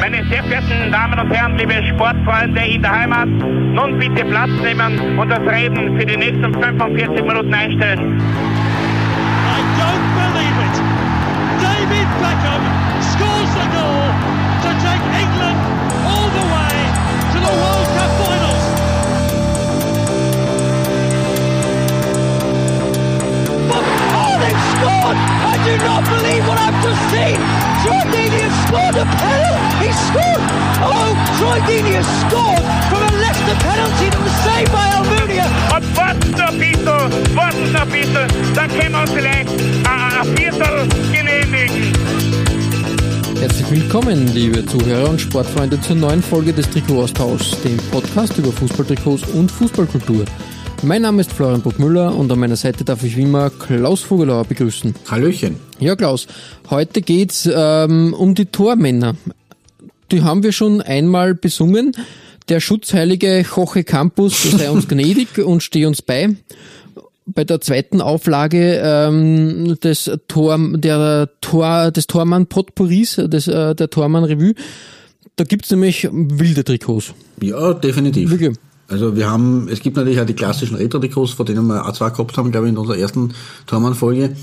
Meine 0.00 0.24
sehr 0.28 0.44
verehrten 0.44 0.92
Damen 0.92 1.18
und 1.18 1.30
Herren, 1.32 1.58
liebe 1.58 1.72
Sportfreunde 1.72 2.60
in 2.60 2.82
der 2.82 3.00
Heimat, 3.00 3.28
nun 3.28 3.98
bitte 3.98 4.24
Platz 4.24 4.50
nehmen 4.62 5.18
und 5.18 5.28
das 5.28 5.40
Reden 5.40 5.98
für 5.98 6.06
die 6.06 6.16
nächsten 6.16 6.54
45 6.54 7.24
Minuten 7.24 7.52
einstellen. 7.52 8.22
Do 25.68 25.76
not 25.84 26.02
believe 26.08 26.46
what 26.48 26.58
I've 26.58 26.78
just 26.82 27.02
seen! 27.12 27.36
Troy 27.84 28.00
Deeney 28.08 28.40
has 28.40 28.56
scored 28.64 28.96
a 28.96 29.04
penalty! 29.04 29.84
He 29.84 29.90
scored! 30.08 30.42
Oh, 30.80 31.12
Troy 31.36 31.58
Deeney 31.68 31.94
has 32.00 32.08
scored 32.24 32.64
from 32.88 33.00
a 33.04 33.12
Leicester 33.20 33.56
penalty 33.60 34.08
that 34.08 34.22
was 34.24 34.36
saved 34.48 34.72
by 34.72 34.86
Almunia! 34.96 35.46
Warten 37.34 37.72
noch 37.72 37.82
ein 37.82 37.90
bisschen, 37.90 38.28
dann 38.54 38.68
können 38.70 38.92
wir 38.92 39.00
uns 39.00 39.10
vielleicht 39.10 39.48
ein, 39.50 40.12
ein 40.20 40.36
Viertel 40.36 40.88
genehmigen. 41.12 41.92
Herzlich 43.38 43.70
willkommen, 43.70 44.26
liebe 44.34 44.64
Zuhörer 44.64 45.10
und 45.10 45.20
Sportfreunde, 45.20 45.80
zur 45.80 45.96
neuen 45.96 46.22
Folge 46.22 46.52
des 46.52 46.68
Trikot-Austauschs, 46.70 47.60
dem 47.62 47.76
Podcast 47.90 48.38
über 48.38 48.52
Fußballtrikots 48.52 49.24
und 49.34 49.50
Fußballkultur. 49.52 50.24
Mein 50.82 51.02
Name 51.02 51.20
ist 51.20 51.32
Florian 51.32 51.60
Burgmüller 51.60 52.14
und 52.14 52.30
an 52.30 52.38
meiner 52.38 52.54
Seite 52.54 52.84
darf 52.84 53.02
ich 53.02 53.16
wie 53.16 53.22
immer 53.22 53.50
Klaus 53.50 54.02
Vogelauer 54.02 54.44
begrüßen. 54.44 54.94
Hallöchen. 55.10 55.56
Ja, 55.80 55.96
Klaus, 55.96 56.28
heute 56.70 57.02
geht's 57.02 57.48
ähm, 57.52 58.14
um 58.14 58.36
die 58.36 58.46
Tormänner. 58.46 59.16
Die 60.12 60.22
haben 60.22 60.44
wir 60.44 60.52
schon 60.52 60.80
einmal 60.80 61.34
besungen. 61.34 61.92
Der 62.48 62.60
schutzheilige 62.60 63.40
Joche 63.40 63.82
Campus 63.82 64.42
sei 64.42 64.70
uns 64.70 64.86
gnädig 64.88 65.38
und 65.38 65.64
stehe 65.64 65.88
uns 65.88 66.00
bei. 66.00 66.36
Bei 67.26 67.44
der 67.44 67.60
zweiten 67.60 68.00
Auflage 68.00 68.80
ähm, 68.82 69.76
des 69.82 70.10
Tor, 70.28 70.58
der 70.74 71.28
Tor, 71.40 71.90
des 71.90 72.06
Tormann 72.06 72.46
Potpourris, 72.46 73.16
des, 73.16 73.48
äh, 73.48 73.74
der 73.74 73.90
Tormann 73.90 74.24
Revue, 74.24 74.54
da 75.34 75.44
gibt's 75.44 75.70
nämlich 75.70 76.08
wilde 76.10 76.64
Trikots. 76.64 77.12
Ja, 77.40 77.74
definitiv. 77.74 78.30
Wirklich. 78.30 78.56
Also 78.88 79.14
wir 79.14 79.30
haben, 79.30 79.68
es 79.68 79.80
gibt 79.80 79.96
natürlich 79.96 80.18
auch 80.18 80.26
die 80.26 80.34
klassischen 80.34 80.76
Retro-Trikots, 80.76 81.32
von 81.32 81.44
denen 81.44 81.66
wir 81.66 81.86
auch 81.86 81.92
zwei 81.92 82.08
gehabt 82.08 82.36
haben, 82.38 82.50
glaube 82.50 82.66
ich, 82.66 82.72
in 82.72 82.78
unserer 82.78 82.96
ersten 82.96 83.34
Tormann-Folge. 83.66 84.34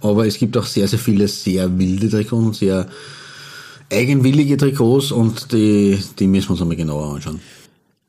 Aber 0.00 0.26
es 0.26 0.36
gibt 0.36 0.56
auch 0.56 0.66
sehr, 0.66 0.88
sehr 0.88 0.98
viele 0.98 1.28
sehr 1.28 1.78
wilde 1.78 2.10
Trikots 2.10 2.32
und 2.32 2.56
sehr 2.56 2.88
eigenwillige 3.92 4.56
Trikots 4.56 5.12
und 5.12 5.52
die, 5.52 5.98
die 6.18 6.26
müssen 6.26 6.48
wir 6.48 6.52
uns 6.52 6.62
einmal 6.62 6.76
genauer 6.76 7.14
anschauen. 7.14 7.40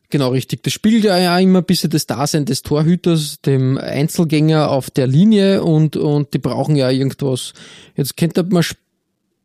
Genau, 0.10 0.30
richtig. 0.30 0.64
Das 0.64 0.74
spiegelt 0.74 1.04
ja 1.04 1.40
immer 1.40 1.60
ein 1.60 1.66
bisschen 1.66 1.90
das 1.90 2.08
Dasein 2.08 2.46
des 2.46 2.62
Torhüters, 2.62 3.42
dem 3.42 3.78
Einzelgänger 3.78 4.70
auf 4.70 4.90
der 4.90 5.08
Linie 5.08 5.64
und, 5.64 5.98
und 5.98 6.34
die 6.34 6.40
brauchen 6.40 6.76
ja 6.76 6.90
irgendwas. 6.90 7.54
Jetzt 7.96 8.16
könnte 8.16 8.44
man 8.44 8.64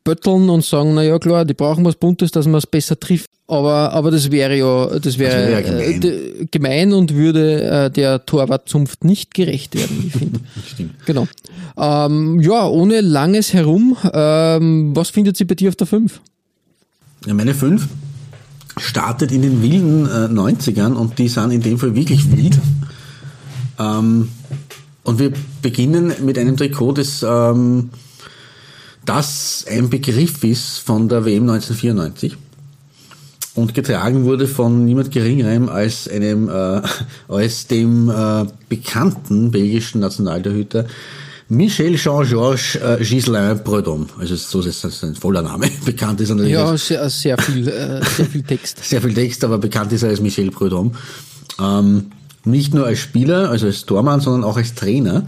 spötteln 0.00 0.48
und 0.48 0.64
sagen, 0.64 0.94
na 0.94 1.02
ja 1.02 1.18
klar, 1.18 1.44
die 1.44 1.54
brauchen 1.54 1.84
was 1.84 1.96
Buntes, 1.96 2.30
dass 2.30 2.46
man 2.46 2.56
es 2.56 2.66
besser 2.66 2.98
trifft. 2.98 3.30
Aber, 3.46 3.92
aber 3.92 4.12
das 4.12 4.30
wäre 4.30 4.56
ja, 4.56 4.98
das 4.98 5.18
wäre 5.18 5.48
wäre 5.48 5.52
ja 5.52 5.60
gemein. 5.60 6.02
äh, 6.02 6.46
gemein 6.50 6.92
und 6.92 7.14
würde 7.14 7.62
äh, 7.64 7.90
der 7.90 8.24
Torwartzunft 8.24 9.04
nicht 9.04 9.34
gerecht 9.34 9.74
werden, 9.74 10.04
ich 10.06 10.12
finde. 10.12 10.40
Stimmt. 10.72 11.04
genau. 11.04 11.26
Ähm, 11.76 12.40
ja, 12.40 12.66
ohne 12.68 13.00
langes 13.00 13.52
Herum, 13.52 13.96
ähm, 14.12 14.94
was 14.94 15.10
findet 15.10 15.36
sie 15.36 15.44
bei 15.44 15.56
dir 15.56 15.68
auf 15.68 15.76
der 15.76 15.88
5? 15.88 16.20
Ja, 17.26 17.34
meine 17.34 17.54
fünf 17.54 17.88
startet 18.78 19.32
in 19.32 19.42
den 19.42 19.62
wilden 19.62 20.06
äh, 20.06 20.32
90ern 20.32 20.92
und 20.92 21.18
die 21.18 21.28
sind 21.28 21.50
in 21.50 21.60
dem 21.60 21.76
Fall 21.76 21.94
wirklich 21.94 22.30
wild. 22.34 22.58
Ähm, 23.78 24.28
und 25.02 25.19
wir 25.19 25.32
beginnen 25.60 26.12
mit 26.25 26.38
einem 26.38 26.56
Trikot, 26.56 26.92
das, 26.92 27.25
ähm, 27.28 27.91
das 29.10 29.65
ein 29.69 29.91
Begriff 29.91 30.44
ist 30.44 30.78
von 30.78 31.09
der 31.09 31.25
WM 31.25 31.50
1994 31.50 32.37
und 33.56 33.75
getragen 33.75 34.22
wurde 34.22 34.47
von 34.47 34.84
niemand 34.84 35.10
geringerem 35.10 35.69
als 35.69 36.09
einem 36.09 36.48
äh, 36.48 36.81
als 37.26 37.66
dem 37.66 38.09
äh, 38.09 38.47
bekannten 38.69 39.50
belgischen 39.50 40.00
Nationaltorhüter 40.00 40.87
Michel 41.49 41.97
Jean-Georges 41.97 42.76
äh, 42.76 42.99
Gislain 43.00 43.65
Prudhomme. 43.65 44.06
Also 44.16 44.37
so 44.37 44.60
ist 44.60 44.84
das 44.84 45.00
sein 45.00 45.16
voller 45.16 45.43
Name. 45.43 45.69
Bekannt 45.84 46.20
ist 46.20 46.28
er 46.28 46.37
natürlich 46.37 46.53
Ja, 46.53 46.76
sehr, 46.76 47.10
sehr 47.10 47.37
viel, 47.38 47.66
äh, 47.66 48.00
sehr 48.04 48.26
viel 48.26 48.44
Text. 48.44 48.78
sehr 48.84 49.03
viel 49.03 49.12
Text, 49.12 49.43
aber 49.43 49.59
bekannt 49.59 49.93
ist 49.93 50.04
er 50.04 50.10
als 50.10 50.20
Michel 50.20 50.53
Prudhomme. 50.53 50.93
Ähm, 51.60 52.12
nicht 52.44 52.72
nur 52.75 52.87
als 52.87 53.00
Spieler, 53.00 53.50
also 53.50 53.66
als 53.66 53.84
Tormann, 53.87 54.20
sondern 54.20 54.44
auch 54.44 54.56
als 54.56 54.76
Trainer. 54.76 55.26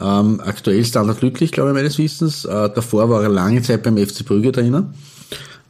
Ähm, 0.00 0.40
aktuell 0.44 0.84
Standard 0.84 1.20
Lüttlich, 1.20 1.52
glaube 1.52 1.70
ich, 1.70 1.74
meines 1.74 1.98
Wissens. 1.98 2.44
Äh, 2.44 2.70
davor 2.74 3.10
war 3.10 3.22
er 3.22 3.28
lange 3.28 3.62
Zeit 3.62 3.82
beim 3.82 3.98
FC 3.98 4.24
Brügge 4.24 4.52
Trainer. 4.52 4.92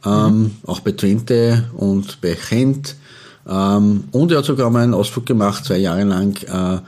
Ähm, 0.05 0.51
Auch 0.65 0.79
bei 0.79 0.93
Twente 0.93 1.69
und 1.75 2.21
bei 2.21 2.37
Gent. 2.49 2.95
Ähm, 3.47 4.05
und 4.11 4.31
er 4.31 4.39
hat 4.39 4.45
sogar 4.45 4.69
mal 4.69 4.83
einen 4.83 4.93
Ausflug 4.93 5.25
gemacht, 5.25 5.65
zwei 5.65 5.77
Jahre 5.77 6.03
lang, 6.03 6.37
äh, 6.43 6.79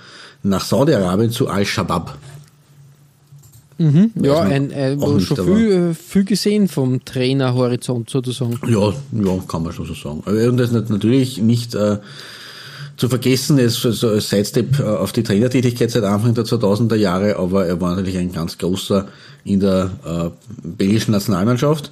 nach 0.43 0.63
Saudi-Arabien 0.63 1.31
zu 1.31 1.47
Al-Shabaab. 1.47 2.17
Ja, 3.79 4.43
man 4.43 4.51
ein, 4.51 4.67
nicht, 4.97 5.27
schon 5.27 5.45
viel, 5.45 5.71
äh, 5.71 5.93
viel 5.93 6.23
gesehen 6.23 6.67
vom 6.67 7.03
Trainerhorizont 7.03 8.09
sozusagen. 8.09 8.59
Ja, 8.67 8.89
ja, 8.89 9.43
kann 9.47 9.63
man 9.63 9.73
schon 9.73 9.85
so 9.85 9.93
sagen. 9.93 10.19
Und 10.21 10.57
das 10.57 10.71
ist 10.71 10.89
natürlich 10.89 11.39
nicht 11.39 11.75
äh, 11.75 11.97
zu 12.97 13.09
vergessen, 13.09 13.57
ist 13.57 13.81
so 13.81 14.09
ein 14.09 14.19
Sidestep 14.21 14.79
äh, 14.79 14.83
auf 14.83 15.11
die 15.11 15.23
Trainertätigkeit 15.23 15.89
seit 15.91 16.03
Anfang 16.03 16.33
der 16.35 16.45
2000er 16.45 16.95
Jahre, 16.95 17.37
aber 17.37 17.65
er 17.65 17.79
war 17.81 17.91
natürlich 17.95 18.17
ein 18.17 18.31
ganz 18.31 18.57
großer 18.57 19.07
in 19.43 19.59
der 19.59 19.89
äh, 20.05 20.29
belgischen 20.63 21.11
Nationalmannschaft 21.11 21.91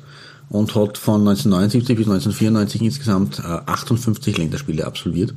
und 0.49 0.75
hat 0.75 0.97
von 0.97 1.21
1979 1.27 1.97
bis 1.97 2.05
1994 2.07 2.81
insgesamt 2.81 3.39
äh, 3.39 3.43
58 3.43 4.37
Länderspiele 4.37 4.85
absolviert. 4.85 5.33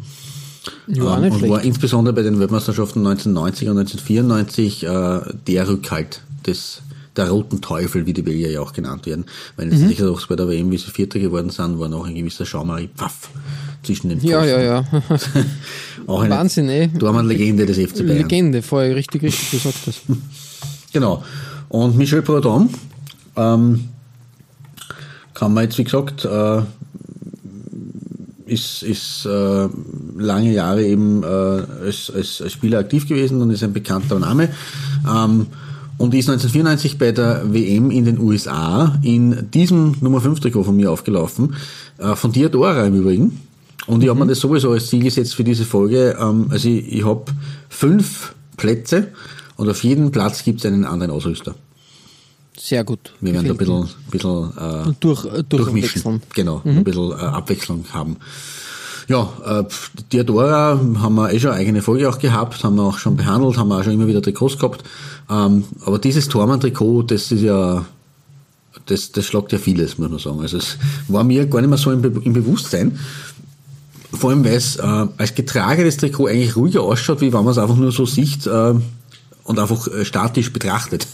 Ja, 0.86 1.16
Ähm, 1.18 1.24
und 1.32 1.38
schlecht. 1.38 1.52
war 1.52 1.62
insbesondere 1.62 2.14
bei 2.14 2.22
den 2.22 2.40
Weltmeisterschaften 2.40 3.06
1990 3.06 3.68
und 3.68 3.78
1994 3.78 4.84
äh, 4.84 5.34
der 5.46 5.68
Rückhalt 5.68 6.22
des 6.46 6.80
der 7.16 7.30
roten 7.30 7.60
Teufel, 7.60 8.06
wie 8.06 8.12
die 8.12 8.22
Belgier 8.22 8.50
ja 8.50 8.60
auch 8.60 8.72
genannt 8.72 9.06
werden. 9.06 9.24
Weil 9.56 9.66
Mhm. 9.66 9.72
jetzt 9.72 9.86
sicher 9.88 10.10
auch 10.10 10.26
bei 10.26 10.34
der 10.34 10.48
WM, 10.48 10.72
wie 10.72 10.78
sie 10.78 10.90
Vierter 10.90 11.20
geworden 11.20 11.50
sind, 11.50 11.78
war 11.78 11.88
noch 11.88 12.06
ein 12.06 12.14
gewisser 12.16 12.44
Jean-Marie 12.44 12.88
Pfaff 12.96 13.30
zwischen 13.84 14.08
den 14.08 14.20
Ja, 14.20 14.40
Pfosten. 14.40 14.60
ja, 14.60 14.62
ja. 14.62 14.84
Auch 16.06 16.22
eine 16.22 16.34
Wahnsinn, 16.34 16.68
ey. 16.68 16.88
Dormann-Legende 16.88 17.66
des 17.66 17.78
FC 17.78 17.98
Bayern. 18.06 18.18
Legende, 18.22 18.62
vorher 18.62 18.94
richtig, 18.96 19.22
richtig 19.22 19.50
gesagt 19.50 19.78
hast. 19.86 20.02
Genau. 20.92 21.24
Und 21.68 21.96
Michel 21.96 22.22
Prudhomme 22.22 22.68
ähm, 23.36 23.88
kann 25.34 25.52
man 25.52 25.64
jetzt, 25.64 25.76
wie 25.76 25.82
gesagt, 25.82 26.24
äh, 26.24 26.60
ist, 28.46 28.82
ist 28.84 29.26
äh, 29.26 29.68
lange 30.16 30.52
Jahre 30.52 30.84
eben 30.84 31.22
äh, 31.24 31.26
als, 31.26 32.12
als, 32.14 32.40
als 32.42 32.52
Spieler 32.52 32.78
aktiv 32.78 33.08
gewesen 33.08 33.40
und 33.42 33.50
ist 33.50 33.64
ein 33.64 33.72
bekannter 33.72 34.20
Name. 34.20 34.50
Ähm, 35.04 35.46
und 35.96 36.12
ist 36.14 36.28
1994 36.28 36.98
bei 36.98 37.12
der 37.12 37.42
WM 37.52 37.90
in 37.90 38.04
den 38.04 38.18
USA 38.18 38.98
in 39.02 39.50
diesem 39.50 39.96
Nummer 40.00 40.20
5 40.20 40.40
Trikot 40.40 40.64
von 40.64 40.76
mir 40.76 40.90
aufgelaufen, 40.90 41.54
äh, 41.98 42.14
von 42.14 42.32
Diadora 42.32 42.84
im 42.86 42.94
Übrigen. 42.94 43.40
Und 43.86 44.02
ich 44.02 44.08
habe 44.08 44.18
mir 44.18 44.26
das 44.26 44.40
sowieso 44.40 44.72
als 44.72 44.86
Ziel 44.86 45.02
gesetzt 45.02 45.34
für 45.34 45.44
diese 45.44 45.64
Folge. 45.64 46.16
Ähm, 46.18 46.46
also 46.50 46.68
ich, 46.68 46.92
ich 46.92 47.04
habe 47.04 47.24
fünf 47.68 48.34
Plätze 48.56 49.08
und 49.56 49.68
auf 49.68 49.84
jedem 49.84 50.10
Platz 50.10 50.42
gibt 50.44 50.60
es 50.60 50.66
einen 50.66 50.84
anderen 50.84 51.10
Ausrüster. 51.10 51.54
Sehr 52.56 52.84
gut. 52.84 53.12
Wir 53.20 53.32
werden 53.32 53.46
da 53.46 53.52
ein 53.52 53.56
bisschen, 53.56 53.88
bisschen 54.10 54.50
äh, 54.56 54.92
Durch, 55.00 55.24
äh, 55.24 55.42
durchmischen. 55.42 56.02
durchwechseln. 56.02 56.22
Genau, 56.34 56.62
ein 56.64 56.84
bisschen 56.84 57.10
äh, 57.10 57.14
Abwechslung 57.14 57.84
haben. 57.92 58.16
Ja, 59.08 59.28
äh, 59.44 59.64
Diadora 60.12 60.80
haben 61.00 61.14
wir 61.16 61.32
eh 61.32 61.38
schon 61.38 61.50
eine 61.50 61.60
eigene 61.60 61.82
Folge 61.82 62.08
auch 62.08 62.18
gehabt, 62.18 62.62
haben 62.64 62.76
wir 62.76 62.84
auch 62.84 62.98
schon 62.98 63.16
behandelt, 63.16 63.58
haben 63.58 63.68
wir 63.68 63.78
auch 63.78 63.84
schon 63.84 63.92
immer 63.92 64.06
wieder 64.06 64.22
Trikots 64.22 64.58
gehabt. 64.58 64.84
Ähm, 65.28 65.64
aber 65.84 65.98
dieses 65.98 66.28
Tormann-Trikot, 66.28 67.02
das 67.02 67.30
ist 67.32 67.42
ja, 67.42 67.84
das, 68.86 69.12
das 69.12 69.26
schlagt 69.26 69.52
ja 69.52 69.58
vieles, 69.58 69.98
muss 69.98 70.10
man 70.10 70.18
sagen. 70.18 70.40
Also 70.40 70.56
es 70.56 70.78
war 71.08 71.24
mir 71.24 71.46
gar 71.46 71.60
nicht 71.60 71.68
mehr 71.68 71.78
so 71.78 71.90
im, 71.90 72.00
Be 72.02 72.12
im 72.24 72.32
Bewusstsein. 72.32 72.98
Vor 74.14 74.30
allem, 74.30 74.44
weil 74.44 74.54
es 74.54 74.76
äh, 74.76 74.82
als 74.82 75.34
getragenes 75.34 75.96
Trikot 75.96 76.26
eigentlich 76.26 76.56
ruhiger 76.56 76.82
ausschaut, 76.82 77.20
wie 77.20 77.32
wenn 77.32 77.44
man 77.44 77.52
es 77.52 77.58
einfach 77.58 77.76
nur 77.76 77.92
so 77.92 78.06
sieht 78.06 78.46
äh, 78.46 78.74
und 79.44 79.58
einfach 79.58 79.88
äh, 79.88 80.04
statisch 80.04 80.52
betrachtet. 80.52 81.06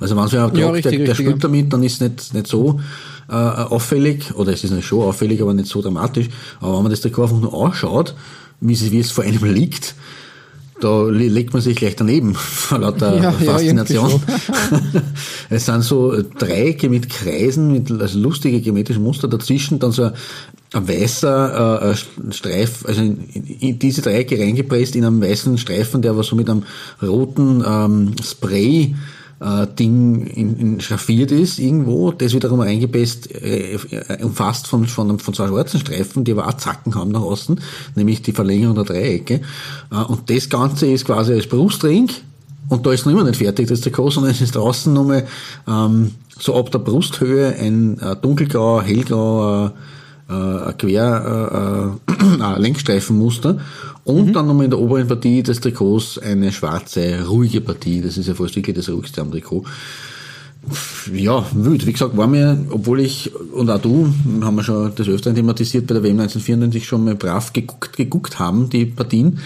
Also 0.00 0.16
wenn 0.16 0.24
man 0.24 0.30
ja, 0.30 0.48
der, 0.48 0.72
richtig, 0.72 1.04
der 1.04 1.14
spielt 1.14 1.42
damit, 1.42 1.72
dann 1.72 1.82
ist 1.82 1.94
es 1.94 2.00
nicht, 2.00 2.34
nicht 2.34 2.46
so 2.46 2.80
äh, 3.28 3.32
auffällig, 3.32 4.34
oder 4.34 4.52
es 4.52 4.64
ist 4.64 4.70
nicht 4.70 4.86
schon 4.86 5.02
auffällig, 5.02 5.40
aber 5.42 5.54
nicht 5.54 5.68
so 5.68 5.82
dramatisch. 5.82 6.28
Aber 6.60 6.76
wenn 6.76 6.82
man 6.82 6.90
das 6.90 7.00
Trikot 7.00 7.24
einfach 7.24 7.40
nur 7.40 7.66
anschaut, 7.66 8.14
wie 8.60 8.72
es, 8.72 8.90
wie 8.90 8.98
es 8.98 9.10
vor 9.10 9.24
einem 9.24 9.44
liegt, 9.52 9.94
da 10.80 11.04
le- 11.08 11.28
legt 11.28 11.52
man 11.52 11.62
sich 11.62 11.76
gleich 11.76 11.96
daneben 11.96 12.34
vor 12.36 12.78
lauter 12.78 13.16
Ja, 13.16 13.22
ja, 13.22 13.32
Faszination. 13.32 14.10
irgendwie 14.10 14.98
es 15.50 15.66
sind 15.66 15.82
so 15.82 16.14
Dreiecke 16.38 16.88
mit 16.88 17.08
Kreisen, 17.08 17.72
mit 17.72 17.90
also 17.90 18.18
lustige 18.18 18.60
geometrische 18.60 19.00
Muster 19.00 19.28
dazwischen, 19.28 19.78
dann 19.78 19.92
so 19.92 20.04
ein, 20.04 20.12
ein 20.74 20.88
weißer 20.88 21.92
äh, 21.92 22.32
Streif, 22.32 22.84
also 22.86 23.00
in, 23.02 23.18
in 23.60 23.78
diese 23.78 24.02
Dreiecke 24.02 24.38
reingepresst 24.38 24.94
in 24.96 25.04
einem 25.04 25.20
weißen 25.22 25.58
Streifen, 25.58 26.02
der 26.02 26.12
aber 26.12 26.22
so 26.22 26.36
mit 26.36 26.48
einem 26.48 26.62
roten 27.02 27.64
ähm, 27.66 28.12
Spray 28.22 28.94
äh, 29.40 29.66
Ding 29.66 30.26
in, 30.26 30.56
in 30.56 30.80
schraffiert 30.80 31.30
ist 31.30 31.58
irgendwo, 31.58 32.12
das 32.12 32.34
wiederum 32.34 32.60
eingepresst, 32.60 33.30
äh, 33.34 33.78
umfasst 34.22 34.66
von, 34.66 34.86
von, 34.86 35.18
von 35.18 35.34
zwei 35.34 35.48
schwarzen 35.48 35.80
Streifen, 35.80 36.24
die 36.24 36.32
aber 36.32 36.48
auch 36.48 36.54
Zacken 36.54 36.94
haben 36.94 37.12
nach 37.12 37.22
außen, 37.22 37.60
nämlich 37.94 38.22
die 38.22 38.32
Verlängerung 38.32 38.74
der 38.74 38.84
Dreiecke. 38.84 39.40
Äh, 39.92 40.02
und 40.04 40.30
das 40.30 40.48
Ganze 40.48 40.86
ist 40.86 41.04
quasi 41.04 41.32
als 41.32 41.46
Brustring 41.46 42.10
und 42.68 42.84
da 42.84 42.92
ist 42.92 43.06
noch 43.06 43.12
immer 43.12 43.24
nicht 43.24 43.38
fertig, 43.38 43.68
das 43.68 43.80
Trikot, 43.80 44.10
sondern 44.10 44.32
es 44.32 44.40
ist 44.40 44.56
draußen 44.56 44.92
nochmal 44.92 45.26
ähm, 45.66 46.12
so 46.38 46.56
ab 46.56 46.70
der 46.70 46.78
Brusthöhe 46.78 47.54
ein 47.58 47.98
äh, 48.00 48.16
dunkelgrauer, 48.16 48.82
hellgrauer 48.82 49.72
äh, 49.74 49.78
äh, 50.28 50.72
Quer 50.74 51.96
äh, 52.08 52.14
äh, 52.14 52.58
Lenkstreifenmuster 52.60 53.58
und 54.04 54.32
dann 54.32 54.46
nochmal 54.46 54.64
in 54.64 54.70
der 54.70 54.80
oberen 54.80 55.06
Partie 55.06 55.42
des 55.42 55.60
Trikots 55.60 56.18
eine 56.18 56.52
schwarze, 56.52 57.26
ruhige 57.26 57.60
Partie. 57.60 58.00
Das 58.00 58.16
ist 58.16 58.26
ja 58.26 58.34
fast 58.34 58.56
wirklich 58.56 58.76
das 58.76 58.88
ruhigste 58.88 59.20
am 59.20 59.30
Trikot. 59.30 59.64
Ja, 61.12 61.46
wild. 61.54 61.86
Wie 61.86 61.92
gesagt, 61.92 62.16
war 62.16 62.26
mir, 62.26 62.58
obwohl 62.70 63.00
ich, 63.00 63.32
und 63.52 63.70
auch 63.70 63.80
du, 63.80 64.12
haben 64.42 64.56
wir 64.56 64.62
schon 64.62 64.92
das 64.94 65.08
öfteren 65.08 65.34
thematisiert, 65.34 65.86
bei 65.86 65.94
der 65.94 66.02
WM 66.02 66.18
1994 66.20 66.86
schon 66.86 67.04
mal 67.04 67.14
brav 67.14 67.52
geguckt, 67.52 67.96
geguckt 67.96 68.38
haben, 68.38 68.68
die 68.68 68.86
Partien. 68.86 69.38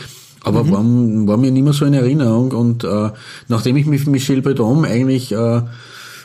Aber 0.45 0.69
war, 0.69 0.83
war 0.83 1.37
mir 1.37 1.53
nicht 1.53 1.63
mehr 1.63 1.73
so 1.73 1.85
in 1.85 1.95
Erinnerung. 1.95 2.51
Und 2.53 2.83
äh, 2.83 3.11
nachdem 3.49 3.77
ich 3.77 3.87
mich 3.87 4.01
mit 4.07 4.13
Michel 4.13 4.43
Breton 4.43 4.85
eigentlich 4.85 5.31
äh, 5.33 5.63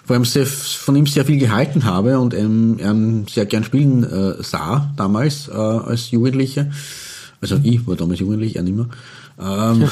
vor 0.08 0.16
allem 0.16 0.26
sehr, 0.26 0.46
von 0.46 0.96
ihm 0.96 1.06
sehr 1.06 1.26
viel 1.26 1.38
gehalten 1.38 1.84
habe 1.84 2.18
und 2.18 2.34
ähm, 2.34 2.78
ähm, 2.80 3.26
sehr 3.30 3.46
gern 3.46 3.66
spielen 3.66 4.06
äh, 4.06 4.42
sah 4.42 4.90
damals 4.96 5.50
äh, 5.50 5.52
als 5.52 6.12
Jugendlicher. 6.12 6.68
Also 7.42 7.60
ich 7.62 7.86
war 7.86 7.98
damals 7.98 8.22
jugendlich, 8.22 8.56
er 8.56 8.64
nicht 8.64 8.78
mehr. 8.78 8.88
Ähm, 9.38 9.84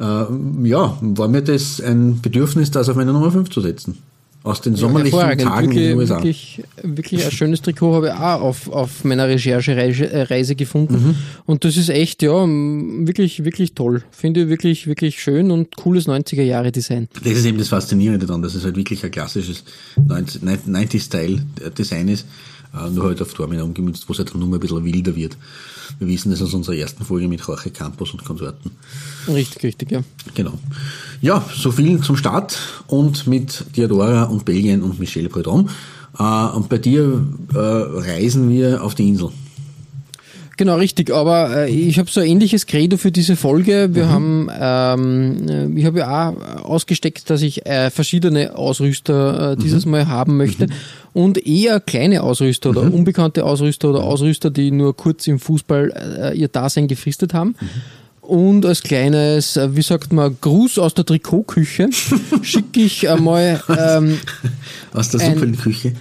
äh, 0.00 0.68
ja, 0.68 0.98
war 1.00 1.28
mir 1.28 1.42
das 1.42 1.80
ein 1.80 2.20
Bedürfnis, 2.20 2.72
das 2.72 2.88
auf 2.88 2.96
meine 2.96 3.12
Nummer 3.12 3.30
5 3.30 3.50
zu 3.50 3.60
setzen. 3.60 3.98
Aus 4.44 4.60
den 4.60 4.76
sommerlichen 4.76 5.18
Hervorragend. 5.18 5.42
Tagen 5.42 5.66
wirklich, 5.68 5.84
in 5.84 5.88
den 5.88 5.98
USA. 5.98 6.16
Wirklich, 6.16 6.62
wirklich 6.82 7.24
ein 7.24 7.30
schönes 7.30 7.62
Trikot 7.62 7.94
habe 7.94 8.08
ich 8.08 8.12
auch 8.12 8.42
auf, 8.42 8.68
auf 8.68 9.02
meiner 9.02 9.26
Recherchereise 9.26 10.10
äh, 10.10 10.24
Reise 10.24 10.54
gefunden. 10.54 10.94
Mhm. 10.94 11.14
Und 11.46 11.64
das 11.64 11.78
ist 11.78 11.88
echt, 11.88 12.22
ja, 12.22 12.44
wirklich, 12.46 13.44
wirklich 13.44 13.72
toll. 13.72 14.02
Finde 14.10 14.42
ich 14.42 14.50
wirklich, 14.50 14.86
wirklich 14.86 15.22
schön 15.22 15.50
und 15.50 15.76
cooles 15.76 16.06
90er-Jahre-Design. 16.08 17.08
Das 17.24 17.32
ist 17.32 17.46
eben 17.46 17.56
das 17.56 17.68
Faszinierende 17.68 18.26
daran, 18.26 18.42
dass 18.42 18.54
es 18.54 18.64
halt 18.64 18.76
wirklich 18.76 19.02
ein 19.02 19.10
klassisches 19.10 19.64
90-Style-Design 19.98 22.08
ist, 22.08 22.26
äh, 22.74 22.90
nur 22.90 23.04
halt 23.04 23.22
auf 23.22 23.32
Dortmund 23.32 23.62
umgemünzt, 23.62 24.06
wo 24.10 24.12
es 24.12 24.18
halt 24.18 24.30
dann 24.30 24.40
nur 24.40 24.48
mal 24.50 24.58
ein 24.58 24.60
bisschen 24.60 24.84
wilder 24.84 25.16
wird. 25.16 25.38
Wir 25.98 26.08
wissen 26.08 26.30
das 26.30 26.42
aus 26.42 26.54
unserer 26.54 26.76
ersten 26.76 27.04
Folge 27.04 27.28
mit 27.28 27.40
Jorge 27.40 27.70
Campos 27.70 28.12
und 28.12 28.24
Konsorten. 28.24 28.70
Richtig, 29.28 29.62
richtig, 29.62 29.90
ja. 29.90 30.02
Genau. 30.34 30.58
Ja, 31.20 31.44
so 31.54 31.70
viel 31.70 32.00
zum 32.00 32.16
Start 32.16 32.58
und 32.86 33.26
mit 33.26 33.64
Diadora 33.76 34.24
und 34.24 34.44
Belgien 34.44 34.82
und 34.82 34.98
Michel 34.98 35.28
Breton. 35.28 35.70
Äh, 36.18 36.22
und 36.22 36.68
bei 36.68 36.78
dir 36.78 37.24
äh, 37.52 37.58
reisen 37.58 38.50
wir 38.50 38.82
auf 38.82 38.94
die 38.94 39.08
Insel. 39.08 39.30
Genau, 40.56 40.76
richtig. 40.76 41.12
Aber 41.12 41.66
äh, 41.66 41.70
ich 41.70 41.98
habe 41.98 42.08
so 42.10 42.20
ein 42.20 42.26
ähnliches 42.26 42.66
Credo 42.66 42.96
für 42.96 43.10
diese 43.10 43.34
Folge. 43.36 43.88
Mhm. 43.88 43.94
Wir 43.94 44.08
haben, 44.08 44.48
ähm, 44.56 45.48
äh, 45.76 45.78
ich 45.80 45.84
habe 45.84 45.98
ja 45.98 46.30
auch 46.30 46.64
ausgesteckt, 46.64 47.28
dass 47.28 47.42
ich 47.42 47.66
äh, 47.66 47.90
verschiedene 47.90 48.56
Ausrüster 48.56 49.52
äh, 49.52 49.56
Mhm. 49.56 49.60
dieses 49.60 49.84
Mal 49.86 50.06
haben 50.06 50.36
möchte. 50.36 50.66
Und 51.12 51.44
eher 51.46 51.80
kleine 51.80 52.22
Ausrüster 52.22 52.70
oder 52.70 52.82
Mhm. 52.84 52.94
unbekannte 52.94 53.44
Ausrüster 53.44 53.90
oder 53.90 54.04
Ausrüster, 54.04 54.50
die 54.50 54.70
nur 54.70 54.96
kurz 54.96 55.26
im 55.26 55.38
Fußball 55.40 56.32
äh, 56.34 56.38
ihr 56.38 56.48
Dasein 56.48 56.86
gefristet 56.88 57.34
haben. 57.34 57.56
Mhm. 57.60 57.68
Und 58.26 58.64
als 58.64 58.82
kleines, 58.82 59.56
äh, 59.58 59.76
wie 59.76 59.82
sagt 59.82 60.12
man, 60.12 60.36
Gruß 60.40 60.78
aus 60.78 60.94
der 60.94 61.04
Trikotküche 61.04 61.90
schicke 62.42 62.80
ich 62.80 63.08
einmal 63.08 63.60
ähm, 63.68 64.18
Aus 64.94 65.10
der 65.10 65.20
Ein- 65.20 65.34
Suppenküche. 65.34 65.92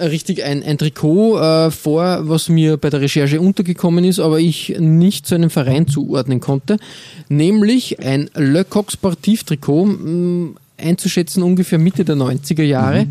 Richtig 0.00 0.44
ein, 0.44 0.62
ein 0.62 0.78
Trikot 0.78 1.38
äh, 1.38 1.70
vor, 1.70 2.28
was 2.28 2.48
mir 2.48 2.76
bei 2.76 2.90
der 2.90 3.00
Recherche 3.00 3.40
untergekommen 3.40 4.04
ist, 4.04 4.18
aber 4.18 4.40
ich 4.40 4.76
nicht 4.78 5.26
zu 5.26 5.34
einem 5.34 5.50
Verein 5.50 5.86
zuordnen 5.86 6.40
konnte, 6.40 6.78
nämlich 7.28 8.00
ein 8.00 8.30
Le 8.34 8.64
Coq 8.64 8.92
Sportiv-Trikot, 8.92 9.84
mh, 9.84 10.54
einzuschätzen 10.82 11.42
ungefähr 11.42 11.78
Mitte 11.78 12.04
der 12.04 12.16
90er 12.16 12.62
Jahre. 12.62 13.06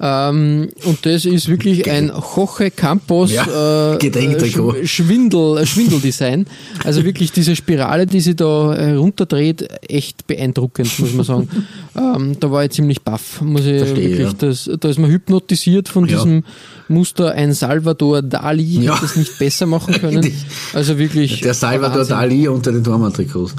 Ähm, 0.00 0.68
und 0.84 1.04
das 1.04 1.24
ist 1.24 1.48
wirklich 1.48 1.90
ein 1.90 2.08
Jorge 2.36 2.70
Campos 2.70 3.32
Ja, 3.32 3.44
äh. 3.44 3.98
Sch- 3.98 4.86
Schwindel, 4.86 5.58
äh, 5.58 5.66
Schwindeldesign. 5.66 6.46
Also 6.84 7.04
wirklich 7.04 7.32
diese 7.32 7.56
Spirale, 7.56 8.06
die 8.06 8.20
sie 8.20 8.36
da 8.36 8.74
äh, 8.74 8.92
runterdreht, 8.94 9.68
echt 9.88 10.26
beeindruckend, 10.26 10.98
muss 10.98 11.12
man 11.14 11.24
sagen. 11.24 11.48
ähm, 11.96 12.36
da 12.40 12.50
war 12.50 12.64
ich 12.64 12.70
ziemlich 12.72 13.02
baff, 13.02 13.40
muss 13.40 13.66
ich 13.66 13.78
Verstehe, 13.78 14.10
wirklich, 14.18 14.26
ja. 14.28 14.32
das, 14.38 14.70
da 14.80 14.88
ist 14.88 14.98
man 14.98 15.10
hypnotisiert 15.10 15.88
von 15.88 16.06
Ja. 16.06 16.16
diesem 16.16 16.44
Muster. 16.88 17.32
Ein 17.32 17.52
Salvador 17.52 18.22
Dali 18.22 18.84
Ja. 18.84 18.94
hätte 18.94 19.04
es 19.06 19.16
nicht 19.16 19.38
besser 19.38 19.66
machen 19.66 19.94
können. 20.00 20.30
Also 20.72 20.98
wirklich. 20.98 21.40
Der 21.40 21.54
Salvador 21.54 21.98
Wahnsinn. 21.98 22.16
Dali 22.16 22.48
unter 22.48 22.72
den 22.72 22.82
Dortmund-Trikots. 22.82 23.54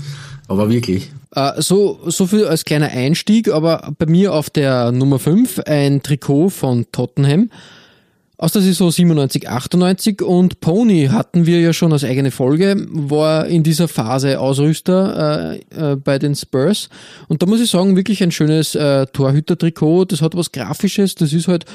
Aber 0.47 0.69
wirklich. 0.69 1.11
Äh, 1.35 1.61
so, 1.61 1.99
so 2.07 2.25
viel 2.25 2.45
als 2.45 2.65
kleiner 2.65 2.89
Einstieg, 2.89 3.51
aber 3.51 3.91
bei 3.97 4.05
mir 4.05 4.33
auf 4.33 4.49
der 4.49 4.91
Nummer 4.91 5.19
5 5.19 5.59
ein 5.59 6.01
Trikot 6.01 6.49
von 6.49 6.85
Tottenham 6.91 7.49
aus 8.39 8.53
der 8.53 8.61
Saison 8.61 8.89
97, 8.89 9.49
98 9.49 10.21
und 10.21 10.61
Pony 10.61 11.09
hatten 11.11 11.45
wir 11.45 11.59
ja 11.59 11.73
schon 11.73 11.91
als 11.91 12.05
eigene 12.05 12.31
Folge, 12.31 12.87
war 12.89 13.45
in 13.47 13.63
dieser 13.63 13.89
Phase 13.89 14.39
Ausrüster 14.39 15.57
äh, 15.75 15.91
äh, 15.91 15.95
bei 15.97 16.17
den 16.19 16.35
Spurs 16.35 16.87
und 17.27 17.41
da 17.43 17.45
muss 17.45 17.59
ich 17.59 17.69
sagen, 17.69 17.97
wirklich 17.97 18.23
ein 18.23 18.31
schönes 18.31 18.75
äh, 18.75 19.05
Torhüter-Trikot, 19.07 20.05
das 20.05 20.21
hat 20.21 20.35
was 20.37 20.53
Grafisches, 20.53 21.15
das 21.15 21.33
ist 21.33 21.49
halt 21.49 21.65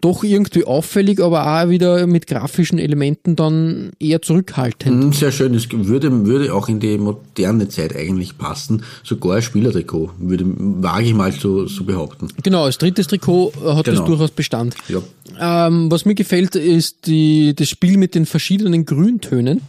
doch 0.00 0.24
irgendwie 0.24 0.64
auffällig, 0.64 1.20
aber 1.20 1.46
auch 1.46 1.68
wieder 1.68 2.06
mit 2.06 2.26
grafischen 2.26 2.78
Elementen 2.78 3.36
dann 3.36 3.92
eher 3.98 4.20
zurückhaltend. 4.20 5.04
Mm, 5.04 5.12
Sehr 5.12 5.32
schön. 5.32 5.54
Es 5.54 5.66
würde, 5.70 6.26
würde 6.26 6.52
auch 6.52 6.68
in 6.68 6.78
die 6.78 6.98
moderne 6.98 7.68
Zeit 7.68 7.96
eigentlich 7.96 8.36
passen. 8.36 8.82
Sogar 9.02 9.36
ein 9.36 9.42
Spielertrikot, 9.42 10.10
würde, 10.18 10.44
wage 10.46 11.06
ich 11.06 11.14
mal 11.14 11.32
so, 11.32 11.66
so 11.66 11.84
behaupten. 11.84 12.28
Genau, 12.42 12.64
als 12.64 12.76
drittes 12.76 13.06
Trikot 13.06 13.52
äh, 13.64 13.68
hat 13.74 13.84
Genau. 13.86 13.98
das 13.98 14.06
durchaus 14.06 14.30
Bestand. 14.30 14.74
Ja. 14.88 15.00
Ähm, 15.66 15.90
was 15.90 16.04
mir 16.14 16.16
gefällt, 16.16 16.54
ist 16.56 17.06
die, 17.06 17.54
das 17.54 17.68
Spiel 17.68 17.96
mit 17.98 18.14
den 18.14 18.26
verschiedenen 18.26 18.84
Grüntönen. 18.84 19.60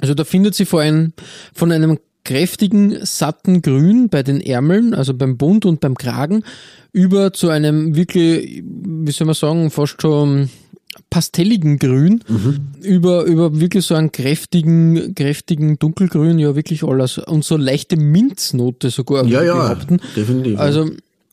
Also 0.00 0.14
da 0.14 0.24
findet 0.24 0.54
sie 0.54 0.64
vor 0.64 0.80
ein, 0.80 1.12
von 1.54 1.70
einem 1.70 1.98
kräftigen, 2.24 2.98
satten 3.04 3.62
Grün 3.62 4.08
bei 4.08 4.22
den 4.22 4.40
Ärmeln, 4.40 4.94
also 4.94 5.14
beim 5.14 5.36
Bund 5.36 5.64
und 5.66 5.80
beim 5.80 5.96
Kragen, 5.96 6.44
über 6.92 7.32
zu 7.32 7.48
einem 7.48 7.94
wirklich, 7.96 8.62
wie 8.64 9.10
soll 9.12 9.26
man 9.26 9.34
sagen, 9.34 9.70
fast 9.70 10.00
schon 10.02 10.50
pastelligen 11.08 11.78
Grün, 11.78 12.20
über, 12.82 13.24
über 13.24 13.58
wirklich 13.60 13.84
so 13.86 13.94
einen 13.94 14.12
kräftigen, 14.12 15.14
kräftigen 15.14 15.78
Dunkelgrün, 15.78 16.38
ja 16.38 16.54
wirklich 16.56 16.82
alles. 16.82 17.18
Und 17.18 17.44
so 17.44 17.56
leichte 17.56 17.96
Minznote 17.96 18.90
sogar, 18.90 19.24
Ja, 19.26 19.42
ja, 19.42 19.54
behaupten. 19.54 20.00
definitiv. 20.16 20.54
ja. 20.54 20.58
Also 20.60 20.90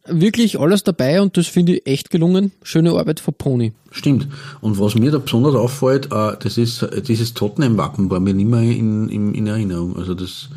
wirklich 0.09 0.59
alles 0.59 0.83
dabei 0.83 1.21
und 1.21 1.37
das 1.37 1.47
finde 1.47 1.75
ich 1.75 1.87
echt 1.87 2.09
gelungen. 2.09 2.51
Schöne 2.63 2.91
Arbeit 2.91 3.19
von 3.19 3.33
Pony. 3.33 3.73
Stimmt. 3.91 4.27
Und 4.61 4.79
was 4.79 4.95
mir 4.95 5.11
da 5.11 5.19
besonders 5.19 5.55
auffällt, 5.55 6.11
äh, 6.11 6.33
das 6.39 6.57
ist 6.57 6.81
äh, 6.83 7.01
dieses 7.01 7.33
Tottenham-Wappen 7.33 8.09
war 8.09 8.19
mir 8.19 8.33
nicht 8.33 8.49
mehr 8.49 8.61
in, 8.61 9.09
in, 9.09 9.33
in 9.33 9.47
Erinnerung. 9.47 9.97
Also 9.97 10.13
das 10.13 10.49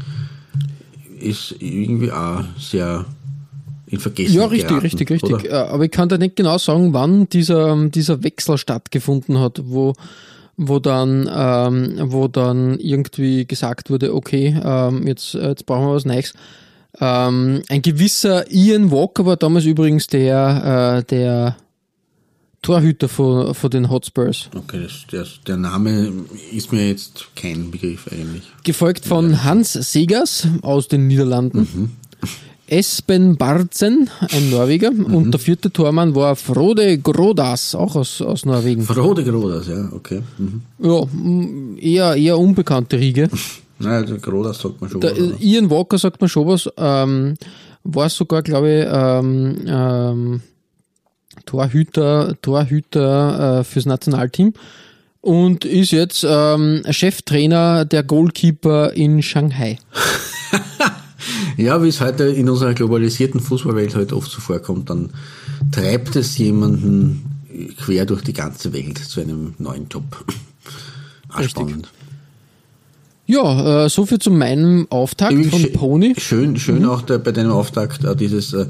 ist 1.19 1.57
irgendwie 1.61 2.13
auch 2.13 2.45
sehr 2.59 3.05
in 3.87 3.99
Vergessen 3.99 4.35
Ja, 4.35 4.47
richtig, 4.47 4.69
geraten, 4.69 4.83
richtig, 4.83 5.11
richtig. 5.11 5.35
oder? 5.35 5.45
Äh, 5.45 5.69
Aber 5.69 5.85
ich 5.85 5.91
kann 5.91 6.09
da 6.09 6.17
nicht 6.17 6.37
genau 6.37 6.59
sagen, 6.59 6.93
wann 6.93 7.29
dieser, 7.29 7.89
dieser 7.89 8.23
Wechsel 8.23 8.57
stattgefunden 8.57 9.39
hat, 9.39 9.61
wo, 9.65 9.95
wo 10.57 10.79
dann, 10.79 11.29
ähm, 11.33 11.95
wo 12.05 12.29
dann 12.29 12.79
irgendwie 12.79 13.47
gesagt 13.47 13.91
wurde, 13.91 14.15
okay, 14.15 14.57
ähm, 14.63 15.07
jetzt, 15.07 15.35
jetzt 15.35 15.67
brauchen 15.67 15.87
wir 15.87 15.95
was 15.95 16.05
Neues. 16.05 16.35
Ähm, 16.99 17.63
ein 17.69 17.83
gewisser 17.83 18.51
Ian 18.51 18.91
Walker 18.91 19.25
war 19.27 19.37
damals 19.37 19.65
übrigens 19.65 20.07
der, 20.07 20.99
äh, 20.99 21.05
der 21.05 21.57
Torhüter 22.63 23.09
von, 23.09 23.55
von 23.55 23.71
den 23.71 23.89
Hotspurs. 23.89 24.51
Okay, 24.55 24.83
das, 24.83 25.07
der, 25.11 25.25
der 25.47 25.57
Name 25.57 26.13
ist 26.53 26.73
mir 26.73 26.89
jetzt 26.89 27.29
kein 27.37 27.71
Begriff 27.71 28.09
eigentlich. 28.11 28.43
Gefolgt 28.65 29.05
von 29.07 29.45
Hans 29.45 29.73
Segers 29.73 30.47
aus 30.63 30.89
den 30.89 31.07
Niederlanden. 31.07 31.97
Espen 32.67 33.37
Bartzen, 33.37 34.11
ein 34.33 34.51
Norweger. 34.51 34.91
Und 34.91 35.33
der 35.33 35.41
vierte 35.41 35.73
Tormann 35.73 36.15
war 36.15 36.37
Frode 36.37 36.99
Grodas, 36.99 37.75
auch 37.75 37.97
aus, 37.97 38.23
aus 38.23 38.45
Norwegen. 38.45 38.83
Frode 38.83 39.25
Grodas, 39.25 39.67
ja, 39.67 39.89
okay. 39.93 40.23
Mhm. 40.39 40.63
Ja, 40.79 41.03
eher, 41.81 42.17
eher 42.17 42.39
unbekannte 42.39 42.99
Riege. 42.99 43.29
Naja, 43.81 44.03
der 44.03 44.19
Grodas 44.19 44.61
sagt 44.61 44.81
man 44.81 44.91
schon. 44.91 45.01
Der, 45.01 45.13
was, 45.13 45.19
aber- 45.19 45.41
Ian 45.41 45.71
Walker 45.71 45.99
sagt 45.99 46.21
man 46.21 46.29
schon 46.29 46.47
was. 46.47 46.69
Ähm, 46.77 47.35
war 47.83 48.09
sogar, 48.11 48.43
glaube 48.43 48.71
ich, 48.71 48.87
ähm, 48.91 49.57
ähm, 49.67 50.43
Torhüter, 51.47 52.37
Torhüter 52.43 53.61
äh, 53.61 53.65
fürs 53.65 53.87
Nationalteam 53.87 54.53
und 55.23 55.65
ist 55.65 55.91
jetzt 55.93 56.25
ähm, 56.29 56.83
Cheftrainer 56.91 57.85
der 57.87 58.03
Goalkeeper 58.03 58.93
in 58.93 59.23
Shanghai. 59.23 59.79
Ja, 61.57 61.83
wie 61.83 61.89
es 61.89 62.01
heute 62.01 62.25
in 62.25 62.49
unserer 62.49 62.73
globalisierten 62.73 63.39
Fußballwelt 63.41 63.95
heute 63.95 64.17
oft 64.17 64.31
so 64.31 64.41
vorkommt, 64.41 64.89
dann 64.89 65.11
treibt 65.71 66.17
es 66.17 66.39
jemanden 66.39 67.43
quer 67.77 68.07
durch 68.07 68.23
die 68.23 68.33
ganze 68.33 68.73
Welt 68.73 68.97
zu 68.97 69.21
einem 69.21 69.55
neuen 69.59 69.87
Job. 69.89 70.05
Richtig. 71.37 71.51
spannend. 71.51 71.89
Ja, 73.31 73.85
äh, 73.85 73.89
so 73.89 74.07
viel 74.07 74.19
zu 74.19 74.31
meinem 74.33 74.89
Auftakt 74.91 75.33
Übrigens 75.33 75.53
von 75.63 75.73
Pony. 75.73 76.15
Schön, 76.19 76.57
schön 76.59 76.85
auch 76.85 77.03
der, 77.03 77.19
bei 77.19 77.31
deinem 77.31 77.53
Auftakt 77.53 78.05
äh, 78.05 78.17
dieses 78.17 78.53
äh, 78.53 78.67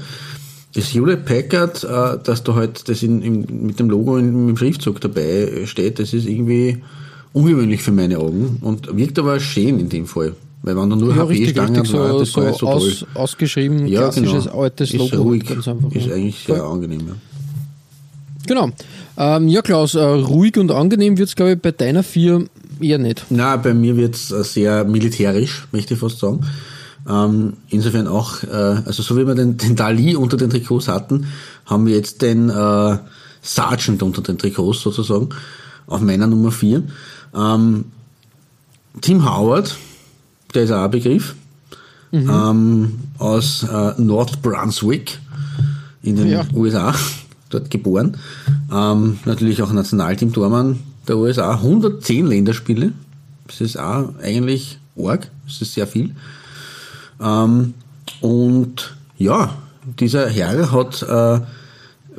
das 0.75 0.93
Hewlett 0.93 1.25
Packard, 1.25 1.83
äh, 1.83 2.19
dass 2.23 2.43
da 2.43 2.53
halt 2.53 2.87
das 2.87 3.01
in, 3.01 3.21
im, 3.23 3.65
mit 3.65 3.79
dem 3.79 3.89
Logo 3.89 4.17
in, 4.17 4.49
im 4.49 4.57
Schriftzug 4.57 5.01
dabei 5.01 5.65
steht, 5.65 5.97
das 5.99 6.13
ist 6.13 6.27
irgendwie 6.27 6.77
ungewöhnlich 7.33 7.81
für 7.81 7.91
meine 7.91 8.19
Augen 8.19 8.59
und 8.61 8.95
wirkt 8.95 9.17
aber 9.17 9.39
schön 9.39 9.79
in 9.79 9.89
dem 9.89 10.05
Fall. 10.05 10.35
Weil 10.61 10.75
wenn 10.77 10.89
da 10.91 10.95
nur 10.95 11.09
Ja, 11.15 11.23
HP 11.23 11.29
richtig, 11.29 11.49
Stangen 11.51 11.75
richtig, 11.77 11.93
war, 11.97 12.11
so, 12.11 12.19
das 12.19 12.37
war 12.37 12.53
so, 12.53 12.57
so 12.59 12.67
aus, 12.67 12.99
toll. 12.99 13.07
ausgeschrieben, 13.15 13.87
Ja, 13.87 14.01
klassisches 14.01 14.43
genau. 14.45 14.61
altes 14.61 14.93
ist 14.93 14.99
Logo. 14.99 15.23
ruhig, 15.23 15.45
Ganz 15.45 15.67
einfach, 15.67 15.91
ist 15.91 16.11
eigentlich 16.11 16.43
sehr 16.45 16.63
angenehm. 16.63 17.01
Ja. 17.07 17.13
Genau. 18.45 18.69
Ähm, 19.17 19.47
ja, 19.47 19.61
Klaus, 19.63 19.95
äh, 19.95 20.03
ruhig 20.03 20.57
und 20.57 20.71
angenehm 20.71 21.17
wird's 21.17 21.35
glaube 21.35 21.53
ich, 21.53 21.59
bei 21.59 21.71
deiner 21.71 22.03
vier 22.03 22.45
eher 22.81 22.97
nicht. 22.97 23.25
Na, 23.29 23.55
bei 23.57 23.73
mir 23.73 23.97
wird's 23.97 24.31
äh, 24.31 24.43
sehr 24.43 24.83
militärisch, 24.85 25.67
möchte 25.71 25.93
ich 25.93 25.99
fast 25.99 26.19
sagen. 26.19 26.41
Ähm, 27.09 27.53
insofern 27.69 28.07
auch, 28.07 28.43
äh, 28.43 28.47
also 28.85 29.01
so 29.03 29.17
wie 29.17 29.25
wir 29.25 29.35
den, 29.35 29.57
den 29.57 29.75
Dali 29.75 30.15
unter 30.15 30.37
den 30.37 30.49
Trikots 30.49 30.87
hatten, 30.87 31.25
haben 31.65 31.85
wir 31.87 31.95
jetzt 31.95 32.21
den 32.21 32.49
äh, 32.49 32.97
Sergeant 33.41 34.03
unter 34.03 34.21
den 34.21 34.37
Trikots 34.37 34.81
sozusagen, 34.81 35.29
auf 35.87 36.01
meiner 36.01 36.27
Nummer 36.27 36.51
4. 36.51 36.83
Ähm, 37.35 37.85
Tim 39.01 39.25
Howard, 39.25 39.77
der 40.53 40.63
ist 40.63 40.71
auch 40.71 40.83
ein 40.83 40.91
Begriff, 40.91 41.35
ähm, 42.13 42.99
aus 43.17 43.63
äh, 43.63 43.93
North 43.97 44.41
Brunswick 44.41 45.17
in 46.03 46.17
den 46.17 46.27
Ja. 46.27 46.45
USA, 46.53 46.93
dort 47.49 47.71
geboren. 47.71 48.17
Ähm, 48.71 49.19
natürlich 49.25 49.61
auch 49.63 49.71
Nationalteam-Tormann 49.71 50.79
der 51.07 51.17
USA, 51.17 51.55
110 51.55 52.27
Länderspiele. 52.27 52.93
Das 53.47 53.61
ist 53.61 53.77
auch 53.77 54.13
eigentlich 54.21 54.79
arg, 54.97 55.29
das 55.45 55.61
ist 55.61 55.73
sehr 55.73 55.87
viel. 55.87 56.15
Ähm, 57.21 57.73
und 58.21 58.95
ja, 59.17 59.57
dieser 59.99 60.29
Herr 60.29 60.71
hat 60.71 61.01
äh, 61.03 61.41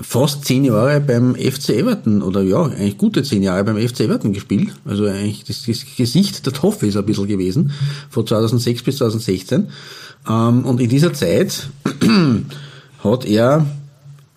fast 0.00 0.44
zehn 0.44 0.64
Jahre 0.64 1.00
beim 1.00 1.34
FC 1.34 1.70
Everton 1.70 2.22
oder 2.22 2.42
ja, 2.42 2.64
eigentlich 2.64 2.98
gute 2.98 3.22
zehn 3.22 3.42
Jahre 3.42 3.64
beim 3.64 3.76
FC 3.76 4.00
Everton 4.00 4.32
gespielt. 4.32 4.70
Also 4.84 5.06
eigentlich 5.06 5.44
das, 5.44 5.64
das 5.66 5.84
Gesicht 5.96 6.46
der 6.46 6.52
Toffe 6.52 6.86
ist 6.86 6.96
ein 6.96 7.06
bisschen 7.06 7.26
gewesen, 7.26 7.72
von 8.10 8.26
2006 8.26 8.82
bis 8.82 8.96
2016. 8.98 9.68
Ähm, 10.28 10.64
und 10.64 10.80
in 10.80 10.88
dieser 10.88 11.12
Zeit 11.12 11.68
hat 13.04 13.24
er, 13.24 13.66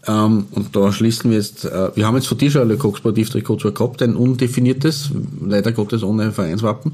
ähm, 0.08 0.46
und 0.52 0.76
da 0.76 0.92
schließen 0.92 1.32
wir 1.32 1.38
jetzt, 1.38 1.66
äh, 1.66 1.96
wir 1.96 2.06
haben 2.06 2.16
jetzt 2.16 2.28
von 2.28 2.38
dir 2.38 2.52
schon 2.52 2.62
ein 2.62 2.68
Le 2.68 2.78
Coq 2.78 2.98
Sportiv 2.98 3.30
Trikot 3.30 3.58
zwar 3.58 3.72
gehabt, 3.72 4.02
ein 4.02 4.16
undefiniertes, 4.16 5.12
leider 5.46 5.72
Gottes 5.72 6.04
ohne 6.04 6.32
Vereinswappen. 6.32 6.94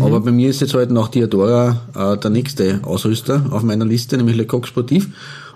Aber 0.00 0.20
bei 0.20 0.32
mir 0.32 0.50
ist 0.50 0.60
jetzt 0.60 0.74
halt 0.74 0.90
nach 0.90 1.08
Diadora 1.08 1.80
äh, 1.94 2.16
der 2.18 2.30
nächste 2.30 2.80
Ausrüster 2.82 3.44
auf 3.50 3.62
meiner 3.62 3.84
Liste, 3.84 4.16
nämlich 4.16 4.36
Le 4.36 4.46
Coq 4.46 4.66
Sportiv. 4.66 5.08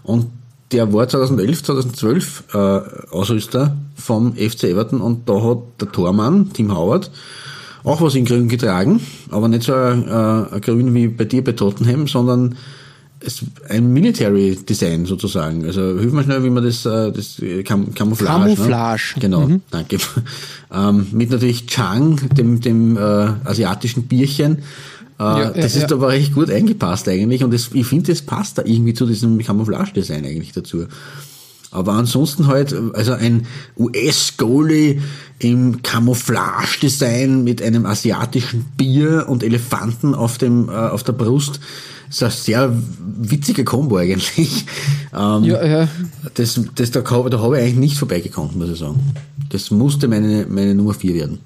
Und 0.03 0.27
der 0.73 0.93
war 0.93 1.09
2011, 1.09 1.65
2012 1.65 2.45
äh, 2.53 2.57
Ausrüster 3.11 3.77
vom 3.97 4.35
FC 4.35 4.65
Everton 4.65 5.00
und 5.00 5.29
da 5.29 5.43
hat 5.43 5.59
der 5.81 5.91
Tormann, 5.91 6.50
Tim 6.53 6.77
Howard, 6.77 7.11
auch 7.83 8.00
was 8.00 8.15
in 8.15 8.25
Grün 8.25 8.49
getragen, 8.49 9.00
aber 9.31 9.49
nicht 9.49 9.65
so 9.65 9.73
äh, 9.73 9.75
ein 9.75 10.61
Grün 10.61 10.95
wie 10.95 11.09
bei 11.09 11.25
dir 11.25 11.43
bei 11.43 11.53
Tottenham, 11.53 12.07
sondern 12.07 12.57
es, 13.25 13.45
ein 13.69 13.93
Military 13.93 14.57
Design 14.69 15.07
sozusagen. 15.07 15.65
Also 15.65 15.99
hilf 15.99 16.12
mir 16.12 16.25
schnell, 16.25 16.43
wie 16.45 16.50
man 16.50 16.65
das, 16.65 16.87
äh, 16.87 17.12
das 17.12 17.39
äh, 17.41 17.62
Cam 17.62 17.95
Camouflage. 17.95 18.55
Camouflage. 18.55 19.12
Ne? 19.17 19.21
Genau, 19.21 19.50
danke. 19.71 19.99
Ähm, 20.73 21.09
mit 21.11 21.31
natürlich 21.31 21.67
Chang, 21.67 22.21
dem, 22.37 22.61
dem 22.61 22.97
äh, 22.97 23.00
asiatischen 23.00 24.05
Bierchen. 24.05 24.59
Äh, 24.59 25.23
Ja, 25.23 25.50
das 25.50 25.75
ja, 25.75 25.83
ist 25.83 25.91
ja. 25.91 25.97
aber 25.97 26.11
recht 26.11 26.33
gut 26.33 26.49
eingepasst 26.49 27.09
eigentlich 27.09 27.43
und 27.43 27.53
das, 27.53 27.71
ich 27.73 27.87
finde, 27.87 28.12
das 28.12 28.23
passt 28.23 28.57
da 28.57 28.62
irgendwie 28.65 28.95
zu 28.95 29.05
diesem 29.05 29.37
Camouflage-Design 29.39 30.25
eigentlich 30.25 30.53
dazu. 30.53 30.87
Aber 31.73 31.93
ansonsten 31.93 32.47
halt, 32.49 32.75
also 32.95 33.12
ein 33.12 33.47
US-Goalie 33.79 35.00
im 35.39 35.83
Camouflage-Design 35.83 37.45
mit 37.45 37.62
einem 37.62 37.87
asiatischen 37.87 38.65
Bier 38.77 39.27
und 39.29 39.43
Elefanten 39.43 40.15
auf 40.15 40.39
dem, 40.39 40.69
äh, 40.69 40.73
auf 40.73 41.05
der 41.05 41.12
Brust. 41.12 41.61
Ist 42.11 42.23
ein 42.23 42.31
sehr 42.31 42.76
witziger 43.21 43.64
Kombo 43.64 43.97
eigentlich. 43.97 44.67
Ähm, 45.12 45.43
Ja, 45.43 45.64
ja. 45.64 45.88
Das, 46.35 46.61
das, 46.76 46.93
da, 46.93 47.00
da 47.00 47.40
habe 47.40 47.59
ich 47.59 47.64
eigentlich 47.64 47.75
nicht 47.76 47.99
vorbeigekommen, 47.99 48.57
muss 48.57 48.71
ich 48.71 48.79
sagen. 48.79 49.00
Das 49.49 49.73
musste 49.73 50.07
meine, 50.07 50.47
meine 50.49 50.73
Nummer 50.75 50.95
4 50.95 51.14
werden. 51.14 51.40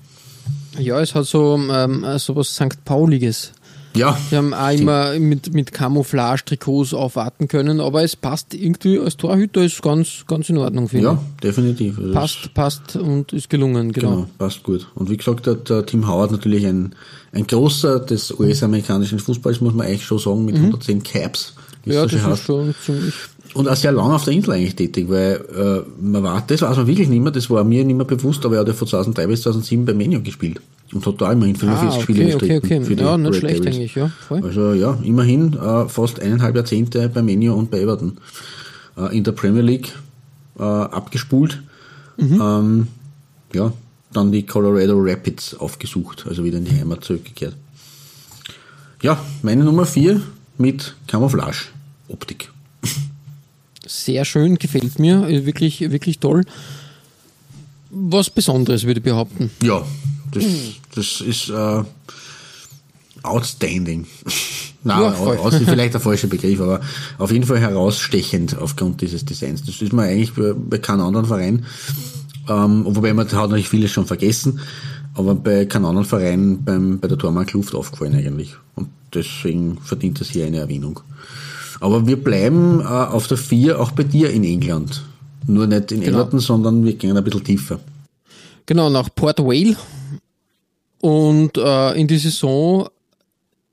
Ja, 0.78 1.00
es 1.00 1.14
hat 1.14 1.24
so 1.24 1.56
ähm, 1.56 2.04
so 2.18 2.36
was 2.36 2.54
St. 2.54 2.84
Pauliges. 2.84 3.52
Ja. 3.96 4.18
Die 4.30 4.36
haben 4.36 4.52
auch 4.52 4.70
immer 4.70 5.18
mit, 5.18 5.54
mit 5.54 5.72
Camouflage-Trikots 5.72 6.94
aufwarten 6.94 7.48
können, 7.48 7.80
aber 7.80 8.02
es 8.02 8.16
passt 8.16 8.54
irgendwie 8.54 8.98
als 8.98 9.16
Torhüter 9.16 9.62
ist 9.62 9.80
ganz, 9.82 10.24
ganz 10.26 10.48
in 10.48 10.58
Ordnung, 10.58 10.88
finde 10.88 11.06
Ja, 11.06 11.22
definitiv. 11.42 11.96
Also 11.98 12.08
ich. 12.08 12.14
Passt, 12.14 12.54
passt 12.54 12.96
und 12.96 13.32
ist 13.32 13.48
gelungen, 13.48 13.92
genau. 13.92 14.10
Genau, 14.10 14.26
passt 14.38 14.62
gut. 14.62 14.88
Und 14.94 15.10
wie 15.10 15.16
gesagt, 15.16 15.46
der, 15.46 15.54
der 15.54 15.86
Tim 15.86 16.08
Howard 16.08 16.32
natürlich 16.32 16.66
ein, 16.66 16.94
ein 17.32 17.46
großer 17.46 18.00
des 18.00 18.32
US-amerikanischen 18.38 19.18
Fußballs, 19.18 19.60
muss 19.60 19.74
man 19.74 19.86
eigentlich 19.86 20.04
schon 20.04 20.18
sagen, 20.18 20.44
mit 20.44 20.56
110 20.56 21.02
Caps. 21.02 21.54
Mhm. 21.84 21.92
Ja, 21.92 22.02
das 22.04 22.14
ist 22.14 22.24
heißt. 22.24 22.42
schon 22.44 22.74
ziemlich. 22.84 23.14
Und 23.54 23.68
auch 23.68 23.76
sehr 23.76 23.92
lang 23.92 24.10
auf 24.10 24.24
der 24.24 24.32
Insel 24.32 24.54
eigentlich 24.54 24.74
tätig, 24.74 25.08
weil 25.08 25.36
äh, 25.54 25.88
man 26.02 26.24
war, 26.24 26.42
das 26.44 26.60
weiß 26.60 26.76
man 26.76 26.88
wirklich 26.88 27.08
nicht 27.08 27.22
mehr, 27.22 27.30
das 27.30 27.48
war 27.50 27.62
mir 27.62 27.84
nicht 27.84 27.94
mehr 27.94 28.04
bewusst, 28.04 28.44
aber 28.44 28.56
er 28.56 28.62
hat 28.62 28.68
ja 28.68 28.74
von 28.74 28.88
2003 28.88 29.26
bis 29.28 29.42
2007 29.42 29.84
bei 29.84 29.94
Menu 29.94 30.20
gespielt 30.20 30.60
und 30.94 31.04
hat 31.06 31.20
da 31.20 31.32
immerhin 31.32 31.56
45 31.56 31.98
Ah, 31.98 32.02
Spiele 32.02 32.24
okay, 32.34 32.34
okay, 32.34 32.56
okay. 32.58 32.84
für 32.84 32.96
die 32.96 33.02
Ja, 33.02 33.16
nicht 33.18 33.32
Red 33.32 33.38
schlecht 33.40 33.66
eigentlich, 33.66 33.94
ja, 33.94 34.08
voll. 34.28 34.42
Also 34.44 34.72
ja, 34.74 34.98
immerhin 35.02 35.54
äh, 35.54 35.88
fast 35.88 36.20
eineinhalb 36.20 36.54
Jahrzehnte 36.56 37.08
bei 37.08 37.22
Menu 37.22 37.52
und 37.54 37.70
bei 37.70 37.80
Everton 37.80 38.16
äh, 38.96 39.16
in 39.16 39.24
der 39.24 39.32
Premier 39.32 39.62
League 39.62 39.92
äh, 40.58 40.62
abgespult. 40.62 41.62
Mhm. 42.16 42.40
Ähm, 42.40 42.86
ja, 43.52 43.72
dann 44.12 44.30
die 44.32 44.44
Colorado 44.44 44.94
Rapids 44.96 45.54
aufgesucht, 45.54 46.24
also 46.28 46.44
wieder 46.44 46.58
in 46.58 46.64
die 46.64 46.72
Heimat 46.72 47.04
zurückgekehrt. 47.04 47.56
Ja, 49.02 49.18
meine 49.42 49.64
Nummer 49.64 49.84
4 49.84 50.20
mit 50.56 50.94
Camouflage-Optik. 51.08 52.50
Sehr 53.86 54.24
schön, 54.24 54.56
gefällt 54.56 54.98
mir, 54.98 55.26
ist 55.28 55.44
wirklich, 55.44 55.80
wirklich 55.90 56.18
toll. 56.20 56.44
Was 57.90 58.30
Besonderes, 58.30 58.84
würde 58.86 58.98
ich 59.00 59.04
behaupten. 59.04 59.50
Ja, 59.62 59.84
das, 60.34 60.44
das 60.94 61.20
ist 61.20 61.48
äh, 61.50 61.82
outstanding. 63.22 64.06
Nein, 64.84 65.00
Ja, 65.00 65.12
aus 65.14 65.54
ist 65.60 65.64
vielleicht 65.68 65.94
der 65.94 66.00
falsche 66.00 66.28
Begriff, 66.28 66.60
aber 66.60 66.80
auf 67.18 67.32
jeden 67.32 67.46
Fall 67.46 67.58
herausstechend 67.58 68.58
aufgrund 68.58 69.00
dieses 69.00 69.24
Designs. 69.24 69.64
Das 69.64 69.80
ist 69.80 69.92
man 69.92 70.06
eigentlich 70.06 70.34
bei, 70.34 70.52
bei 70.54 70.78
keinem 70.78 71.06
anderen 71.06 71.26
Verein, 71.26 71.64
ähm, 72.48 72.84
wobei 72.86 73.14
man 73.14 73.26
hat 73.26 73.32
natürlich 73.32 73.68
vieles 73.68 73.92
schon 73.92 74.06
vergessen, 74.06 74.60
aber 75.14 75.34
bei 75.34 75.64
keinem 75.64 75.86
anderen 75.86 76.06
Verein 76.06 76.62
beim, 76.62 76.98
bei 77.00 77.08
der 77.08 77.16
Tormann 77.16 77.46
Kluft 77.46 77.74
aufgefallen 77.74 78.14
eigentlich. 78.14 78.56
Und 78.74 78.88
deswegen 79.14 79.78
verdient 79.80 80.20
das 80.20 80.28
hier 80.28 80.44
eine 80.44 80.58
Erwähnung. 80.58 81.00
Aber 81.80 82.06
wir 82.06 82.22
bleiben 82.22 82.80
äh, 82.80 82.84
auf 82.84 83.26
der 83.26 83.38
4 83.38 83.80
auch 83.80 83.92
bei 83.92 84.04
dir 84.04 84.30
in 84.30 84.44
England. 84.44 85.02
Nur 85.46 85.66
nicht 85.66 85.92
in 85.92 86.00
Genau. 86.00 86.20
Everton, 86.20 86.40
sondern 86.40 86.84
wir 86.84 86.94
gehen 86.94 87.16
ein 87.16 87.24
bisschen 87.24 87.44
tiefer. 87.44 87.80
Genau, 88.66 88.88
nach 88.88 89.08
Port 89.14 89.38
Vale. 89.40 89.76
Und 91.04 91.58
äh, 91.58 91.92
in 92.00 92.06
die 92.06 92.16
Saison 92.16 92.88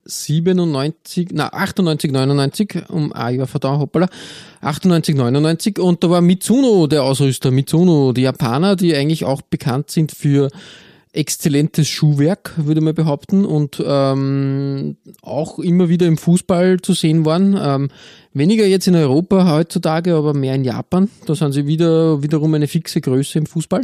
97, 0.04 1.30
na 1.32 1.48
98, 1.54 2.12
99, 2.12 2.90
um 2.90 3.14
ein 3.14 3.38
Jahr 3.38 3.48
verdammt, 3.48 3.80
hoppala, 3.80 4.10
98, 4.60 5.16
99 5.16 5.80
und 5.80 6.04
da 6.04 6.10
war 6.10 6.20
Mitsuno 6.20 6.88
der 6.88 7.06
Ausrüster, 7.06 7.50
Mitsuno, 7.50 8.12
die 8.12 8.24
Japaner, 8.24 8.76
die 8.76 8.94
eigentlich 8.94 9.24
auch 9.24 9.42
bekannt 9.44 9.92
sind 9.92 10.12
für 10.12 10.50
exzellentes 11.14 11.88
Schuhwerk, 11.88 12.52
würde 12.58 12.82
man 12.82 12.96
behaupten, 12.96 13.46
und 13.46 13.82
ähm, 13.82 14.98
auch 15.22 15.58
immer 15.60 15.88
wieder 15.88 16.08
im 16.08 16.18
Fußball 16.18 16.82
zu 16.82 16.92
sehen 16.92 17.24
waren. 17.24 17.58
Ähm, 17.58 17.88
weniger 18.34 18.66
jetzt 18.66 18.88
in 18.88 18.96
Europa 18.96 19.50
heutzutage, 19.50 20.16
aber 20.16 20.34
mehr 20.34 20.56
in 20.56 20.66
Japan. 20.66 21.10
Da 21.28 21.36
sind 21.36 21.54
sie 21.54 21.66
wieder 21.66 22.22
wiederum 22.22 22.54
eine 22.56 22.68
fixe 22.68 23.00
Größe 23.00 23.40
im 23.40 23.46
Fußball. 23.46 23.84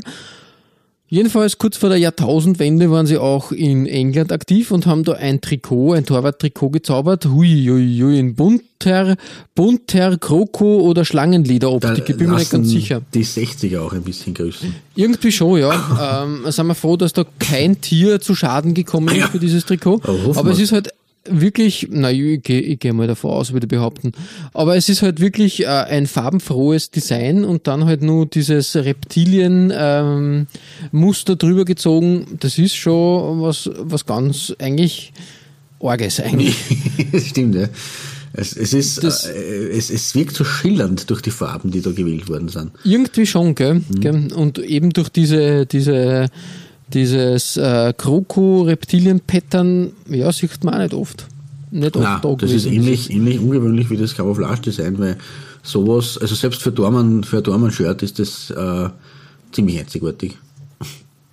Jedenfalls 1.09 1.57
kurz 1.57 1.77
vor 1.77 1.87
der 1.87 1.97
Jahrtausendwende 1.99 2.91
waren 2.91 3.07
sie 3.07 3.17
auch 3.17 3.53
in 3.53 3.85
England 3.85 4.33
aktiv 4.33 4.71
und 4.71 4.85
haben 4.85 5.05
da 5.05 5.13
ein 5.13 5.39
Trikot, 5.39 5.93
ein 5.93 6.05
Torwarttrikot 6.05 6.69
gezaubert. 6.69 7.27
Hui, 7.27 7.65
hui, 7.65 7.99
hui, 8.01 8.19
in 8.19 8.35
bunter, 8.35 9.15
bunter 9.55 10.17
Kroko 10.17 10.81
oder 10.81 11.05
Schlangenlederoptik. 11.05 12.09
Ich 12.09 12.17
bin 12.17 12.29
mir 12.29 12.35
nicht 12.35 12.51
ganz 12.51 12.69
sicher. 12.69 13.01
Die 13.13 13.23
60er 13.23 13.79
auch 13.79 13.93
ein 13.93 14.03
bisschen 14.03 14.33
größer. 14.33 14.65
Irgendwie 14.95 15.31
schon, 15.31 15.61
ja. 15.61 16.23
ähm, 16.25 16.51
sind 16.51 16.67
wir 16.67 16.75
froh, 16.75 16.97
dass 16.97 17.13
da 17.13 17.23
kein 17.39 17.79
Tier 17.79 18.19
zu 18.19 18.35
Schaden 18.35 18.73
gekommen 18.73 19.15
ist 19.15 19.29
für 19.29 19.39
dieses 19.39 19.63
Trikot. 19.63 20.01
Aber 20.03 20.37
Aber 20.37 20.51
es 20.51 20.59
ist 20.59 20.73
halt 20.73 20.89
wirklich, 21.29 21.87
na, 21.91 22.11
ich 22.11 22.41
gehe 22.43 22.61
ich 22.61 22.79
geh 22.79 22.91
mal 22.91 23.07
davon 23.07 23.31
aus, 23.31 23.53
würde 23.53 23.65
ich 23.65 23.69
behaupten. 23.69 24.11
Aber 24.53 24.75
es 24.75 24.89
ist 24.89 25.01
halt 25.01 25.19
wirklich 25.19 25.63
äh, 25.63 25.67
ein 25.67 26.07
farbenfrohes 26.07 26.91
Design 26.91 27.45
und 27.45 27.67
dann 27.67 27.85
halt 27.85 28.01
nur 28.01 28.25
dieses 28.25 28.75
Reptilien-Muster 28.75 31.35
drüber 31.35 31.65
gezogen. 31.65 32.25
Das 32.39 32.57
ist 32.57 32.75
schon 32.75 33.41
was, 33.41 33.69
was 33.79 34.05
ganz 34.05 34.53
eigentlich 34.59 35.13
Orges 35.79 36.19
eigentlich. 36.19 36.55
das 37.11 37.27
stimmt, 37.27 37.55
ja. 37.55 37.67
Es, 38.33 38.55
es, 38.55 38.73
ist, 38.73 39.03
Das- 39.03 39.25
äh, 39.27 39.69
es, 39.69 39.89
es 39.89 40.13
wirkt 40.13 40.35
so 40.35 40.43
schillernd 40.43 41.09
durch 41.09 41.21
die 41.21 41.31
Farben, 41.31 41.71
die 41.71 41.81
da 41.81 41.91
gewählt 41.91 42.29
worden 42.29 42.49
sind. 42.49 42.71
Irgendwie 42.83 43.25
schon, 43.25 43.55
gell? 43.55 43.81
Mhm. 43.89 44.31
Und 44.33 44.59
eben 44.59 44.91
durch 44.91 45.09
diese, 45.09 45.65
diese, 45.65 46.27
dieses 46.93 47.57
äh, 47.57 47.93
Kroko-Reptilien-Pattern, 47.97 49.91
ja, 50.09 50.31
sieht 50.31 50.63
man 50.63 50.75
auch 50.75 50.79
nicht 50.79 50.93
oft. 50.93 51.27
Nicht 51.71 51.95
oft 51.97 52.05
Na, 52.05 52.19
da 52.19 52.35
das 52.35 52.51
ist 52.51 52.65
ähnlich, 52.65 53.11
ähnlich 53.11 53.39
ungewöhnlich 53.39 53.89
wie 53.89 53.97
das 53.97 54.15
Camouflage-Design, 54.15 54.97
weil 54.99 55.17
sowas, 55.63 56.17
also 56.17 56.33
selbst 56.33 56.61
für 56.61 56.71
Dorman, 56.71 57.23
für 57.23 57.37
ein 57.37 57.43
Dorman-Shirt 57.43 58.03
ist 58.03 58.19
das 58.19 58.49
äh, 58.51 58.89
ziemlich 59.51 59.79
einzigartig. 59.79 60.37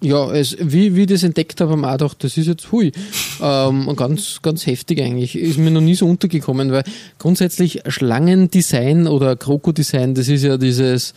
Ja, 0.05 0.31
es, 0.33 0.57
wie, 0.61 0.95
wie 0.95 1.03
ich 1.03 1.07
das 1.07 1.23
entdeckt 1.23 1.63
habe, 1.63 1.73
haben 1.73 1.81
wir 1.81 1.89
auch 1.89 1.93
gedacht, 1.93 2.25
das 2.25 2.37
ist 2.37 2.47
jetzt 2.47 2.71
hui. 2.71 2.93
Ähm, 3.41 3.91
ganz, 3.97 4.41
ganz 4.43 4.67
heftig 4.67 5.01
eigentlich. 5.01 5.35
Ist 5.35 5.59
mir 5.59 5.71
noch 5.71 5.81
nie 5.81 5.95
so 5.95 6.07
untergekommen, 6.07 6.73
weil 6.73 6.85
grundsätzlich 7.19 7.81
Schlangendesign 7.87 9.07
oder 9.07 9.35
Krokodesign, 9.35 10.15
das 10.15 10.29
ist 10.29 10.43
ja 10.43 10.59
dieses 10.59 11.15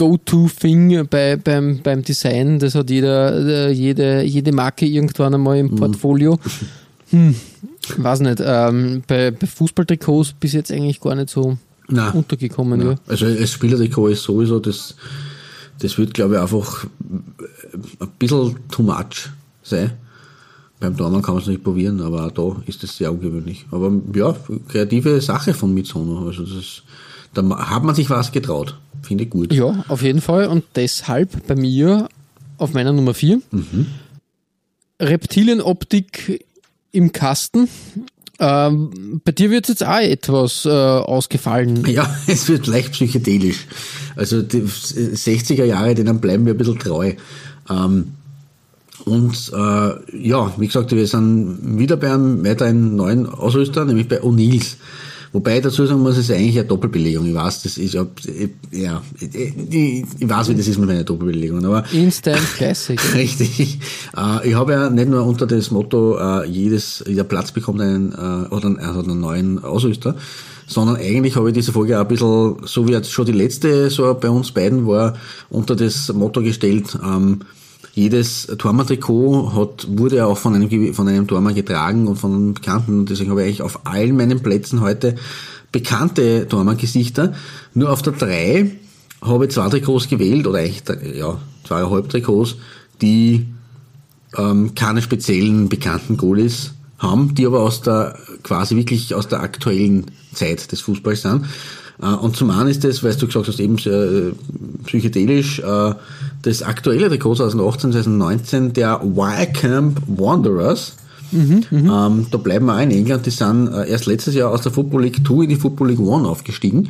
Go-To-Thing 0.00 1.06
bei, 1.10 1.36
beim, 1.36 1.80
beim 1.82 2.02
Design. 2.02 2.58
Das 2.58 2.74
hat 2.74 2.88
jeder, 2.88 3.68
äh, 3.68 3.70
jede, 3.70 4.22
jede 4.22 4.50
Marke 4.50 4.86
irgendwann 4.86 5.34
einmal 5.34 5.58
im 5.58 5.76
Portfolio. 5.76 6.38
Hm, 7.12 7.34
weiß 7.96 8.20
nicht. 8.20 8.40
Ähm, 8.40 9.02
bei, 9.04 9.32
bei 9.32 9.44
Fußballtrikots 9.44 10.34
bis 10.34 10.52
jetzt 10.52 10.70
eigentlich 10.70 11.00
gar 11.00 11.16
nicht 11.16 11.28
so 11.28 11.58
Na, 11.88 12.10
untergekommen. 12.10 12.80
Ja. 12.80 12.90
Ja. 12.90 12.94
Also 13.08 13.26
als 13.26 13.50
Spielertrikot 13.50 14.06
ist 14.06 14.22
sowieso, 14.22 14.60
das, 14.60 14.94
das 15.80 15.98
wird 15.98 16.14
glaube 16.14 16.36
ich 16.36 16.40
einfach 16.40 16.86
ein 17.02 18.12
bisschen 18.16 18.60
too 18.70 18.84
much 18.84 19.28
sein. 19.64 19.90
Beim 20.78 20.96
Dormann 20.96 21.20
kann 21.20 21.34
man 21.34 21.42
es 21.42 21.48
nicht 21.48 21.64
probieren, 21.64 22.00
aber 22.00 22.26
auch 22.26 22.30
da 22.30 22.62
ist 22.66 22.84
es 22.84 22.96
sehr 22.96 23.10
ungewöhnlich. 23.10 23.66
Aber 23.72 23.90
ja, 24.14 24.36
kreative 24.68 25.20
Sache 25.20 25.52
von 25.52 25.74
Mitsono. 25.74 26.28
Also 26.28 26.44
das 26.44 26.84
da 27.34 27.42
hat 27.70 27.84
man 27.84 27.94
sich 27.94 28.10
was 28.10 28.32
getraut. 28.32 28.76
Finde 29.02 29.24
ich 29.24 29.30
gut. 29.30 29.52
Ja, 29.52 29.84
auf 29.88 30.02
jeden 30.02 30.20
Fall. 30.20 30.46
Und 30.46 30.64
deshalb 30.76 31.46
bei 31.46 31.56
mir 31.56 32.08
auf 32.58 32.72
meiner 32.72 32.92
Nummer 32.92 33.14
4 33.14 33.40
Reptilienoptik 35.00 36.44
im 36.92 37.12
Kasten. 37.12 37.68
Ähm, 38.38 39.20
bei 39.24 39.32
dir 39.32 39.50
wird 39.50 39.68
jetzt 39.68 39.84
auch 39.84 39.98
etwas 39.98 40.64
äh, 40.64 40.70
ausgefallen. 40.70 41.84
Ja, 41.86 42.14
es 42.26 42.48
wird 42.48 42.66
leicht 42.66 42.92
psychedelisch. 42.92 43.66
Also 44.16 44.42
die 44.42 44.62
60er 44.62 45.64
Jahre, 45.64 45.94
denen 45.94 46.20
bleiben 46.20 46.46
wir 46.46 46.54
ein 46.54 46.58
bisschen 46.58 46.78
treu. 46.78 47.14
Ähm, 47.68 48.12
und 49.04 49.52
äh, 49.54 50.28
ja, 50.28 50.54
wie 50.58 50.66
gesagt, 50.66 50.92
wir 50.92 51.06
sind 51.06 51.78
wieder 51.78 51.96
bei 51.96 52.12
einem 52.12 52.44
weiteren 52.44 52.96
neuen 52.96 53.26
Ausrüster, 53.26 53.84
nämlich 53.84 54.08
bei 54.08 54.22
O'Neills. 54.22 54.76
Wobei 55.32 55.60
dazu 55.60 55.86
sagen 55.86 56.00
muss, 56.00 56.16
es 56.16 56.28
ist 56.28 56.32
eigentlich 56.32 56.58
eine 56.58 56.66
Doppelbelegung. 56.66 57.26
Ich 57.26 57.34
weiß, 57.34 57.62
das 57.62 57.78
ist 57.78 57.94
ja, 57.94 58.04
ja 58.72 59.00
ich, 59.20 59.34
ich, 59.34 60.04
ich 60.18 60.28
weiß, 60.28 60.48
wie 60.48 60.54
das 60.56 60.66
ist 60.66 60.78
mit 60.78 60.88
meiner 60.88 61.04
Doppelbelegung, 61.04 61.64
aber 61.64 61.84
Instant 61.92 62.40
Classic. 62.56 63.00
Richtig. 63.14 63.78
Äh, 64.16 64.48
ich 64.48 64.54
habe 64.56 64.72
ja 64.72 64.90
nicht 64.90 65.08
nur 65.08 65.24
unter 65.24 65.46
das 65.46 65.70
Motto, 65.70 66.18
äh, 66.18 66.46
jedes, 66.48 67.04
jeder 67.06 67.22
Platz 67.22 67.52
bekommt 67.52 67.80
einen, 67.80 68.10
äh, 68.10 68.52
oder, 68.52 68.66
einen, 68.66 68.80
also 68.80 69.02
einen 69.02 69.20
neuen 69.20 69.62
Ausrüster, 69.62 70.16
sondern 70.66 70.96
eigentlich 70.96 71.36
habe 71.36 71.50
ich 71.50 71.54
diese 71.54 71.72
Folge 71.72 71.96
auch 71.98 72.02
ein 72.02 72.08
bisschen, 72.08 72.56
so 72.64 72.88
wie 72.88 72.92
jetzt 72.92 73.12
schon 73.12 73.26
die 73.26 73.32
letzte 73.32 73.88
so 73.88 74.12
bei 74.14 74.30
uns 74.30 74.50
beiden 74.50 74.84
war, 74.88 75.16
unter 75.48 75.76
das 75.76 76.12
Motto 76.12 76.42
gestellt, 76.42 76.98
ähm, 77.04 77.42
jedes 77.92 78.46
Tormann-Trikot 78.58 79.54
hat, 79.54 79.86
wurde 79.88 80.16
ja 80.16 80.26
auch 80.26 80.38
von 80.38 80.54
einem, 80.54 80.94
von 80.94 81.08
einem 81.08 81.26
Tormann 81.26 81.54
getragen 81.54 82.06
und 82.06 82.16
von 82.16 82.34
einem 82.34 82.54
Bekannten. 82.54 83.00
Und 83.00 83.10
deswegen 83.10 83.30
habe 83.30 83.42
ich 83.42 83.46
eigentlich 83.46 83.62
auf 83.62 83.86
allen 83.86 84.16
meinen 84.16 84.40
Plätzen 84.40 84.80
heute 84.80 85.16
bekannte 85.72 86.46
Tormann-Gesichter. 86.48 87.34
Nur 87.74 87.90
auf 87.90 88.02
der 88.02 88.12
3 88.14 88.70
habe 89.22 89.46
ich 89.46 89.52
zwei 89.52 89.68
Trikots 89.68 90.08
gewählt, 90.08 90.46
oder 90.46 90.58
eigentlich, 90.58 90.82
ja, 91.16 91.38
zweieinhalb 91.64 92.08
Trikots, 92.08 92.56
die 93.02 93.46
ähm, 94.36 94.74
keine 94.74 95.02
speziellen 95.02 95.68
bekannten 95.68 96.16
Goalies 96.16 96.72
haben, 96.98 97.34
die 97.34 97.46
aber 97.46 97.60
aus 97.60 97.82
der, 97.82 98.18
quasi 98.42 98.76
wirklich 98.76 99.14
aus 99.14 99.28
der 99.28 99.40
aktuellen 99.40 100.06
Zeit 100.34 100.70
des 100.72 100.80
Fußballs 100.80 101.22
sind. 101.22 101.46
Äh, 102.02 102.06
und 102.06 102.36
zum 102.36 102.50
einen 102.50 102.68
ist 102.68 102.84
das, 102.84 103.02
weil 103.02 103.14
du 103.14 103.26
gesagt 103.26 103.48
hast, 103.48 103.60
eben 103.60 103.78
äh, 103.78 104.32
psychedelisch, 104.84 105.60
äh, 105.60 105.94
das 106.42 106.62
aktuelle 106.62 107.08
Trikot 107.08 107.36
2018, 107.36 107.92
2019 107.92 108.72
der 108.72 109.00
Wycamp 109.02 110.02
Wanderers. 110.06 110.94
Ähm, 111.32 112.26
da 112.30 112.38
bleiben 112.38 112.66
wir 112.66 112.74
auch 112.74 112.80
in 112.80 112.90
England, 112.90 113.24
die 113.24 113.30
sind 113.30 113.68
äh, 113.68 113.88
erst 113.88 114.06
letztes 114.06 114.34
Jahr 114.34 114.50
aus 114.50 114.62
der 114.62 114.72
Football 114.72 115.04
League 115.04 115.24
2 115.24 115.44
in 115.44 115.48
die 115.50 115.56
Football 115.56 115.90
League 115.90 116.00
1 116.00 116.26
aufgestiegen. 116.26 116.88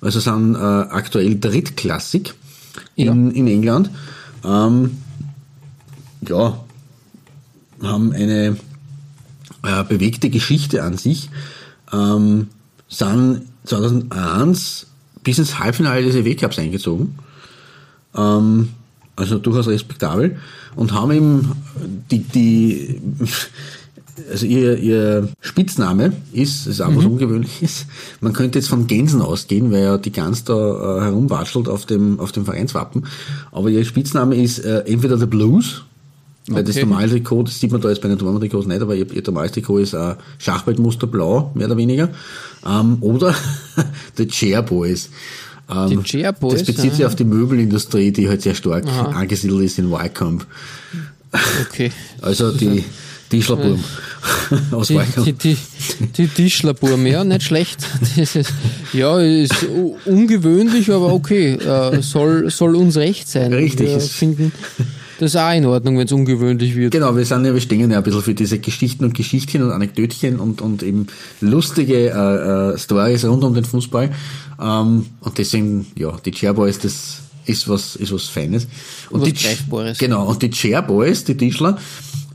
Also 0.00 0.20
sind 0.20 0.54
äh, 0.54 0.58
aktuell 0.58 1.38
drittklassig 1.38 2.34
in, 2.94 3.32
in 3.32 3.48
England. 3.48 3.90
Ähm, 4.44 4.98
ja, 6.26 6.60
haben 7.82 8.12
eine 8.12 8.56
äh, 9.62 9.84
bewegte 9.88 10.30
Geschichte 10.30 10.82
an 10.82 10.96
sich, 10.96 11.30
ähm, 11.92 12.48
sind 12.88 13.42
2001 13.64 14.86
bis 15.22 15.38
ins 15.38 15.58
Halbfinale 15.58 16.02
des 16.02 16.14
EW 16.14 16.34
Cups 16.34 16.58
eingezogen. 16.58 17.18
Ähm, 18.14 18.70
also 19.16 19.38
durchaus 19.38 19.68
respektabel 19.68 20.38
und 20.76 20.92
haben 20.92 21.12
eben 21.12 21.52
die, 22.10 22.20
die 22.20 23.00
also 24.30 24.46
ihr, 24.46 24.78
ihr 24.78 25.28
Spitzname 25.40 26.12
ist, 26.32 26.66
das 26.66 26.74
ist 26.74 26.80
auch 26.80 26.94
was 26.94 27.04
Ungewöhnliches. 27.04 27.86
Man 28.20 28.32
könnte 28.32 28.58
jetzt 28.58 28.68
von 28.68 28.86
Gänsen 28.86 29.22
ausgehen, 29.22 29.70
weil 29.70 29.82
ja 29.82 29.98
die 29.98 30.12
Gans 30.12 30.44
da 30.44 30.54
äh, 30.54 31.02
herumwatschelt 31.02 31.68
auf 31.68 31.86
dem, 31.86 32.20
auf 32.20 32.32
dem 32.32 32.44
Vereinswappen. 32.44 33.06
Aber 33.52 33.70
ihr 33.70 33.84
Spitzname 33.84 34.36
ist 34.36 34.58
äh, 34.60 34.80
entweder 34.86 35.18
The 35.18 35.26
Blues, 35.26 35.82
weil 36.50 36.64
das 36.64 36.76
Okay. 36.76 36.84
normale 36.86 37.08
Trikot, 37.10 37.44
das 37.44 37.58
sieht 37.60 37.72
man 37.72 37.80
da 37.80 37.88
jetzt 37.88 38.00
bei 38.02 38.08
den 38.08 38.18
Dortmund-Trikots 38.18 38.66
nicht, 38.66 38.80
aber 38.82 38.94
ihr, 38.94 39.10
ihr 39.12 39.22
normales 39.26 39.52
Trikot 39.52 39.78
ist 39.78 39.94
ein 39.94 40.16
Schachbrettmuster 40.38 41.06
blau, 41.06 41.50
mehr 41.54 41.66
oder 41.66 41.76
weniger. 41.76 42.10
Ähm, 42.66 42.98
oder 43.00 43.34
The 44.16 44.26
Chair 44.26 44.62
Boys. 44.62 45.08
Ähm, 45.72 46.02
Chair 46.04 46.32
Boys, 46.32 46.54
Das 46.64 46.64
bezieht 46.64 46.92
sich 46.92 47.04
aha. 47.04 47.08
auf 47.08 47.16
die 47.16 47.24
Möbelindustrie, 47.24 48.10
die 48.12 48.28
halt 48.28 48.42
sehr 48.42 48.54
stark 48.54 48.84
angesiedelt 48.86 49.62
ist 49.62 49.78
in 49.78 49.90
Wycombe. 49.90 50.44
Okay. 51.70 51.92
Also 52.22 52.50
die 52.52 52.84
Tischlerburm 53.30 53.78
aus 54.72 54.88
Die, 54.88 54.96
Wycombe. 54.96 55.32
die, 55.32 55.54
die, 55.54 55.56
die 56.16 56.26
Tischlerburm, 56.26 57.06
ja, 57.06 57.22
nicht 57.22 57.44
schlecht. 57.44 57.78
Das 58.16 58.34
ist, 58.34 58.52
ja, 58.92 59.20
ist 59.20 59.54
ungewöhnlich, 60.04 60.90
aber 60.90 61.12
okay. 61.12 61.52
Äh, 61.54 62.02
soll, 62.02 62.50
soll 62.50 62.74
uns 62.74 62.96
recht 62.96 63.28
sein. 63.28 63.52
Richtig, 63.52 63.86
Wir 63.86 64.00
finden 64.00 64.50
das 65.20 65.36
auch 65.36 65.52
in 65.52 65.66
Ordnung, 65.66 65.98
wenn 65.98 66.06
es 66.06 66.12
ungewöhnlich 66.12 66.74
wird. 66.74 66.92
Genau, 66.92 67.16
wir 67.16 67.24
sind 67.24 67.44
ja, 67.44 67.52
wir 67.52 67.60
stehen 67.60 67.90
ja 67.90 67.98
ein 67.98 68.02
bisschen 68.02 68.22
für 68.22 68.34
diese 68.34 68.58
Geschichten 68.58 69.04
und 69.04 69.14
Geschichtchen 69.14 69.62
und 69.62 69.70
Anekdötchen 69.70 70.40
und, 70.40 70.60
und 70.60 70.82
eben 70.82 71.06
lustige 71.40 72.10
äh, 72.10 72.72
äh, 72.72 72.78
Stories 72.78 73.24
rund 73.24 73.44
um 73.44 73.54
den 73.54 73.64
Fußball. 73.64 74.10
Ähm, 74.60 75.06
und 75.20 75.38
deswegen, 75.38 75.86
ja, 75.96 76.16
die 76.24 76.32
Chairboys, 76.32 76.78
das 76.78 77.18
ist 77.46 77.68
was, 77.68 77.96
ist 77.96 78.12
was 78.12 78.26
Feines. 78.26 78.66
Und 79.10 79.20
Was 79.20 79.28
die, 79.28 79.34
Greifbares. 79.34 79.98
Genau, 79.98 80.26
und 80.26 80.42
die 80.42 80.50
Chairboys, 80.50 81.24
die 81.24 81.36
Tischler, 81.36 81.78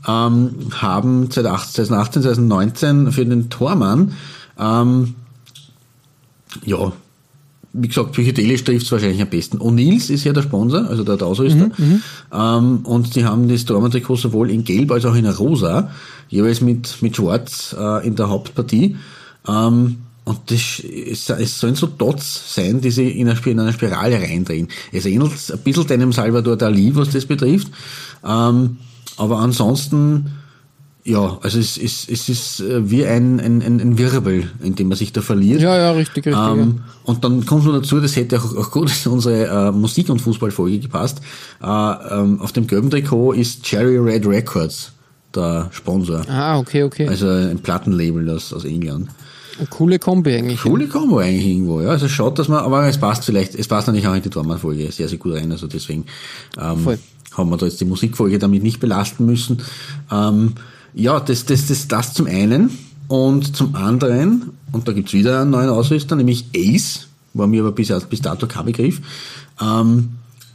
ähm, 0.06 0.54
haben 0.72 1.30
2018, 1.30 1.86
2018, 1.86 2.22
2019 2.22 3.12
für 3.12 3.26
den 3.26 3.50
Tormann, 3.50 4.12
ähm, 4.58 5.14
ja, 6.64 6.92
wie 7.78 7.88
gesagt, 7.88 8.12
psychedelisch 8.12 8.64
trifft 8.64 8.86
es 8.86 8.92
wahrscheinlich 8.92 9.20
am 9.20 9.28
besten. 9.28 9.58
O'Neills 9.58 10.10
ist 10.10 10.24
ja 10.24 10.32
der 10.32 10.42
Sponsor, 10.42 10.88
also 10.88 11.04
der, 11.04 11.16
der 11.16 11.26
Ausrüster. 11.26 11.70
Ähm, 12.32 12.78
und 12.84 13.14
die 13.14 13.24
haben 13.24 13.48
das 13.48 13.64
Dortmund-Trikot 13.64 14.16
sowohl 14.16 14.50
in 14.50 14.64
Gelb 14.64 14.90
als 14.92 15.04
auch 15.04 15.14
in 15.14 15.26
Rosa, 15.26 15.90
jeweils 16.28 16.60
mit, 16.60 17.02
mit 17.02 17.16
Schwarz 17.16 17.74
äh, 17.78 18.06
in 18.06 18.16
der 18.16 18.28
Hauptpartie. 18.28 18.96
Ähm, 19.48 19.96
und 20.24 20.50
das, 20.50 20.80
es, 20.80 21.30
es 21.30 21.60
sollen 21.60 21.76
so 21.76 21.86
Dots 21.86 22.54
sein, 22.54 22.80
die 22.80 22.90
sich 22.90 23.14
in 23.16 23.28
einer, 23.28 23.46
in 23.46 23.60
einer 23.60 23.72
Spirale 23.72 24.20
reindrehen. 24.20 24.66
Es 24.90 25.06
ähnelt 25.06 25.32
ein 25.52 25.58
bisschen 25.60 25.86
deinem 25.86 26.12
Salvador 26.12 26.56
Dali, 26.56 26.96
was 26.96 27.10
das 27.10 27.26
betrifft. 27.26 27.68
Ähm, 28.26 28.78
aber 29.16 29.38
ansonsten, 29.38 30.32
ja, 31.06 31.38
also 31.40 31.60
es, 31.60 31.78
es, 31.78 32.08
es 32.08 32.28
ist 32.28 32.60
äh, 32.60 32.90
wie 32.90 33.06
ein, 33.06 33.38
ein, 33.38 33.62
ein 33.62 33.96
Wirbel, 33.96 34.50
in 34.60 34.74
dem 34.74 34.88
man 34.88 34.98
sich 34.98 35.12
da 35.12 35.22
verliert. 35.22 35.60
Ja, 35.60 35.76
ja, 35.76 35.92
richtig, 35.92 36.26
richtig. 36.26 36.34
Ähm, 36.34 36.80
und 37.04 37.22
dann 37.22 37.46
kommt 37.46 37.64
noch 37.64 37.74
dazu, 37.74 38.00
das 38.00 38.16
hätte 38.16 38.38
auch, 38.38 38.56
auch 38.56 38.70
gut 38.72 38.90
in 39.04 39.12
unsere 39.12 39.68
äh, 39.68 39.70
Musik- 39.70 40.08
und 40.08 40.20
Fußballfolge 40.20 40.80
gepasst. 40.80 41.20
Äh, 41.62 41.66
ähm, 41.66 42.40
auf 42.40 42.50
dem 42.50 42.66
gelben 42.66 42.90
Trikot 42.90 43.32
ist 43.34 43.62
Cherry 43.62 43.98
Red 43.98 44.26
Records 44.26 44.92
der 45.32 45.68
Sponsor. 45.70 46.22
Ah, 46.28 46.58
okay, 46.58 46.82
okay. 46.82 47.06
Also 47.06 47.28
ein 47.28 47.60
Plattenlabel 47.60 48.28
aus, 48.30 48.52
aus 48.52 48.64
England. 48.64 49.08
Eine 49.58 49.68
coole 49.68 50.00
Kombi 50.00 50.34
eigentlich. 50.34 50.60
Coole 50.60 50.88
Kombo 50.88 51.18
eigentlich 51.18 51.46
irgendwo, 51.46 51.82
ja. 51.82 51.90
Also 51.90 52.08
schaut, 52.08 52.38
dass 52.38 52.48
man, 52.48 52.64
aber 52.64 52.88
es 52.88 52.98
passt 52.98 53.24
vielleicht, 53.24 53.54
es 53.54 53.68
passt 53.68 53.86
natürlich 53.86 54.08
auch 54.08 54.14
in 54.14 54.22
die 54.22 54.30
Dortmund-Folge 54.30 54.90
sehr, 54.90 55.08
sehr 55.08 55.18
gut 55.18 55.34
rein. 55.34 55.52
Also 55.52 55.68
deswegen 55.68 56.06
ähm, 56.60 56.98
haben 57.32 57.50
wir 57.50 57.56
da 57.56 57.66
jetzt 57.66 57.80
die 57.80 57.84
Musikfolge 57.84 58.40
damit 58.40 58.64
nicht 58.64 58.80
belasten 58.80 59.24
müssen. 59.24 59.62
Ähm, 60.10 60.54
ja, 60.96 61.20
das, 61.20 61.44
das, 61.44 61.66
das, 61.66 61.86
das 61.88 62.14
zum 62.14 62.26
einen. 62.26 62.70
Und 63.06 63.54
zum 63.54 63.76
anderen, 63.76 64.50
und 64.72 64.88
da 64.88 64.92
gibt's 64.92 65.12
wieder 65.12 65.42
einen 65.42 65.50
neuen 65.50 65.68
Ausrüster, 65.68 66.16
nämlich 66.16 66.46
Ace, 66.56 67.06
war 67.34 67.46
mir 67.46 67.60
aber 67.60 67.70
bis, 67.70 67.92
bis 68.08 68.22
dato 68.22 68.48
kein 68.48 68.64
Begriff. 68.64 69.00
Ähm, 69.60 70.08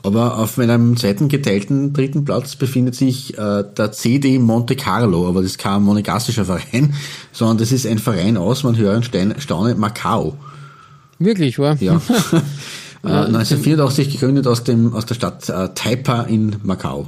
aber 0.03 0.39
auf 0.39 0.57
meinem 0.57 0.97
zweiten 0.97 1.29
geteilten 1.29 1.93
dritten 1.93 2.25
Platz 2.25 2.55
befindet 2.55 2.95
sich 2.95 3.37
äh, 3.37 3.63
der 3.77 3.91
CD 3.91 4.39
Monte 4.39 4.75
Carlo, 4.75 5.27
aber 5.29 5.43
das 5.43 5.51
ist 5.51 5.59
kein 5.59 5.83
monegassischer 5.83 6.43
Verein, 6.43 6.95
sondern 7.31 7.59
das 7.59 7.71
ist 7.71 7.85
ein 7.85 7.99
Verein 7.99 8.35
aus, 8.35 8.63
man 8.63 8.75
hört 8.75 9.05
Stein, 9.05 9.35
Staune, 9.37 9.75
Macau. 9.75 10.35
Wirklich, 11.19 11.59
war? 11.59 11.79
Ja. 11.79 11.97
äh, 13.03 13.07
1984 13.07 14.09
gegründet 14.09 14.47
aus, 14.47 14.63
dem, 14.63 14.93
aus 14.93 15.05
der 15.05 15.13
Stadt 15.13 15.47
äh, 15.49 15.69
Taipa 15.75 16.23
in 16.23 16.55
Macau. 16.63 17.07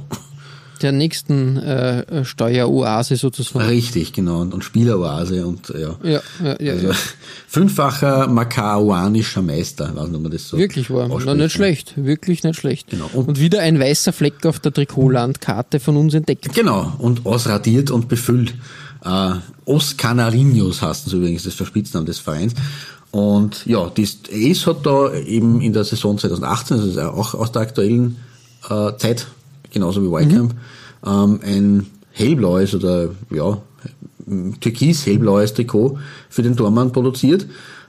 Der 0.84 0.92
nächsten 0.92 1.56
äh, 1.56 2.24
Steueroase 2.26 3.16
sozusagen. 3.16 3.64
Richtig, 3.64 4.12
genau. 4.12 4.42
Und, 4.42 4.52
und 4.52 4.62
Spieleroase 4.62 5.46
und 5.46 5.70
ja. 5.70 5.96
Ja, 6.02 6.20
ja, 6.44 6.56
ja. 6.60 6.72
Also, 6.74 6.88
ja. 6.88 6.94
fünffacher 7.48 8.28
makauanischer 8.28 9.40
Meister, 9.40 9.96
weiß 9.96 10.08
nicht, 10.08 10.16
ob 10.16 10.22
man 10.22 10.30
das 10.30 10.46
so 10.46 10.58
Wirklich 10.58 10.90
war. 10.90 11.08
Na, 11.24 11.34
nicht 11.34 11.52
schlecht. 11.52 11.94
Wirklich 11.96 12.42
nicht 12.44 12.60
schlecht. 12.60 12.90
Genau. 12.90 13.08
Und, 13.14 13.28
Und- 13.28 13.40
wieder 13.40 13.60
ein 13.60 13.80
weißer 13.80 14.12
Fleck 14.12 14.44
auf 14.44 14.60
der 14.60 14.72
Trikotlandkarte 14.74 15.80
von 15.80 15.96
uns 15.96 16.12
entdeckt. 16.12 16.52
Genau, 16.54 16.92
und 16.98 17.24
ausradiert 17.24 17.90
und 17.90 18.08
befüllt. 18.08 18.54
Äh, 19.04 19.32
Os 19.64 19.96
Canarinos 19.96 20.82
heißt 20.82 21.06
es 21.06 21.12
übrigens, 21.14 21.44
das 21.44 21.54
ist 21.54 21.60
der 21.60 21.64
Spitzname 21.64 22.04
des 22.04 22.18
Vereins. 22.18 22.52
Und 23.10 23.64
ja, 23.64 23.88
die 23.90 24.06
Ace 24.50 24.66
hat 24.66 24.84
da 24.84 25.14
eben 25.14 25.60
in 25.62 25.72
der 25.72 25.84
Saison 25.84 26.18
2018, 26.18 26.78
also 26.78 27.00
auch 27.02 27.32
aus 27.34 27.52
der 27.52 27.62
aktuellen 27.62 28.16
äh, 28.68 28.92
Zeit, 28.98 29.28
genauso 29.74 30.02
wie 30.02 30.10
Wycamp, 30.10 30.54
ähm, 31.06 31.40
ein 31.44 31.86
hellblaues 32.12 32.74
oder 32.74 33.10
ja, 33.30 33.58
türkis-hellblaues 34.60 35.52
Trikot 35.52 35.98
für 36.30 36.42
den 36.42 36.56
Tormann 36.56 36.92
produziert, 36.92 37.46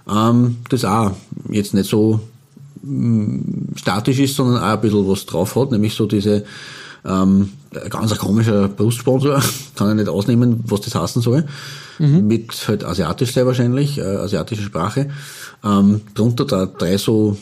ähm, 0.09 0.57
das 0.69 0.83
auch 0.83 1.11
jetzt 1.49 1.73
nicht 1.73 1.89
so 1.89 2.19
statisch 3.75 4.19
ist, 4.19 4.35
sondern 4.35 4.61
auch 4.61 4.67
ein 4.67 4.81
bisschen 4.81 5.07
was 5.07 5.25
drauf 5.25 5.55
hat, 5.55 5.71
nämlich 5.71 5.93
so 5.95 6.05
diese 6.05 6.43
ähm, 7.05 7.51
ganz 7.89 8.11
ein 8.11 8.17
komischer 8.17 8.67
Brustsponsor, 8.67 9.41
kann 9.75 9.89
ich 9.89 9.95
nicht 9.95 10.09
ausnehmen, 10.09 10.63
was 10.65 10.81
das 10.81 10.95
heißen 10.95 11.21
soll, 11.21 11.45
mit 11.99 12.51
halt 12.67 12.83
asiatisch 12.83 13.33
sehr 13.33 13.45
wahrscheinlich, 13.45 13.97
äh, 13.97 14.01
asiatische 14.01 14.63
Sprache. 14.63 15.09
Ähm, 15.63 16.01
drunter 16.13 16.45
da 16.45 16.65
drei 16.65 16.97
so 16.97 17.37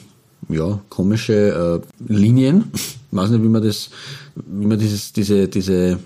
ja, 0.50 0.80
komische 0.90 1.82
äh, 1.82 2.14
Linien, 2.14 2.72
weiß 3.16 3.30
nicht, 3.32 3.44
wie 3.44 3.50
man 3.50 3.64
das, 3.64 3.90
wie 4.36 4.66
man 4.66 4.80
dieses, 4.80 5.14
diese, 5.14 5.48
diese 5.48 6.00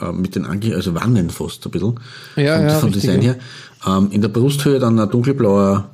äh, 0.00 0.12
mit 0.12 0.34
den 0.34 0.46
Ange 0.46 0.74
also 0.74 0.94
Wannen 0.94 1.30
fast 1.30 1.64
ein 1.66 1.70
bisschen 1.70 2.00
Ja, 2.36 2.56
vom, 2.56 2.66
ja, 2.66 2.78
vom 2.78 2.88
richtig, 2.88 3.02
Design 3.02 3.22
her. 3.22 3.36
Ähm, 3.86 4.08
in 4.10 4.20
der 4.20 4.28
Brusthöhe 4.28 4.78
dann 4.78 4.98
ein 4.98 5.10
dunkelblauer, 5.10 5.88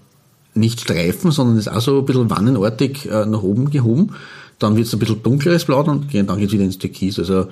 nicht 0.55 0.81
Streifen, 0.81 1.31
sondern 1.31 1.59
ist 1.59 1.69
auch 1.69 1.81
so 1.81 1.99
ein 1.99 2.05
bisschen 2.07 2.31
wannenartig 2.31 3.11
äh, 3.11 3.27
nach 3.27 3.43
oben 3.43 3.71
gehoben. 3.71 4.15
Dann 4.59 4.77
wird 4.77 4.87
es 4.87 4.93
ein 4.95 4.99
bisschen 4.99 5.23
dunkleres 5.23 5.65
Blau 5.65 5.81
und 5.81 6.13
dann 6.13 6.39
geht 6.39 6.49
es 6.49 6.53
wieder 6.53 6.65
ins 6.65 6.79
Türkis. 6.79 7.19
Also 7.19 7.49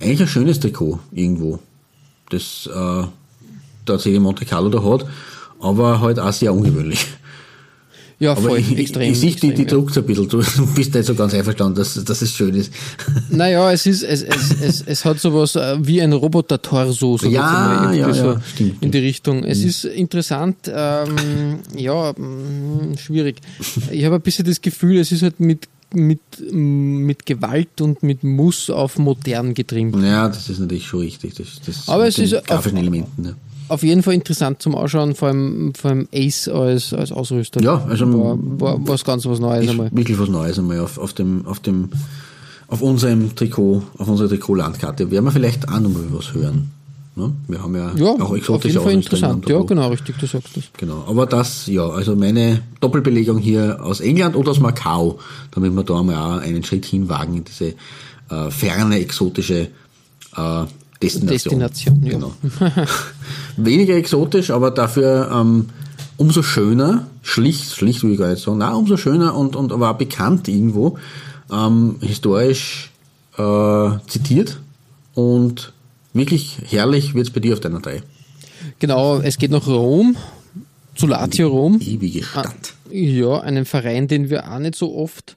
eigentlich 0.00 0.22
ein 0.22 0.28
schönes 0.28 0.58
Trikot 0.58 0.98
irgendwo, 1.12 1.60
das 2.30 2.68
äh, 2.72 3.04
der 3.86 3.98
CD 3.98 4.18
Monte 4.18 4.44
Carlo 4.44 4.68
da 4.68 4.82
hat, 4.82 5.06
aber 5.60 6.00
halt 6.00 6.18
auch 6.18 6.32
sehr 6.32 6.52
ungewöhnlich. 6.52 7.06
Ja, 8.22 8.32
Aber 8.32 8.42
voll. 8.50 8.58
ich, 8.58 8.76
extrem. 8.78 9.02
ich, 9.02 9.10
ich 9.12 9.18
sehe 9.18 9.30
die, 9.30 9.40
die 9.40 9.46
extrem, 9.48 9.66
ja. 9.66 9.74
druckt 9.74 9.96
ein 9.98 10.04
bisschen. 10.04 10.28
Du 10.28 10.38
bist 10.74 10.94
nicht 10.94 11.06
so 11.06 11.14
ganz 11.14 11.32
einverstanden, 11.32 11.74
dass, 11.76 12.04
dass 12.04 12.20
es 12.22 12.32
schön 12.34 12.54
ist. 12.54 12.70
Naja, 13.30 13.72
es 13.72 13.86
ist, 13.86 14.02
es, 14.02 14.22
es, 14.22 14.60
es, 14.60 14.82
es 14.86 15.04
hat 15.06 15.18
sowas 15.18 15.56
äh, 15.56 15.78
wie 15.80 16.02
ein 16.02 16.12
Roboter-Torso, 16.12 17.16
so 17.16 17.26
Ja, 17.28 17.90
ja, 17.92 18.08
ja, 18.08 18.12
so 18.14 18.36
stimmt. 18.54 18.82
in 18.82 18.90
die 18.90 18.98
Richtung. 18.98 19.42
Es 19.44 19.64
ist 19.64 19.84
interessant, 19.86 20.56
ähm, 20.72 21.60
ja, 21.74 22.12
mh, 22.14 22.98
schwierig. 22.98 23.36
Ich 23.90 24.04
habe 24.04 24.16
ein 24.16 24.20
bisschen 24.20 24.44
das 24.44 24.60
Gefühl, 24.60 24.98
es 24.98 25.12
ist 25.12 25.22
halt 25.22 25.40
mit, 25.40 25.66
mit, 25.94 26.20
mit 26.52 27.24
Gewalt 27.24 27.80
und 27.80 28.02
mit 28.02 28.22
Muss 28.22 28.68
auf 28.68 28.98
modern 28.98 29.54
getrimmt. 29.54 29.96
Ja, 30.02 30.28
das 30.28 30.48
ist 30.50 30.58
natürlich 30.58 30.86
schon 30.86 31.00
richtig. 31.00 31.34
Das, 31.36 31.46
das 31.64 31.88
Aber 31.88 32.04
mit 32.04 32.12
es 32.12 32.18
ist 32.18 32.34
auf- 32.34 32.44
grafischen 32.44 32.76
Elementen. 32.78 33.24
Ja. 33.24 33.32
Auf 33.70 33.84
jeden 33.84 34.02
Fall 34.02 34.14
interessant 34.14 34.60
zum 34.60 34.74
Ausschauen, 34.74 35.14
vor 35.14 35.28
allem, 35.28 35.72
vor 35.74 35.92
allem 35.92 36.08
Ace 36.12 36.48
als, 36.48 36.92
als 36.92 37.12
Ausrüster. 37.12 37.62
Ja, 37.62 37.84
also- 37.88 38.12
war, 38.12 38.36
war 38.60 38.88
was 38.88 39.04
ganz 39.04 39.24
was 39.26 39.38
Neues 39.38 39.68
einmal. 39.70 39.90
wirklich 39.92 40.18
was 40.18 40.28
Neues 40.28 40.58
einmal 40.58 40.80
auf, 40.80 40.98
auf 40.98 41.12
dem, 41.12 41.46
auf 41.46 41.60
dem, 41.60 41.88
auf 42.66 42.82
unserem 42.82 43.34
Trikot, 43.36 43.82
auf 43.96 44.08
unserer 44.08 44.28
Trikotlandkarte. 44.28 45.10
Werden 45.12 45.24
wir 45.24 45.30
vielleicht 45.30 45.68
auch 45.68 45.78
noch 45.78 45.90
mal 45.90 46.02
was 46.10 46.34
hören. 46.34 46.72
Ne? 47.14 47.32
Wir 47.46 47.62
haben 47.62 47.76
ja, 47.76 47.92
Ja, 47.94 48.06
auch 48.06 48.30
auf 48.30 48.36
exotische 48.36 48.72
jeden 48.72 48.82
Fall 48.82 48.92
interessant. 48.92 49.48
Ja, 49.48 49.60
genau, 49.62 49.88
richtig, 49.88 50.16
du 50.18 50.26
sagst 50.26 50.56
das. 50.56 50.64
Genau. 50.76 51.04
Aber 51.06 51.26
das, 51.26 51.66
ja, 51.68 51.88
also 51.88 52.16
meine 52.16 52.62
Doppelbelegung 52.80 53.38
hier 53.38 53.78
aus 53.84 54.00
England 54.00 54.34
oder 54.34 54.50
aus 54.50 54.58
Macau, 54.58 55.20
damit 55.52 55.74
wir 55.76 55.84
da 55.84 56.02
mal 56.02 56.16
auch 56.16 56.40
einen 56.42 56.64
Schritt 56.64 56.86
hinwagen 56.86 57.36
in 57.36 57.44
diese 57.44 57.74
äh, 58.30 58.50
ferne, 58.50 58.98
exotische 58.98 59.68
äh, 60.36 60.64
Destination. 61.02 61.60
Destination, 61.60 62.02
ja. 62.04 62.12
Genau. 62.12 62.32
Weniger 63.56 63.94
exotisch, 63.96 64.50
aber 64.50 64.70
dafür 64.70 65.30
ähm, 65.32 65.68
umso 66.16 66.42
schöner, 66.42 67.06
schlicht, 67.22 67.74
schlicht 67.74 68.02
will 68.02 68.12
ich 68.12 68.18
gar 68.18 68.30
nicht 68.30 68.42
sagen, 68.42 68.58
na, 68.58 68.74
umso 68.74 68.96
schöner 68.96 69.34
und, 69.34 69.56
und 69.56 69.72
aber 69.72 69.90
auch 69.90 69.96
bekannt 69.98 70.48
irgendwo, 70.48 70.98
ähm, 71.50 71.96
historisch 72.00 72.90
äh, 73.38 73.90
zitiert 74.06 74.60
und 75.14 75.72
wirklich 76.12 76.58
herrlich 76.68 77.14
wird's 77.14 77.30
bei 77.30 77.40
dir 77.40 77.54
auf 77.54 77.60
deiner 77.60 77.80
drei. 77.80 78.02
Genau, 78.78 79.18
es 79.20 79.38
geht 79.38 79.50
nach 79.50 79.66
Rom, 79.66 80.16
zu 80.94 81.06
Lazio 81.06 81.48
Rom. 81.48 81.80
Ewige 81.80 82.20
Ah, 82.34 82.40
Stadt. 82.40 82.74
Ja, 82.90 83.40
einen 83.40 83.64
Verein, 83.64 84.06
den 84.08 84.28
wir 84.28 84.50
auch 84.52 84.58
nicht 84.58 84.74
so 84.74 84.94
oft 84.94 85.36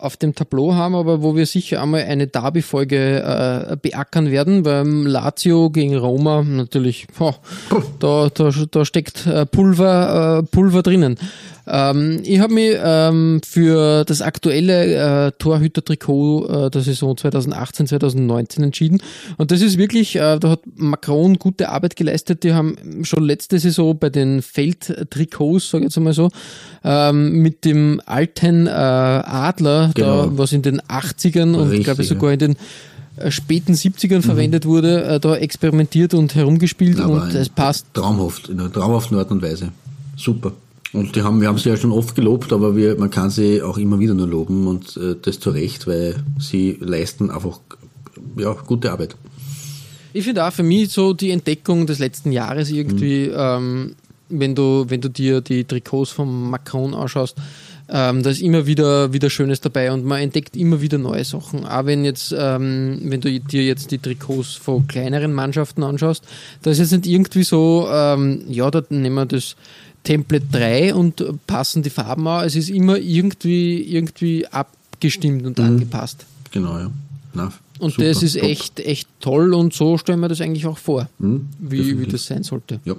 auf 0.00 0.16
dem 0.16 0.34
Tableau 0.34 0.74
haben, 0.74 0.94
aber 0.94 1.22
wo 1.22 1.36
wir 1.36 1.46
sicher 1.46 1.82
einmal 1.82 2.02
eine 2.02 2.26
Derby-Folge 2.26 3.22
äh, 3.70 3.76
beackern 3.76 4.30
werden, 4.30 4.62
beim 4.62 5.06
Lazio 5.06 5.70
gegen 5.70 5.96
Roma 5.96 6.42
natürlich, 6.42 7.06
boah, 7.18 7.36
da, 7.98 8.28
da, 8.32 8.50
da 8.70 8.84
steckt 8.84 9.26
äh, 9.26 9.46
Pulver, 9.46 10.40
äh, 10.40 10.42
Pulver 10.42 10.82
drinnen. 10.82 11.18
Ähm, 11.66 12.20
ich 12.24 12.40
habe 12.40 12.54
mich 12.54 12.76
ähm, 12.82 13.40
für 13.46 14.04
das 14.04 14.22
aktuelle 14.22 15.26
äh, 15.26 15.32
Torhüter-Trikot 15.38 16.66
äh, 16.66 16.70
der 16.70 16.82
Saison 16.82 17.14
2018-2019 17.16 18.62
entschieden 18.62 19.02
und 19.36 19.50
das 19.50 19.60
ist 19.60 19.78
wirklich, 19.78 20.16
äh, 20.16 20.38
da 20.38 20.50
hat 20.50 20.60
Macron 20.76 21.38
gute 21.38 21.68
Arbeit 21.68 21.96
geleistet, 21.96 22.42
die 22.44 22.52
haben 22.54 22.76
schon 23.04 23.24
letzte 23.24 23.58
Saison 23.58 23.98
bei 23.98 24.10
den 24.10 24.42
Feldtrikots, 24.42 25.70
sage 25.70 25.84
ich 25.84 25.88
jetzt 25.90 25.96
einmal 25.98 26.12
so, 26.12 26.30
ähm, 26.84 27.42
mit 27.42 27.64
dem 27.64 28.00
alten 28.06 28.66
äh, 28.66 28.70
Adler, 28.70 29.90
da, 29.94 30.24
Genau. 30.24 30.38
was 30.38 30.52
in 30.52 30.62
den 30.62 30.80
80ern 30.80 31.54
und 31.54 31.82
glaube 31.84 32.02
ich 32.02 32.08
sogar 32.08 32.32
in 32.32 32.38
den 32.38 32.56
äh, 33.16 33.30
späten 33.30 33.74
70ern 33.74 34.22
verwendet 34.22 34.64
wurde, 34.66 35.04
äh, 35.04 35.20
da 35.20 35.36
experimentiert 35.36 36.14
und 36.14 36.34
herumgespielt 36.34 37.00
Aber 37.00 37.24
und 37.24 37.34
es 37.34 37.48
passt. 37.48 37.86
Traumhaft, 37.92 38.48
in 38.48 38.60
einer 38.60 38.72
traumhaften 38.72 39.18
Art 39.18 39.30
und 39.30 39.42
Weise. 39.42 39.70
Super. 40.16 40.52
Und 40.92 41.14
die 41.14 41.22
haben, 41.22 41.40
wir 41.40 41.48
haben 41.48 41.58
sie 41.58 41.68
ja 41.68 41.76
schon 41.76 41.92
oft 41.92 42.14
gelobt, 42.16 42.52
aber 42.52 42.74
wir, 42.74 42.96
man 42.98 43.10
kann 43.10 43.30
sie 43.30 43.62
auch 43.62 43.78
immer 43.78 44.00
wieder 44.00 44.14
nur 44.14 44.26
loben 44.26 44.66
und 44.66 44.96
äh, 44.96 45.14
das 45.20 45.38
zu 45.38 45.50
Recht, 45.50 45.86
weil 45.86 46.16
sie 46.38 46.78
leisten 46.80 47.30
einfach 47.30 47.60
ja, 48.36 48.52
gute 48.52 48.90
Arbeit. 48.90 49.14
Ich 50.12 50.24
finde 50.24 50.44
auch 50.44 50.52
für 50.52 50.64
mich 50.64 50.90
so 50.90 51.12
die 51.12 51.30
Entdeckung 51.30 51.86
des 51.86 52.00
letzten 52.00 52.32
Jahres 52.32 52.70
irgendwie, 52.70 53.28
Mhm. 53.28 53.34
ähm, 53.36 53.94
wenn 54.28 54.54
du, 54.54 54.86
wenn 54.88 55.00
du 55.00 55.08
dir 55.08 55.40
die 55.40 55.64
Trikots 55.64 56.10
von 56.10 56.50
Macron 56.50 56.94
anschaust, 56.94 57.36
ähm, 57.92 58.22
da 58.22 58.30
ist 58.30 58.40
immer 58.40 58.66
wieder, 58.66 59.12
wieder 59.12 59.30
Schönes 59.30 59.60
dabei 59.60 59.90
und 59.92 60.04
man 60.04 60.20
entdeckt 60.20 60.56
immer 60.56 60.80
wieder 60.80 60.98
neue 60.98 61.24
Sachen. 61.24 61.66
Auch 61.66 61.86
wenn 61.86 62.04
jetzt, 62.04 62.32
ähm, 62.36 63.00
wenn 63.04 63.20
du 63.20 63.40
dir 63.40 63.64
jetzt 63.64 63.90
die 63.90 63.98
Trikots 63.98 64.54
von 64.54 64.86
kleineren 64.86 65.32
Mannschaften 65.32 65.82
anschaust, 65.82 66.24
da 66.62 66.70
ist 66.70 66.78
jetzt 66.78 66.92
nicht 66.92 67.06
irgendwie 67.06 67.42
so, 67.42 67.88
ähm, 67.92 68.42
ja, 68.48 68.70
da 68.70 68.82
nehmen 68.90 69.16
wir 69.16 69.26
das, 69.26 69.56
Template 70.04 70.46
3 70.50 70.94
und 70.94 71.22
passen 71.46 71.82
die 71.82 71.90
Farben 71.90 72.26
an. 72.26 72.46
Es 72.46 72.56
ist 72.56 72.70
immer 72.70 72.96
irgendwie, 72.96 73.82
irgendwie 73.82 74.46
abgestimmt 74.46 75.44
und 75.46 75.60
angepasst. 75.60 76.24
Genau, 76.50 76.78
ja. 76.78 76.90
Na, 77.34 77.52
Und 77.78 77.90
super, 77.94 78.08
das 78.08 78.22
ist 78.22 78.34
top. 78.34 78.42
echt, 78.48 78.80
echt 78.80 79.08
toll 79.20 79.54
und 79.54 79.72
so 79.72 79.98
stellen 79.98 80.20
wir 80.20 80.28
das 80.28 80.40
eigentlich 80.40 80.66
auch 80.66 80.78
vor, 80.78 81.08
Mhm, 81.18 81.48
wie, 81.60 82.00
wie 82.00 82.06
das 82.06 82.26
sein 82.26 82.42
sollte. 82.42 82.80
Ja. 82.84 82.94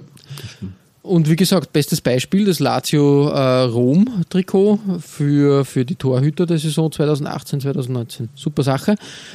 Und 1.02 1.28
wie 1.28 1.34
gesagt, 1.36 1.72
bestes 1.72 2.00
Beispiel, 2.00 2.44
das 2.44 2.60
Lazio 2.60 3.28
äh, 3.30 3.62
Rom-Trikot 3.64 4.78
für, 5.00 5.64
für 5.64 5.84
die 5.84 5.96
Torhüter 5.96 6.46
der 6.46 6.58
Saison 6.60 6.92
2018, 6.92 7.60
2019. 7.60 8.28
Super 8.36 8.62
Sache. 8.62 8.94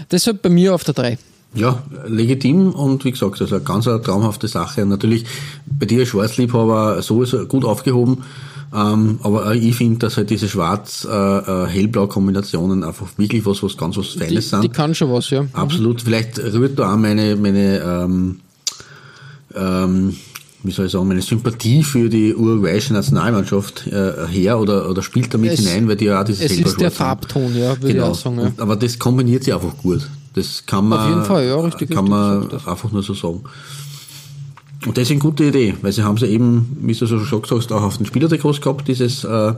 Deshalb 0.10 0.42
bei 0.42 0.50
mir 0.50 0.74
auf 0.74 0.86
der 0.86 0.94
3. 0.94 1.18
Ja, 1.56 1.82
legitim 2.08 2.72
und 2.72 3.04
wie 3.06 3.12
gesagt, 3.12 3.42
also 3.42 3.56
eine 3.56 3.64
ganz 3.64 3.88
eine 3.88 4.02
traumhafte 4.02 4.48
Sache. 4.48 4.86
Natürlich 4.86 5.26
bei 5.80 5.86
dir 5.86 6.06
Schwarzliebhaber 6.06 7.02
sowieso 7.02 7.46
gut 7.48 7.66
aufgehoben. 7.66 8.24
Ähm, 8.76 9.20
aber 9.24 9.56
ich 9.56 9.76
finde, 9.76 10.00
dass 10.00 10.18
halt 10.18 10.30
diese 10.30 10.50
Schwarz-Hellblau-Kombinationen 10.50 12.84
einfach 12.84 13.08
wirklich 13.18 13.46
was, 13.46 13.64
was 13.64 13.78
ganz 13.78 13.96
was 13.98 14.12
Die, 14.14 14.20
Feines 14.20 14.50
sind. 14.50 14.64
die 14.64 14.70
kann 14.70 14.94
schon 14.94 15.12
was, 15.12 15.30
ja. 15.30 15.46
Absolut. 15.54 16.02
Vielleicht 16.02 16.38
rührt 16.40 16.78
da 16.78 16.94
auch 16.94 16.98
meine, 16.98 17.36
meine 17.38 17.80
ähm, 17.80 18.40
ähm, 19.56 20.16
wie 20.64 20.72
soll 20.72 20.88
ich 20.88 20.92
sagen, 20.92 21.08
meine 21.08 21.22
Sympathie 21.22 21.82
für 21.84 22.10
die 22.10 22.36
uruguayische 22.36 22.92
Nationalmannschaft 22.94 23.88
äh, 23.88 24.28
her 24.28 24.60
oder, 24.60 24.90
oder 24.90 25.02
spielt 25.02 25.34
damit 25.34 25.52
Es- 25.54 25.60
hinein, 25.60 25.88
weil 25.88 25.96
die 25.96 26.06
ja 26.06 26.20
auch 26.22 26.26
dieses 26.26 26.52
Es 26.52 26.60
ist 26.60 26.80
der 26.82 26.88
haben. 26.90 26.96
Farbton, 26.96 27.56
ja, 27.56 27.70
würde 27.78 27.88
ich 27.88 27.94
Genau. 27.94 28.08
auch 28.10 28.16
sagen. 28.16 28.38
Ja. 28.40 28.46
Und, 28.48 28.60
aber 28.60 28.76
das 28.76 29.00
kombiniert 29.00 29.46
sich 29.46 29.54
einfach 29.54 29.78
gut. 29.78 30.10
Das 30.38 30.65
kann 30.65 30.88
man, 30.88 31.00
Auf 31.00 31.10
jeden 31.10 31.26
Fall, 31.26 31.47
ja, 31.47 31.60
richtig, 31.60 31.89
kann 31.89 32.06
richtig 32.06 32.10
man 32.12 32.50
das. 32.50 32.67
einfach 32.67 32.91
nur 32.91 33.02
so 33.02 33.13
sagen. 33.13 33.41
Und 34.86 34.95
das 34.95 35.06
ist 35.06 35.12
eine 35.12 35.19
gute 35.19 35.45
Idee, 35.45 35.76
weil 35.82 35.91
sie 35.91 36.04
haben 36.04 36.17
sie 36.17 36.28
eben, 36.28 36.78
wie 36.82 36.93
du 36.93 37.06
so 37.08 37.19
schon 37.26 37.41
gesagt 37.41 37.62
hast, 37.62 37.71
auch 37.71 37.82
auf 37.82 37.97
den 37.97 38.06
Spielertrikots 38.06 38.62
gehabt, 38.62 38.88
dieses, 38.88 39.23
äh, 39.23 39.54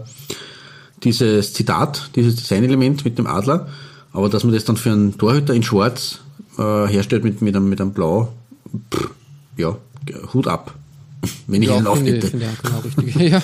dieses 1.04 1.54
Zitat, 1.54 2.10
dieses 2.16 2.38
Designelement 2.38 3.04
mit 3.04 3.18
dem 3.18 3.28
Adler. 3.28 3.68
Aber 4.14 4.30
dass 4.30 4.44
man 4.46 4.54
das 4.54 4.64
dann 4.64 4.78
für 4.78 4.92
einen 4.92 5.18
Torhüter 5.18 5.54
in 5.54 5.64
Schwarz 5.64 6.20
äh, 6.58 6.88
herstellt 6.88 7.26
mit, 7.26 7.42
mit, 7.42 7.56
einem, 7.56 7.70
mit 7.70 7.82
einem 7.82 7.92
Blau, 7.92 8.32
pff, 8.94 9.10
ja, 9.58 9.76
Hut 10.34 10.48
ab. 10.48 10.74
Wenn 11.48 11.62
ich 11.62 11.70
Ja, 11.70 11.80
ich, 11.80 12.00
finde 12.00 12.18
ich 12.18 12.46
auch 12.46 12.64
genau 12.64 12.80
richtig. 12.80 13.16
ja. 13.32 13.42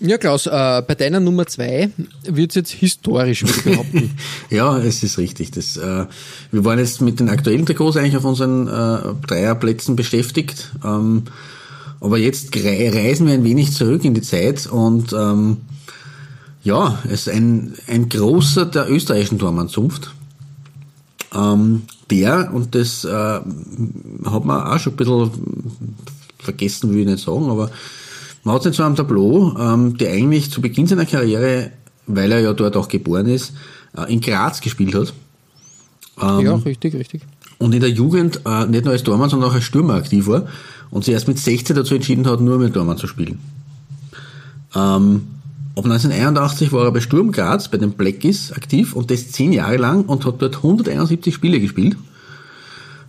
Ja, 0.00 0.18
Klaus, 0.18 0.46
äh, 0.46 0.82
bei 0.86 0.94
deiner 0.94 1.20
Nummer 1.20 1.46
2 1.46 1.90
wird 2.24 2.50
es 2.50 2.54
jetzt 2.56 2.70
historisch, 2.72 3.42
würde 3.42 3.54
ich 3.56 3.64
behaupten. 3.64 4.10
Ja, 4.50 4.78
es 4.78 5.02
ist 5.02 5.18
richtig. 5.18 5.50
Das, 5.52 5.76
äh, 5.76 6.06
wir 6.50 6.64
waren 6.64 6.78
jetzt 6.78 7.00
mit 7.00 7.20
den 7.20 7.28
aktuellen 7.28 7.66
Trikots 7.66 7.96
eigentlich 7.96 8.16
auf 8.16 8.24
unseren 8.24 8.66
äh, 8.68 9.26
Dreierplätzen 9.26 9.96
beschäftigt. 9.96 10.72
Ähm, 10.84 11.24
aber 12.00 12.18
jetzt 12.18 12.54
rei- 12.56 12.90
reisen 12.90 13.26
wir 13.26 13.34
ein 13.34 13.44
wenig 13.44 13.72
zurück 13.72 14.04
in 14.04 14.14
die 14.14 14.22
Zeit 14.22 14.66
und 14.66 15.12
ähm, 15.12 15.58
ja, 16.62 16.98
es 17.04 17.26
ist 17.26 17.28
ein, 17.28 17.74
ein 17.88 18.08
großer 18.08 18.66
der 18.66 18.90
österreichischen 18.90 19.38
Tormannzunft. 19.38 20.12
Ähm, 21.34 21.82
der, 22.10 22.52
und 22.52 22.74
das 22.74 23.04
äh, 23.04 23.10
hat 23.10 24.44
man 24.44 24.62
auch 24.66 24.78
schon 24.78 24.92
ein 24.92 24.96
bisschen 24.96 25.30
vergessen, 26.38 26.92
will 26.92 27.00
ich 27.00 27.06
nicht 27.06 27.24
sagen, 27.24 27.50
aber 27.50 27.70
man 28.44 28.54
hat 28.54 28.66
ihn 28.66 28.72
zwar 28.72 28.86
am 28.86 28.96
Tableau, 28.96 29.56
ähm, 29.58 29.96
der 29.96 30.12
eigentlich 30.12 30.50
zu 30.50 30.60
Beginn 30.60 30.86
seiner 30.86 31.06
Karriere, 31.06 31.70
weil 32.06 32.30
er 32.30 32.40
ja 32.40 32.52
dort 32.52 32.76
auch 32.76 32.88
geboren 32.88 33.26
ist, 33.26 33.54
äh, 33.96 34.12
in 34.12 34.20
Graz 34.20 34.60
gespielt 34.60 34.94
hat. 34.94 35.12
Ähm, 36.20 36.46
ja, 36.46 36.54
richtig, 36.54 36.94
richtig. 36.94 37.22
und 37.58 37.74
in 37.74 37.80
der 37.80 37.90
Jugend 37.90 38.40
äh, 38.44 38.66
nicht 38.66 38.84
nur 38.84 38.92
als 38.92 39.02
Tormann, 39.02 39.30
sondern 39.30 39.50
auch 39.50 39.54
als 39.54 39.64
Stürmer 39.64 39.94
aktiv 39.94 40.26
war 40.26 40.46
und 40.90 41.04
sich 41.04 41.14
erst 41.14 41.26
mit 41.26 41.38
16 41.38 41.74
dazu 41.74 41.94
entschieden 41.94 42.26
hat, 42.26 42.40
nur 42.40 42.58
mit 42.58 42.74
Tormann 42.74 42.98
zu 42.98 43.06
spielen. 43.06 43.40
Ähm, 44.74 45.26
ab 45.76 45.84
1981 45.84 46.72
war 46.72 46.84
er 46.84 46.92
bei 46.92 47.00
Sturm 47.00 47.32
Graz, 47.32 47.68
bei 47.68 47.78
den 47.78 47.92
Blackies 47.92 48.52
aktiv 48.52 48.94
und 48.94 49.10
das 49.10 49.32
zehn 49.32 49.52
Jahre 49.52 49.76
lang 49.76 50.04
und 50.04 50.24
hat 50.24 50.40
dort 50.40 50.56
171 50.56 51.34
Spiele 51.34 51.60
gespielt. 51.60 51.96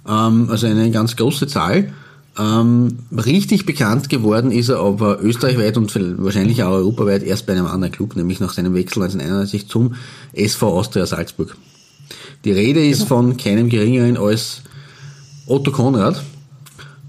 Ähm, 0.08 0.48
also 0.50 0.68
eine 0.68 0.90
ganz 0.92 1.16
große 1.16 1.48
Zahl. 1.48 1.94
Ähm, 2.38 3.00
richtig 3.16 3.66
bekannt 3.66 4.10
geworden 4.10 4.52
ist 4.52 4.68
er 4.68 4.80
aber 4.80 5.24
österreichweit 5.24 5.78
und 5.78 5.94
wahrscheinlich 6.22 6.64
auch 6.64 6.72
europaweit 6.72 7.24
erst 7.24 7.46
bei 7.46 7.54
einem 7.54 7.66
anderen 7.66 7.94
Club, 7.94 8.16
nämlich 8.18 8.42
nach 8.42 8.52
seinem 8.52 8.74
Wechsel 8.74 9.04
1991 9.04 9.70
zum 9.70 9.96
SV 10.34 10.68
Austria 10.68 11.06
Salzburg. 11.06 11.56
Die 12.44 12.52
Rede 12.52 12.86
ist 12.86 13.04
von 13.04 13.38
keinem 13.38 13.70
geringeren 13.70 14.18
als 14.18 14.64
Otto 15.48 15.72
Konrad. 15.72 16.22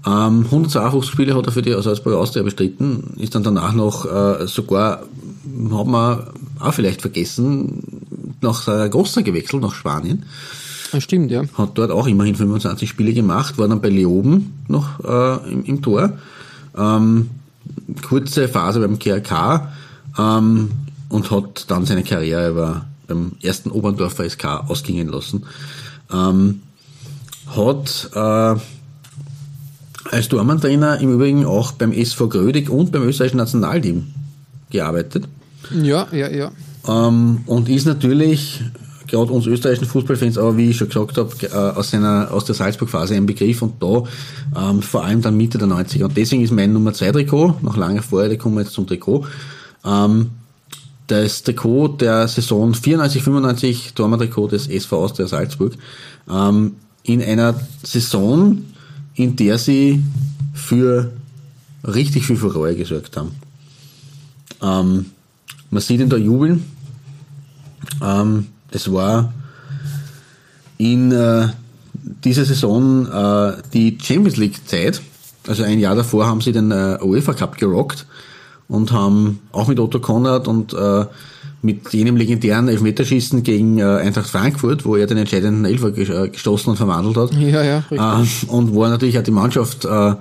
Ähm, 0.05 0.45
152 0.45 1.11
Spiele 1.11 1.35
hat 1.35 1.45
er 1.45 1.51
für 1.51 1.61
die 1.61 1.73
Salzburger 1.81 2.19
Austria 2.19 2.43
bestritten, 2.43 3.15
ist 3.17 3.35
dann 3.35 3.43
danach 3.43 3.73
noch 3.73 4.05
äh, 4.05 4.47
sogar, 4.47 5.03
hat 5.71 5.87
man 5.87 6.23
auch 6.59 6.73
vielleicht 6.73 7.01
vergessen, 7.01 7.83
nach 8.39 8.61
Saragossa 8.61 9.21
gewechselt, 9.21 9.61
nach 9.61 9.73
Spanien. 9.73 10.23
Das 10.91 11.03
stimmt, 11.03 11.31
ja. 11.31 11.43
Hat 11.57 11.77
dort 11.77 11.91
auch 11.91 12.07
immerhin 12.07 12.35
25 12.35 12.89
Spiele 12.89 13.13
gemacht, 13.13 13.57
war 13.57 13.67
dann 13.67 13.81
bei 13.81 13.89
Leoben 13.89 14.53
noch 14.67 15.03
äh, 15.03 15.51
im, 15.51 15.63
im 15.65 15.81
Tor. 15.81 16.13
Ähm, 16.77 17.29
kurze 18.07 18.47
Phase 18.47 18.79
beim 18.79 18.99
KRK 18.99 19.71
ähm, 20.17 20.71
und 21.09 21.31
hat 21.31 21.69
dann 21.69 21.85
seine 21.85 22.03
Karriere 22.03 22.49
über, 22.49 22.85
beim 23.07 23.33
ersten 23.41 23.71
Oberndorfer 23.71 24.29
SK 24.29 24.45
ausgingen 24.67 25.07
lassen. 25.09 25.45
Ähm, 26.11 26.61
hat 27.55 28.09
äh, 28.13 28.59
als 30.11 30.27
Tormann-Trainer 30.29 30.99
im 30.99 31.13
Übrigen 31.13 31.45
auch 31.45 31.71
beim 31.73 31.91
SV 31.91 32.29
Grödig 32.29 32.69
und 32.69 32.91
beim 32.91 33.03
österreichischen 33.03 33.37
Nationalteam 33.37 34.07
gearbeitet. 34.69 35.25
Ja, 35.71 36.07
ja, 36.11 36.29
ja. 36.29 36.51
Ähm, 36.87 37.41
und 37.45 37.69
ist 37.69 37.85
natürlich 37.85 38.61
gerade 39.07 39.31
uns 39.31 39.45
österreichischen 39.45 39.87
Fußballfans, 39.87 40.37
aber 40.37 40.57
wie 40.57 40.69
ich 40.69 40.77
schon 40.77 40.89
gesagt 40.89 41.17
habe, 41.17 41.31
äh, 41.41 41.77
aus, 41.77 41.91
seiner, 41.91 42.29
aus 42.31 42.45
der 42.45 42.55
Salzburg-Phase 42.55 43.15
ein 43.15 43.25
Begriff 43.25 43.61
und 43.61 43.81
da 43.81 44.03
ähm, 44.69 44.81
vor 44.81 45.03
allem 45.03 45.21
dann 45.21 45.37
Mitte 45.37 45.57
der 45.57 45.67
90er. 45.67 46.05
Und 46.05 46.17
deswegen 46.17 46.43
ist 46.43 46.51
mein 46.51 46.73
Nummer 46.73 46.93
2 46.93 47.11
Trikot, 47.11 47.55
noch 47.61 47.77
lange 47.77 48.01
vorher, 48.01 48.29
da 48.29 48.35
kommen 48.35 48.55
wir 48.55 48.61
jetzt 48.61 48.73
zum 48.73 48.87
Trikot, 48.87 49.25
ähm, 49.85 50.31
das 51.07 51.43
Trikot 51.43 51.87
der 51.99 52.27
Saison 52.27 52.73
94-95, 52.73 53.95
Tormann-Trikot 53.95 54.49
des 54.49 54.67
SV 54.67 55.03
Austria 55.03 55.27
Salzburg, 55.27 55.73
ähm, 56.29 56.75
in 57.03 57.21
einer 57.23 57.59
Saison, 57.83 58.63
in 59.15 59.35
der 59.37 59.57
sie 59.57 60.03
für 60.53 61.11
richtig 61.85 62.25
viel 62.25 62.35
Furore 62.35 62.75
gesorgt 62.75 63.15
haben. 63.15 63.31
Ähm, 64.61 65.05
man 65.69 65.81
sieht 65.81 66.01
ihn 66.01 66.09
da 66.09 66.17
jubeln. 66.17 66.65
Ähm, 68.01 68.47
das 68.77 68.93
war 68.93 69.33
in 70.77 71.11
äh, 71.11 71.47
dieser 72.23 72.45
Saison 72.45 73.07
äh, 73.07 73.53
die 73.73 73.97
Champions 73.99 74.37
League 74.37 74.67
Zeit. 74.67 75.01
Also 75.47 75.63
ein 75.63 75.79
Jahr 75.79 75.95
davor 75.95 76.27
haben 76.27 76.41
sie 76.41 76.51
den 76.51 76.69
äh, 76.69 76.99
UEFA 77.01 77.33
Cup 77.33 77.57
gerockt 77.57 78.05
und 78.67 78.91
haben 78.91 79.39
auch 79.51 79.67
mit 79.67 79.79
Otto 79.79 79.99
Konrad 79.99 80.47
und 80.47 80.73
äh, 80.73 81.05
mit 81.63 81.91
jenem 81.91 82.17
legendären 82.17 82.67
Elfmeterschießen 82.67 83.41
gegen 83.41 83.79
äh, 83.79 83.83
Eintracht 83.83 84.29
Frankfurt, 84.29 84.85
wo 84.85 84.95
er 84.95 85.07
den 85.07 85.17
entscheidenden 85.17 85.65
Elfer 85.65 85.97
äh, 85.97 86.29
gestoßen 86.29 86.69
und 86.69 86.77
verwandelt 86.77 87.17
hat. 87.17 87.33
Ja, 87.33 87.63
ja, 87.63 87.83
richtig. 87.89 88.45
Äh, 88.49 88.51
und 88.51 88.75
wo 88.75 88.83
er 88.83 88.91
natürlich 88.91 89.17
auch 89.17 89.23
die 89.23 89.31
Mannschaft 89.31 89.85
äh, 89.85 90.13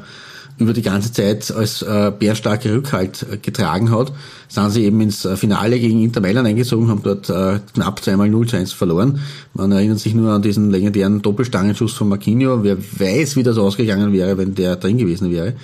über 0.59 0.73
die 0.73 0.83
ganze 0.83 1.13
Zeit 1.13 1.51
als 1.51 1.83
äh, 1.83 2.13
bärstarke 2.17 2.73
Rückhalt 2.73 3.27
äh, 3.31 3.37
getragen 3.37 3.91
hat, 3.91 4.13
sind 4.49 4.71
sie 4.71 4.85
eben 4.85 5.01
ins 5.01 5.25
äh, 5.25 5.37
Finale 5.37 5.79
gegen 5.79 6.03
Inter 6.03 6.21
Mailand 6.21 6.49
eingezogen, 6.49 6.89
haben 6.89 7.03
dort 7.03 7.29
äh, 7.29 7.61
knapp 7.75 8.03
zweimal 8.03 8.29
0 8.29 8.47
zu 8.49 8.57
1 8.57 8.73
verloren. 8.73 9.21
Man 9.55 9.73
erinnert 9.73 9.99
sich 9.99 10.15
nur 10.15 10.33
an 10.33 10.43
diesen 10.43 10.71
legendären 10.71 11.23
Doppelstangenschuss 11.23 11.93
von 11.93 12.09
Marquinhos. 12.09 12.61
Wer 12.63 12.79
weiß, 12.79 13.37
wie 13.37 13.43
das 13.43 13.59
ausgegangen 13.59 14.13
wäre, 14.13 14.39
wenn 14.39 14.55
der 14.55 14.77
drin 14.77 14.99
gewesen 14.99 15.31
wäre. 15.31 15.55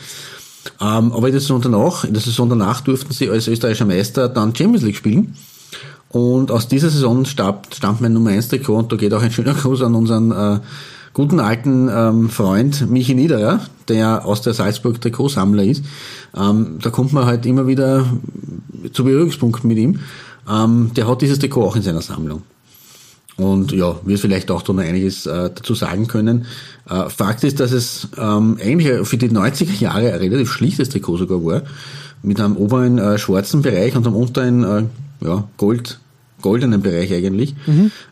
Ähm, 0.81 1.13
aber 1.13 1.27
in 1.29 1.33
der 1.33 1.41
Saison 1.41 1.61
danach, 1.61 2.05
in 2.05 2.13
der 2.13 2.23
Saison 2.23 2.49
danach 2.49 2.81
durften 2.83 3.13
sie 3.13 3.31
als 3.31 3.49
österreichischer 3.49 3.87
Meister 3.87 4.29
dann 4.29 4.55
Champions 4.55 4.85
League 4.85 4.97
spielen. 4.97 5.35
Und 6.11 6.51
aus 6.51 6.69
dieser 6.69 6.91
Saison 6.91 7.25
stammt, 7.25 7.75
stammt 7.75 8.03
mein 8.03 8.13
Nummer 8.13 8.31
1 8.31 8.49
Trikot 8.49 8.77
und 8.77 8.93
da 8.93 8.97
geht 8.97 9.15
auch 9.15 9.23
ein 9.23 9.33
schöner 9.33 9.55
Gruß 9.55 9.83
an 9.83 9.95
unseren 9.95 10.31
äh, 10.31 10.61
guten 11.15 11.41
alten 11.41 11.89
ähm, 11.93 12.31
Freund 12.31 12.91
Michi 12.91 13.15
Niederer, 13.15 13.61
der 13.89 14.25
aus 14.25 14.43
der 14.43 14.55
Salzburg 14.55 15.01
Trikotsammler 15.01 15.65
ist. 15.65 15.85
Ähm, 16.37 16.79
da 16.83 16.91
kommt 16.91 17.13
man 17.13 17.27
halt 17.27 17.47
immer 17.47 17.67
wieder 17.67 18.07
zu 18.93 19.05
Berührungspunkten 19.05 19.69
mit 19.69 19.79
ihm. 19.79 20.01
Ähm, 20.49 20.91
der 20.97 21.09
hat 21.09 21.23
dieses 21.23 21.39
Trikot 21.39 21.65
auch 21.65 21.77
in 21.77 21.83
seiner 21.83 22.03
Sammlung. 22.03 22.43
Und 23.37 23.73
ja, 23.73 23.97
wird 24.05 24.21
vielleicht 24.21 24.51
auch 24.51 24.63
da 24.63 24.73
noch 24.73 24.83
einiges 24.83 25.27
äh, 25.27 25.51
dazu 25.55 25.75
sagen 25.75 26.07
können. 26.07 26.47
Äh, 26.89 27.09
Fakt 27.09 27.45
ist, 27.45 27.61
dass 27.61 27.73
es 27.73 28.09
ähm, 28.19 28.59
eigentlich 28.63 29.07
für 29.09 29.17
die 29.17 29.31
90er 29.31 29.81
Jahre 29.81 30.13
ein 30.13 30.19
relativ 30.19 30.53
schlichtes 30.53 30.91
Trikot 30.91 31.19
sogar 31.19 31.45
war. 31.45 31.63
Mit 32.23 32.41
einem 32.41 32.57
oberen 32.57 32.99
äh, 32.99 33.19
schwarzen 33.19 33.63
Bereich 33.63 33.97
und 33.97 34.07
einem 34.07 34.17
unteren 34.17 34.65
äh, 34.65 34.85
ja, 35.25 35.45
Gold, 35.57 35.99
goldenen 36.43 36.83
Bereich 36.83 37.13
eigentlich. 37.13 37.55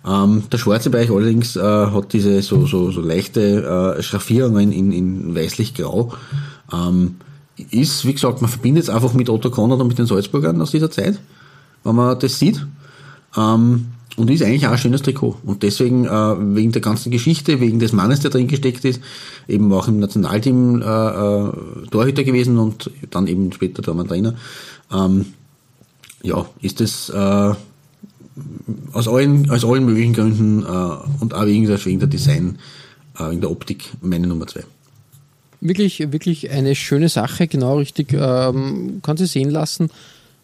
Ähm, 0.07 0.43
der 0.51 0.59
schwarze 0.59 0.91
Bereich 0.91 1.11
allerdings 1.11 1.57
äh, 1.57 1.61
hat 1.61 2.13
diese 2.13 2.41
so, 2.43 2.67
so, 2.67 2.91
so 2.91 3.01
leichte 3.01 3.97
äh, 3.99 4.03
Schraffierungen 4.03 4.73
in, 4.73 4.93
in 4.93 5.35
weißlich-grau. 5.35 6.13
Ähm, 6.73 7.17
ist, 7.71 8.07
wie 8.07 8.15
gesagt, 8.15 8.41
man 8.41 8.51
verbindet 8.51 8.85
es 8.85 8.89
einfach 8.89 9.13
mit 9.13 9.29
Otto 9.29 9.51
Conrad 9.51 9.81
und 9.81 9.89
mit 9.89 9.99
den 9.99 10.07
Salzburgern 10.07 10.61
aus 10.63 10.71
dieser 10.71 10.91
Zeit, 10.91 11.21
wenn 11.85 11.95
man 11.95 12.19
das 12.19 12.39
sieht. 12.39 12.65
Ähm, 13.37 13.87
und 14.17 14.29
ist 14.31 14.43
eigentlich 14.43 14.67
auch 14.67 14.73
ein 14.73 14.79
schönes 14.79 15.03
Trikot. 15.03 15.37
Und 15.45 15.63
deswegen, 15.63 16.05
äh, 16.05 16.57
wegen 16.57 16.73
der 16.73 16.83
ganzen 16.83 17.11
Geschichte, 17.11 17.61
wegen 17.61 17.79
des 17.79 17.93
Mannes, 17.93 18.21
der 18.21 18.31
drin 18.31 18.49
gesteckt 18.49 18.85
ist, 18.85 19.01
eben 19.49 19.73
auch 19.73 19.89
im 19.89 19.99
Nationalteam 19.99 20.83
äh, 20.83 20.85
äh, 20.85 21.53
Torhüter 21.91 22.25
gewesen 22.25 22.59
und 22.59 22.91
dann 23.11 23.27
eben 23.27 23.53
später 23.53 23.83
Tormann-Trainer, 23.83 24.35
ähm, 24.93 25.27
ja, 26.23 26.45
ist 26.61 26.81
es 26.81 27.09
äh, 27.09 27.55
aus 28.93 29.09
allen, 29.09 29.51
aus 29.51 29.65
allen 29.65 29.85
möglichen 29.85 30.13
Gründen 30.13 30.63
äh, 30.63 31.23
und 31.23 31.35
auch 31.35 31.47
wegen 31.47 31.67
der, 31.67 31.85
wegen 31.85 31.99
der 31.99 32.09
Design, 32.09 32.59
äh, 33.19 33.31
wegen 33.31 33.41
der 33.41 33.51
Optik 33.51 33.91
meine 34.01 34.27
Nummer 34.27 34.47
zwei. 34.47 34.65
Wirklich, 35.61 35.99
wirklich 36.13 36.51
eine 36.51 36.75
schöne 36.75 37.09
Sache, 37.09 37.47
genau 37.47 37.79
richtig. 37.79 38.13
Ähm, 38.13 39.01
kann 39.03 39.17
sie 39.17 39.27
sehen 39.27 39.51
lassen 39.51 39.91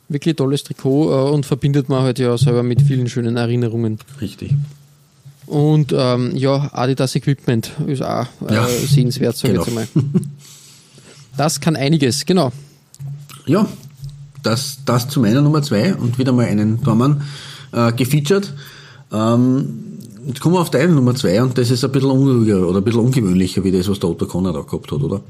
wirklich 0.08 0.36
tolles 0.36 0.64
Trikot 0.64 1.10
äh, 1.10 1.30
und 1.30 1.46
verbindet 1.46 1.88
man 1.88 2.02
halt 2.02 2.18
ja 2.18 2.36
selber 2.38 2.62
mit 2.62 2.82
vielen 2.82 3.08
schönen 3.08 3.36
Erinnerungen. 3.36 3.98
Richtig. 4.20 4.54
Und 5.46 5.94
ähm, 5.96 6.36
ja, 6.36 6.70
Adidas 6.72 7.14
Equipment 7.14 7.70
ist 7.86 8.02
auch 8.02 8.26
äh, 8.48 8.54
ja, 8.54 8.66
sehenswert, 8.66 9.36
sage 9.36 9.54
genau. 9.54 9.64
ich 9.64 9.68
jetzt 9.68 9.96
einmal. 9.96 10.22
Das 11.36 11.60
kann 11.60 11.76
einiges, 11.76 12.24
genau. 12.24 12.50
Ja, 13.44 13.68
das, 14.42 14.78
das 14.86 15.08
zu 15.08 15.20
meiner 15.20 15.42
Nummer 15.42 15.62
zwei 15.62 15.94
und 15.94 16.18
wieder 16.18 16.32
mal 16.32 16.46
einen 16.46 16.82
Tormann 16.82 17.22
äh, 17.76 17.92
gefeatured. 17.92 18.52
Ähm, 19.12 19.98
jetzt 20.26 20.40
kommen 20.40 20.56
wir 20.56 20.60
auf 20.60 20.70
deine 20.70 20.92
Nummer 20.92 21.14
zwei 21.14 21.40
und 21.40 21.56
das 21.56 21.70
ist 21.70 21.84
ein 21.84 21.92
bisschen 21.92 22.10
unruhiger 22.10 22.66
oder 22.66 22.78
ein 22.78 22.84
bisschen 22.84 23.00
ungewöhnlicher 23.00 23.62
wie 23.62 23.70
das, 23.70 23.88
was 23.88 24.00
der 24.00 24.10
Otto 24.10 24.26
Conrad 24.26 24.56
auch 24.56 24.66
gehabt 24.66 24.90
hat, 24.90 25.00
oder? 25.00 25.20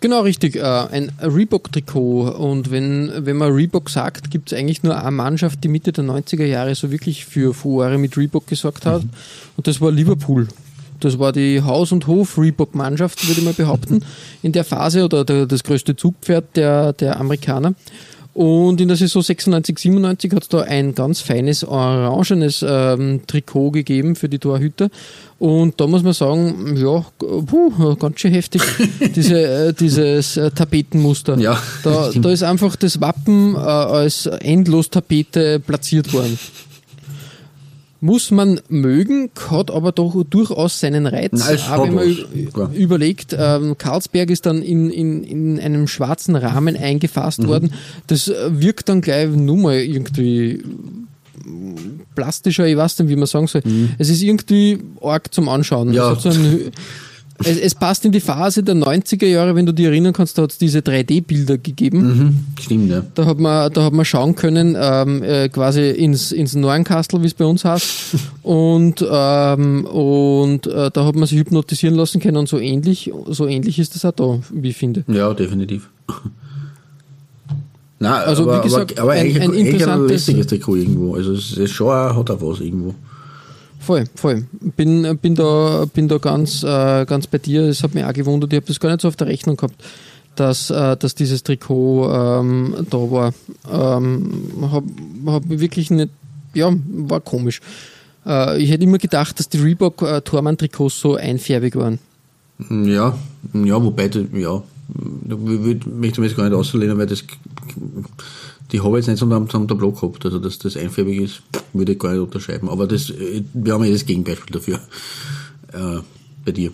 Genau, 0.00 0.22
richtig. 0.22 0.56
Äh, 0.56 0.62
ein 0.62 1.12
Reebok-Trikot. 1.20 2.30
Und 2.30 2.72
wenn, 2.72 3.12
wenn 3.24 3.36
man 3.36 3.52
Reebok 3.52 3.88
sagt, 3.88 4.32
gibt 4.32 4.50
es 4.50 4.58
eigentlich 4.58 4.82
nur 4.82 4.98
eine 4.98 5.12
Mannschaft, 5.12 5.62
die 5.62 5.68
Mitte 5.68 5.92
der 5.92 6.04
90er 6.04 6.44
Jahre 6.44 6.74
so 6.74 6.90
wirklich 6.90 7.24
für 7.24 7.54
Furore 7.54 7.98
mit 7.98 8.16
Reebok 8.16 8.48
gesorgt 8.48 8.84
hat. 8.84 9.04
Mhm. 9.04 9.10
Und 9.56 9.66
das 9.68 9.80
war 9.80 9.92
Liverpool. 9.92 10.48
Das 10.98 11.20
war 11.20 11.32
die 11.32 11.62
Haus- 11.62 11.92
und 11.92 12.08
Hof-Reebok-Mannschaft, 12.08 13.26
würde 13.28 13.40
ich 13.40 13.44
mal 13.44 13.54
behaupten, 13.54 14.04
in 14.42 14.52
der 14.52 14.64
Phase 14.64 15.04
oder 15.04 15.24
der, 15.24 15.46
das 15.46 15.62
größte 15.62 15.94
Zugpferd 15.94 16.56
der, 16.56 16.92
der 16.92 17.20
Amerikaner. 17.20 17.74
Und 18.34 18.80
in 18.80 18.88
der 18.88 18.96
Saison 18.96 19.22
96, 19.22 19.78
97 19.78 20.32
hat 20.32 20.42
es 20.42 20.48
da 20.48 20.62
ein 20.62 20.94
ganz 20.94 21.20
feines 21.20 21.64
orangenes 21.64 22.64
ähm, 22.66 23.20
Trikot 23.26 23.72
gegeben 23.72 24.16
für 24.16 24.28
die 24.28 24.38
Torhüter. 24.38 24.88
Und 25.38 25.78
da 25.78 25.86
muss 25.86 26.02
man 26.02 26.14
sagen, 26.14 26.76
ja, 26.76 27.04
puh, 27.18 27.94
ganz 27.96 28.20
schön 28.20 28.32
heftig, 28.32 28.62
diese, 29.14 29.42
äh, 29.42 29.72
dieses 29.74 30.38
äh, 30.38 30.50
Tapetenmuster. 30.50 31.36
Ja, 31.38 31.60
da, 31.82 32.10
da 32.14 32.30
ist 32.30 32.42
einfach 32.42 32.76
das 32.76 33.00
Wappen 33.02 33.54
äh, 33.54 33.58
als 33.58 34.26
Endlos-Tapete 34.26 35.60
platziert 35.60 36.12
worden 36.14 36.38
muss 38.02 38.32
man 38.32 38.60
mögen, 38.68 39.30
hat 39.48 39.70
aber 39.70 39.92
doch 39.92 40.24
durchaus 40.28 40.80
seinen 40.80 41.06
Reiz. 41.06 41.40
Aber 41.70 41.84
wenn 41.84 41.94
man 41.94 42.74
überlegt, 42.74 43.34
ähm, 43.38 43.78
Karlsberg 43.78 44.28
ist 44.28 44.44
dann 44.44 44.60
in, 44.60 44.90
in, 44.90 45.22
in 45.22 45.60
einem 45.60 45.86
schwarzen 45.86 46.34
Rahmen 46.34 46.76
eingefasst 46.76 47.44
mhm. 47.44 47.46
worden. 47.46 47.72
Das 48.08 48.26
äh, 48.26 48.34
wirkt 48.60 48.88
dann 48.88 49.02
gleich 49.02 49.28
nur 49.28 49.56
mal 49.56 49.76
irgendwie 49.76 50.64
plastischer, 52.16 52.66
ich 52.66 52.76
weiß 52.76 52.98
nicht, 52.98 53.08
wie 53.08 53.16
man 53.16 53.26
sagen 53.26 53.46
soll. 53.46 53.62
Mhm. 53.64 53.90
Es 53.98 54.08
ist 54.08 54.22
irgendwie 54.22 54.80
arg 55.00 55.32
zum 55.32 55.48
Anschauen. 55.48 55.92
Ja. 55.92 56.16
Es, 57.44 57.58
es, 57.58 57.74
passt 57.74 58.04
in 58.04 58.12
die 58.12 58.20
Phase 58.20 58.62
der 58.62 58.74
90er 58.74 59.26
Jahre, 59.26 59.54
wenn 59.54 59.66
du 59.66 59.72
dich 59.72 59.86
erinnern 59.86 60.12
kannst, 60.12 60.38
da 60.38 60.42
hat 60.42 60.52
es 60.52 60.58
diese 60.58 60.80
3D-Bilder 60.80 61.58
gegeben. 61.58 62.00
Mhm, 62.00 62.36
stimmt, 62.60 62.90
ja. 62.90 63.02
Da 63.14 63.26
hat 63.26 63.38
man, 63.38 63.72
da 63.72 63.84
hat 63.84 63.92
man 63.92 64.04
schauen 64.04 64.34
können, 64.34 64.76
ähm, 64.78 65.22
äh, 65.22 65.48
quasi 65.48 65.90
ins, 65.90 66.32
ins 66.32 66.54
Neuenkastel, 66.54 67.22
wie 67.22 67.26
es 67.26 67.34
bei 67.34 67.44
uns 67.44 67.64
heißt. 67.64 67.84
und 68.42 69.04
ähm, 69.08 69.84
und 69.84 70.66
äh, 70.66 70.90
da 70.90 71.04
hat 71.04 71.14
man 71.14 71.26
sich 71.26 71.38
hypnotisieren 71.38 71.96
lassen 71.96 72.20
können 72.20 72.36
und 72.36 72.48
so 72.48 72.58
ähnlich, 72.58 73.12
so 73.28 73.46
ähnlich 73.46 73.78
ist 73.78 73.94
das 73.94 74.04
auch 74.04 74.12
da, 74.12 74.38
wie 74.52 74.70
ich 74.70 74.76
finde. 74.76 75.04
Ja, 75.08 75.32
definitiv. 75.34 75.88
Nein, 78.02 78.22
also, 78.26 78.42
aber, 78.42 78.58
wie 78.58 78.62
gesagt, 78.64 78.98
aber, 78.98 79.12
aber 79.12 79.12
ein, 79.12 79.26
eigentlich 79.26 79.42
ein, 79.42 79.50
ein 79.50 79.54
interessantes, 79.54 80.00
ein 80.00 80.08
lässiges 80.08 80.46
Trikot 80.48 80.76
irgendwo. 80.76 81.14
Also 81.14 81.34
es 81.34 81.56
ist 81.56 81.70
schon, 81.70 81.88
hat 81.88 82.30
auch 82.30 82.42
was 82.42 82.60
irgendwo. 82.60 82.94
Voll, 83.82 84.04
voll. 84.14 84.46
Bin, 84.76 85.18
bin, 85.18 85.34
da, 85.34 85.86
bin 85.92 86.06
da 86.06 86.18
ganz, 86.18 86.62
äh, 86.62 87.04
ganz 87.04 87.26
bei 87.26 87.38
dir. 87.38 87.62
Es 87.62 87.82
hat 87.82 87.94
mich 87.94 88.04
auch 88.04 88.12
gewundert, 88.12 88.52
ich 88.52 88.56
habe 88.56 88.66
das 88.66 88.78
gar 88.78 88.90
nicht 88.90 89.00
so 89.00 89.08
auf 89.08 89.16
der 89.16 89.26
Rechnung 89.26 89.56
gehabt, 89.56 89.74
dass, 90.36 90.70
äh, 90.70 90.96
dass 90.96 91.16
dieses 91.16 91.42
Trikot 91.42 92.08
ähm, 92.08 92.86
da 92.88 92.98
war. 92.98 93.34
Ähm, 93.68 94.44
habe 94.70 94.86
hab 95.26 95.48
wirklich 95.48 95.90
nicht, 95.90 96.10
ja, 96.54 96.72
war 96.92 97.20
komisch. 97.20 97.60
Äh, 98.24 98.62
ich 98.62 98.70
hätte 98.70 98.84
immer 98.84 98.98
gedacht, 98.98 99.40
dass 99.40 99.48
die 99.48 99.58
Reebok 99.58 100.02
äh, 100.02 100.22
so 100.88 101.16
einfärbig 101.16 101.74
waren. 101.74 101.98
Ja, 102.70 103.18
ja, 103.52 103.82
wobei, 103.82 104.08
ja, 104.34 104.62
da 105.24 105.36
möchte 105.36 105.88
ich 105.88 106.18
mich 106.18 106.30
jetzt 106.30 106.36
gar 106.36 106.48
nicht 106.48 106.54
auslehnen, 106.54 106.98
weil 106.98 107.06
das 107.06 107.24
die 108.72 108.80
habe 108.80 108.98
ich 108.98 109.06
jetzt 109.06 109.22
nicht 109.22 109.30
so 109.30 109.34
am, 109.34 109.48
Tableau 109.68 109.92
gehabt. 109.92 110.24
Also, 110.24 110.38
dass 110.38 110.58
das 110.58 110.76
einfärbig 110.76 111.20
ist, 111.20 111.42
würde 111.72 111.92
ich 111.92 111.98
gar 111.98 112.12
nicht 112.12 112.20
unterschreiben. 112.20 112.68
Aber 112.68 112.86
das, 112.86 113.10
äh, 113.10 113.42
wir 113.52 113.74
haben 113.74 113.84
ja 113.84 113.92
das 113.92 114.06
Gegenbeispiel 114.06 114.52
dafür. 114.52 114.80
Äh, 115.72 116.00
bei 116.44 116.52
dir. 116.52 116.72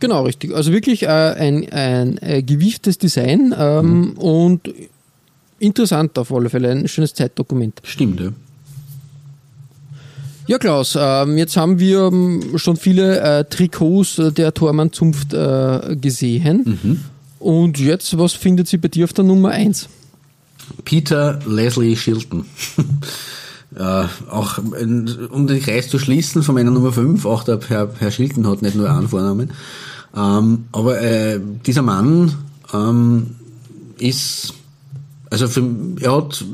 Genau, 0.00 0.24
richtig. 0.24 0.54
Also 0.54 0.72
wirklich 0.72 1.04
äh, 1.04 1.06
ein, 1.06 1.70
ein, 1.72 2.18
ein 2.18 2.44
gewieftes 2.44 2.98
Design 2.98 3.54
ähm, 3.56 4.00
mhm. 4.00 4.12
und 4.12 4.74
interessant 5.58 6.18
auf 6.18 6.32
alle 6.32 6.50
Fälle. 6.50 6.70
Ein 6.70 6.88
schönes 6.88 7.14
Zeitdokument. 7.14 7.80
Stimmt, 7.84 8.20
ja. 8.20 8.30
Ja, 10.46 10.58
Klaus, 10.58 10.94
ähm, 11.00 11.38
jetzt 11.38 11.56
haben 11.56 11.78
wir 11.78 12.00
ähm, 12.00 12.58
schon 12.58 12.76
viele 12.76 13.18
äh, 13.20 13.44
Trikots 13.44 14.20
der 14.36 14.52
Tormann-Zunft 14.52 15.32
äh, 15.32 15.96
gesehen. 15.96 16.78
Mhm. 16.82 17.04
Und 17.38 17.78
jetzt, 17.78 18.18
was 18.18 18.34
findet 18.34 18.68
sie 18.68 18.76
bei 18.76 18.88
dir 18.88 19.04
auf 19.04 19.14
der 19.14 19.24
Nummer 19.24 19.50
1? 19.50 19.88
Peter 20.84 21.38
Leslie 21.46 21.96
Shilton. 21.96 22.44
äh, 23.76 24.04
auch 24.30 24.58
um 24.58 25.46
den 25.46 25.62
Kreis 25.62 25.88
zu 25.88 25.98
schließen 25.98 26.42
von 26.42 26.54
meiner 26.54 26.70
Nummer 26.70 26.92
5, 26.92 27.24
auch 27.26 27.44
der 27.44 27.60
Herr, 27.68 27.90
Herr 27.98 28.10
Shilton 28.10 28.46
hat 28.46 28.62
nicht 28.62 28.76
nur 28.76 28.90
einen 28.90 29.08
Vornamen. 29.08 29.50
Ähm, 30.16 30.64
aber 30.72 31.00
äh, 31.00 31.40
dieser 31.66 31.82
Mann 31.82 32.34
ähm, 32.72 33.34
ist, 33.98 34.54
also 35.30 35.48
für, 35.48 35.68
er 36.00 36.16
hat, 36.16 36.44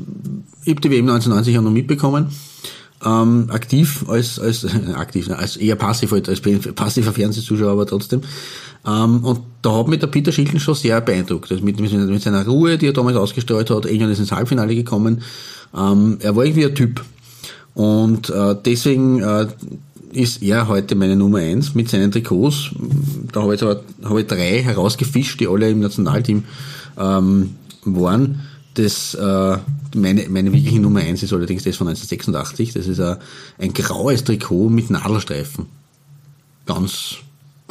ich 0.63 0.71
habe 0.71 0.81
die 0.81 0.89
WM 0.89 1.09
1990 1.09 1.53
ja 1.53 1.61
noch 1.61 1.71
mitbekommen, 1.71 2.27
ähm, 3.05 3.47
aktiv 3.49 4.05
als, 4.07 4.39
als 4.39 4.63
äh, 4.63 4.93
aktiv, 4.95 5.29
als 5.31 5.57
eher 5.57 5.75
passiv 5.75 6.11
halt, 6.11 6.29
als 6.29 6.41
passiver 6.41 7.11
Fernsehzuschauer, 7.11 7.71
aber 7.71 7.85
trotzdem. 7.85 8.21
Ähm, 8.85 9.23
und 9.23 9.41
da 9.61 9.77
hat 9.77 9.87
mich 9.87 9.99
der 9.99 10.07
Peter 10.07 10.31
Schilden 10.31 10.59
schon 10.59 10.75
sehr 10.75 11.01
beeindruckt. 11.01 11.51
Also 11.51 11.63
mit, 11.63 11.79
mit, 11.79 12.21
seiner 12.21 12.45
Ruhe, 12.45 12.77
die 12.77 12.87
er 12.87 12.93
damals 12.93 13.17
ausgestreut 13.17 13.69
hat, 13.69 13.85
England 13.85 14.11
ist 14.11 14.19
ins 14.19 14.31
Halbfinale 14.31 14.75
gekommen. 14.75 15.21
Ähm, 15.75 16.17
er 16.19 16.35
war 16.35 16.45
irgendwie 16.45 16.65
ein 16.65 16.75
Typ. 16.75 17.03
Und 17.73 18.29
äh, 18.29 18.55
deswegen 18.65 19.21
äh, 19.21 19.47
ist 20.13 20.41
er 20.41 20.67
heute 20.67 20.95
meine 20.95 21.15
Nummer 21.15 21.39
eins 21.39 21.73
mit 21.73 21.89
seinen 21.89 22.11
Trikots. 22.11 22.71
Da 23.31 23.43
habe 23.43 23.55
ich, 23.55 23.61
hab 23.61 24.17
ich 24.17 24.27
drei 24.27 24.61
herausgefischt, 24.61 25.39
die 25.39 25.47
alle 25.47 25.69
im 25.69 25.79
Nationalteam 25.79 26.43
ähm, 26.99 27.55
waren. 27.85 28.41
Das, 28.73 29.13
äh, 29.15 29.57
meine, 29.95 30.29
meine 30.29 30.53
wirkliche 30.53 30.79
Nummer 30.79 31.01
eins 31.01 31.23
ist 31.23 31.33
allerdings 31.33 31.63
das 31.63 31.75
von 31.75 31.87
1986. 31.87 32.73
Das 32.73 32.87
ist 32.87 32.99
ein, 32.99 33.17
ein 33.57 33.73
graues 33.73 34.23
Trikot 34.23 34.69
mit 34.69 34.89
Nadelstreifen. 34.89 35.65
Ganz 36.65 37.17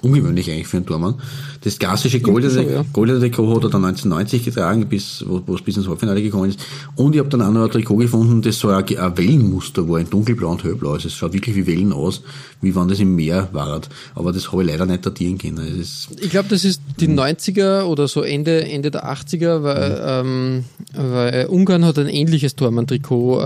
ungewöhnlich 0.03 0.51
eigentlich 0.51 0.67
für 0.67 0.79
einen 0.79 0.87
Tormann. 0.87 1.15
Das 1.63 1.79
klassische 1.79 2.21
goldene, 2.21 2.73
ja. 2.73 2.85
goldene 2.93 3.21
Trikot 3.21 3.55
hat 3.55 3.65
er 3.65 3.71
dann 3.71 3.85
1990 3.85 4.45
getragen, 4.45 4.87
bis, 4.87 5.25
wo, 5.27 5.43
wo 5.47 5.55
es 5.55 5.63
bis 5.63 5.77
ins 5.77 5.89
Halbfinale 5.89 6.23
gekommen 6.23 6.49
ist. 6.49 6.61
Und 6.97 7.15
ich 7.15 7.19
habe 7.19 7.29
dann 7.29 7.43
auch 7.43 7.51
noch 7.51 7.65
ein 7.65 7.71
Trikot 7.71 7.97
gefunden, 7.97 8.41
das 8.43 8.59
so 8.59 8.69
ein, 8.69 8.85
ein 8.85 9.19
Wellenmuster 9.19 9.89
war, 9.89 10.01
in 10.01 10.09
dunkelblau 10.09 10.51
und 10.51 10.65
hellblau. 10.65 10.93
Also 10.93 11.09
es 11.09 11.15
schaut 11.15 11.33
wirklich 11.33 11.55
wie 11.57 11.67
Wellen 11.67 11.93
aus, 11.93 12.23
wie 12.63 12.75
wenn 12.75 12.89
das 12.89 13.01
im 13.01 13.15
Meer 13.15 13.49
war. 13.53 13.81
Aber 14.15 14.33
das 14.33 14.51
habe 14.53 14.63
ich 14.63 14.71
leider 14.71 14.87
nicht 14.87 15.05
datieren 15.05 15.37
können. 15.37 15.61
ich 15.81 16.31
glaube, 16.31 16.49
das 16.49 16.65
ist 16.65 16.81
die 16.99 17.09
90er 17.09 17.83
oder 17.83 18.09
so 18.09 18.23
Ende, 18.23 18.65
Ende 18.65 18.91
der 18.91 19.05
80er, 19.05 19.63
weil, 19.63 20.25
mhm. 20.25 20.65
ähm, 20.95 21.11
weil 21.11 21.47
Ungarn 21.47 21.85
hat 21.85 21.99
ein 21.99 22.09
ähnliches 22.09 22.57
Tormann-Trikot 22.57 23.41
äh, 23.41 23.43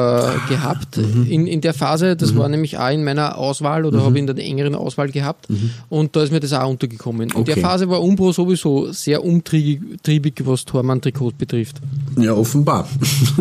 gehabt 0.48 0.98
mhm. 0.98 1.26
in, 1.28 1.46
in 1.46 1.60
der 1.60 1.74
Phase. 1.74 2.14
Das 2.16 2.32
mhm. 2.32 2.38
war 2.38 2.48
nämlich 2.48 2.78
auch 2.78 2.90
in 2.90 3.02
meiner 3.02 3.38
Auswahl 3.38 3.84
oder 3.84 3.98
mhm. 3.98 4.02
habe 4.04 4.14
ich 4.14 4.20
in 4.20 4.26
der 4.26 4.44
engeren 4.44 4.74
Auswahl 4.76 5.10
gehabt. 5.10 5.50
Mhm. 5.50 5.70
Und 5.88 6.14
da 6.14 6.22
ist 6.22 6.30
mir 6.30 6.43
das 6.44 6.52
auch 6.52 6.70
untergekommen. 6.70 7.30
In 7.30 7.36
okay. 7.36 7.54
der 7.54 7.56
Phase 7.58 7.88
war 7.88 8.02
Umbro 8.02 8.32
sowieso 8.32 8.92
sehr 8.92 9.24
umtriebig, 9.24 10.42
was 10.44 10.64
Tormann-Trikots 10.64 11.36
betrifft. 11.36 11.80
Ja, 12.18 12.34
offenbar. 12.34 12.88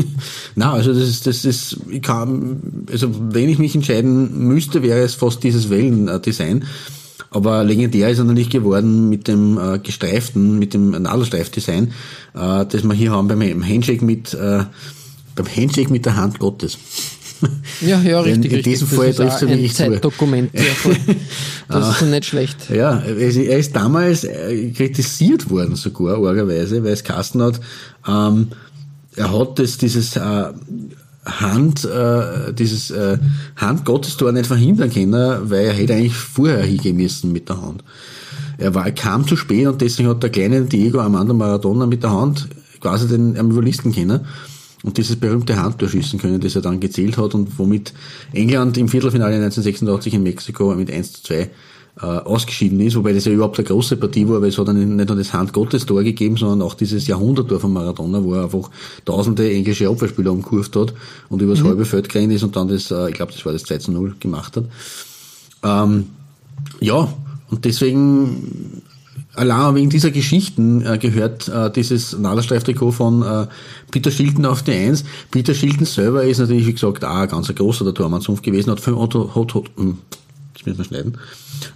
Na, 0.56 0.74
also 0.74 0.94
das 0.94 1.08
ist, 1.08 1.28
das 1.28 1.46
ist, 1.46 1.78
ich 1.90 2.02
kann, 2.02 2.86
also 2.92 3.10
wenn 3.34 3.50
ich 3.50 3.60
mich 3.60 3.76
entscheiden 3.76 4.48
müsste, 4.48 4.84
wäre 4.84 5.00
es 5.00 5.16
fast 5.16 5.44
dieses 5.44 5.70
Wellendesign. 5.70 6.66
Aber 7.30 7.64
legendär 7.64 8.10
ist 8.10 8.20
er 8.20 8.26
natürlich 8.26 8.52
geworden 8.52 9.10
mit 9.10 9.28
dem 9.28 9.58
äh, 9.58 9.80
gestreiften, 9.80 10.60
mit 10.60 10.74
dem 10.76 10.92
Nadelstreifdesign, 10.92 11.94
äh, 12.36 12.66
das 12.66 12.84
wir 12.84 12.94
hier 12.94 13.12
haben 13.12 13.28
beim 13.28 13.42
Handshake 13.42 14.06
mit, 14.06 14.34
äh, 14.36 14.64
beim 15.36 15.48
Handshake 15.48 15.92
mit 15.92 16.06
der 16.06 16.16
Hand 16.16 16.38
Gottes. 16.38 16.78
Ja, 17.82 18.00
ja, 18.02 18.22
richtig. 18.22 18.52
In, 18.52 18.58
in 18.60 18.64
diesem 18.64 18.88
richtig. 18.88 19.18
Fall 19.18 19.28
auch 19.28 19.42
ein 19.42 19.50
wirklich 19.50 19.72
zu. 19.74 19.84
Zeitdokument. 19.84 20.52
Ja, 20.54 20.62
das 21.68 22.02
ist 22.02 22.08
nicht 22.08 22.26
schlecht. 22.26 22.70
Ja, 22.70 23.00
er 23.00 23.58
ist 23.60 23.76
damals 23.76 24.24
äh, 24.24 24.72
kritisiert 24.72 25.50
worden 25.50 25.76
sogar, 25.76 26.24
argerweise, 26.24 26.84
weil 26.84 26.94
es 26.94 27.04
Kasten 27.04 27.42
hat, 27.42 27.60
ähm, 28.08 28.48
er 29.16 29.38
hat 29.38 29.60
das, 29.60 29.78
dieses 29.78 30.16
äh, 30.16 30.46
Hand, 31.26 31.86
äh, 31.86 32.54
dieses 32.54 32.92
äh, 32.92 33.18
Handgottestor 33.56 34.32
nicht 34.32 34.48
verhindern 34.48 34.92
können, 34.92 35.50
weil 35.50 35.66
er 35.66 35.74
hätte 35.74 35.94
eigentlich 35.94 36.16
vorher 36.16 36.64
hingehen 36.64 36.98
müssen 36.98 37.32
mit 37.32 37.50
der 37.50 37.62
Hand. 37.62 37.84
Er 38.58 38.76
war, 38.76 38.90
kam 38.92 39.28
zu 39.28 39.36
spät 39.36 39.68
und 39.68 39.82
deswegen 39.82 40.10
hat 40.10 40.24
der 40.24 40.30
kleine 40.30 40.62
Diego 40.64 41.00
Armando 41.00 41.34
Maradona 41.34 41.86
mit 41.86 42.04
der 42.04 42.12
Hand 42.12 42.48
quasi 42.80 43.08
den 43.08 43.38
am 43.38 43.52
überlisten 43.52 43.94
können 43.94 44.22
und 44.84 44.98
dieses 44.98 45.16
berühmte 45.16 45.62
Handtor 45.62 45.90
schießen 45.90 46.20
können, 46.20 46.40
das 46.40 46.56
er 46.56 46.62
dann 46.62 46.80
gezählt 46.80 47.18
hat 47.18 47.34
und 47.34 47.58
womit 47.58 47.94
England 48.34 48.78
im 48.78 48.90
Viertelfinale 48.90 49.36
1986 49.36 50.14
in 50.14 50.24
Mexiko 50.24 50.76
mit 50.76 50.92
1 50.92 51.14
zu 51.14 51.24
2 51.24 51.50
äh, 52.02 52.06
ausgeschieden 52.06 52.80
ist, 52.80 52.96
wobei 52.96 53.14
das 53.14 53.26
ja 53.26 53.32
überhaupt 53.32 53.60
eine 53.60 53.68
große 53.68 53.98
Partie 53.98 54.28
war, 54.28 54.42
weil 54.42 54.50
es 54.50 54.58
hat 54.58 54.68
dann 54.68 54.96
nicht 54.96 55.08
nur 55.08 55.18
das 55.18 55.32
Handgottestor 55.32 56.04
gegeben, 56.04 56.38
sondern 56.38 56.62
auch 56.64 56.74
dieses 56.74 57.08
Jahrhunderttor 57.08 57.60
von 57.60 57.72
Maradona, 57.72 58.24
wo 58.24 58.34
er 58.34 58.46
einfach 58.46 58.70
tausende 59.06 59.50
englische 59.50 59.88
Abwehrspieler 59.88 60.32
umkurvt 60.32 60.76
hat 60.76 60.94
und 61.30 61.42
übers 61.42 61.64
halbe 61.64 61.86
Feld 61.86 62.10
gerannt 62.10 62.34
ist 62.34 62.44
und 62.44 62.56
dann 62.56 62.68
das, 62.68 62.92
äh, 62.92 63.10
ich 63.10 63.16
glaube, 63.16 63.32
das 63.32 63.46
war 63.46 63.54
das 63.54 63.64
2 63.64 63.78
zu 63.78 63.92
0 63.92 64.16
gemacht 64.20 64.58
hat. 64.58 64.66
Ähm, 65.64 66.08
ja, 66.80 67.14
und 67.50 67.64
deswegen 67.64 68.82
allein 69.36 69.76
wegen 69.76 69.90
dieser 69.90 70.12
Geschichten 70.12 70.86
äh, 70.86 70.98
gehört 70.98 71.48
äh, 71.48 71.72
dieses 71.72 72.18
Nadelstreiftrikot 72.18 72.92
von 72.92 73.22
äh, 73.24 73.48
Peter 73.92 74.12
Shilton 74.12 74.46
auf 74.46 74.64
die 74.64 74.74
Eins. 74.74 75.04
Peter 75.32 75.54
Shilton 75.54 75.86
selber 75.86 76.24
ist 76.24 76.40
natürlich, 76.40 76.68
wie 76.68 76.74
gesagt, 76.74 77.04
auch 77.04 77.16
ein 77.16 77.28
ganz 77.28 77.54
großer 77.54 77.86
der 77.86 77.94
Tormannsrumpf 77.94 78.42
gewesen, 78.42 78.72
hat, 78.72 78.80
fünf- 78.80 79.00
hat, 79.00 79.16
hat, 79.16 79.56
hat 79.56 79.64
hm, 79.76 79.98
das 80.54 80.66
müssen 80.66 80.78
wir 80.78 80.86
schneiden, 80.86 81.18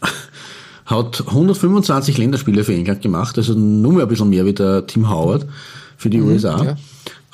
hat 0.85 1.23
125 1.27 2.17
Länderspiele 2.17 2.63
für 2.63 2.73
England 2.73 3.01
gemacht, 3.01 3.37
also 3.37 3.53
nur 3.53 3.93
mehr 3.93 4.03
ein 4.03 4.09
bisschen 4.09 4.29
mehr 4.29 4.45
wie 4.45 4.53
der 4.53 4.85
Tim 4.85 5.09
Howard 5.09 5.45
für 5.97 6.09
die 6.09 6.21
USA. 6.21 6.77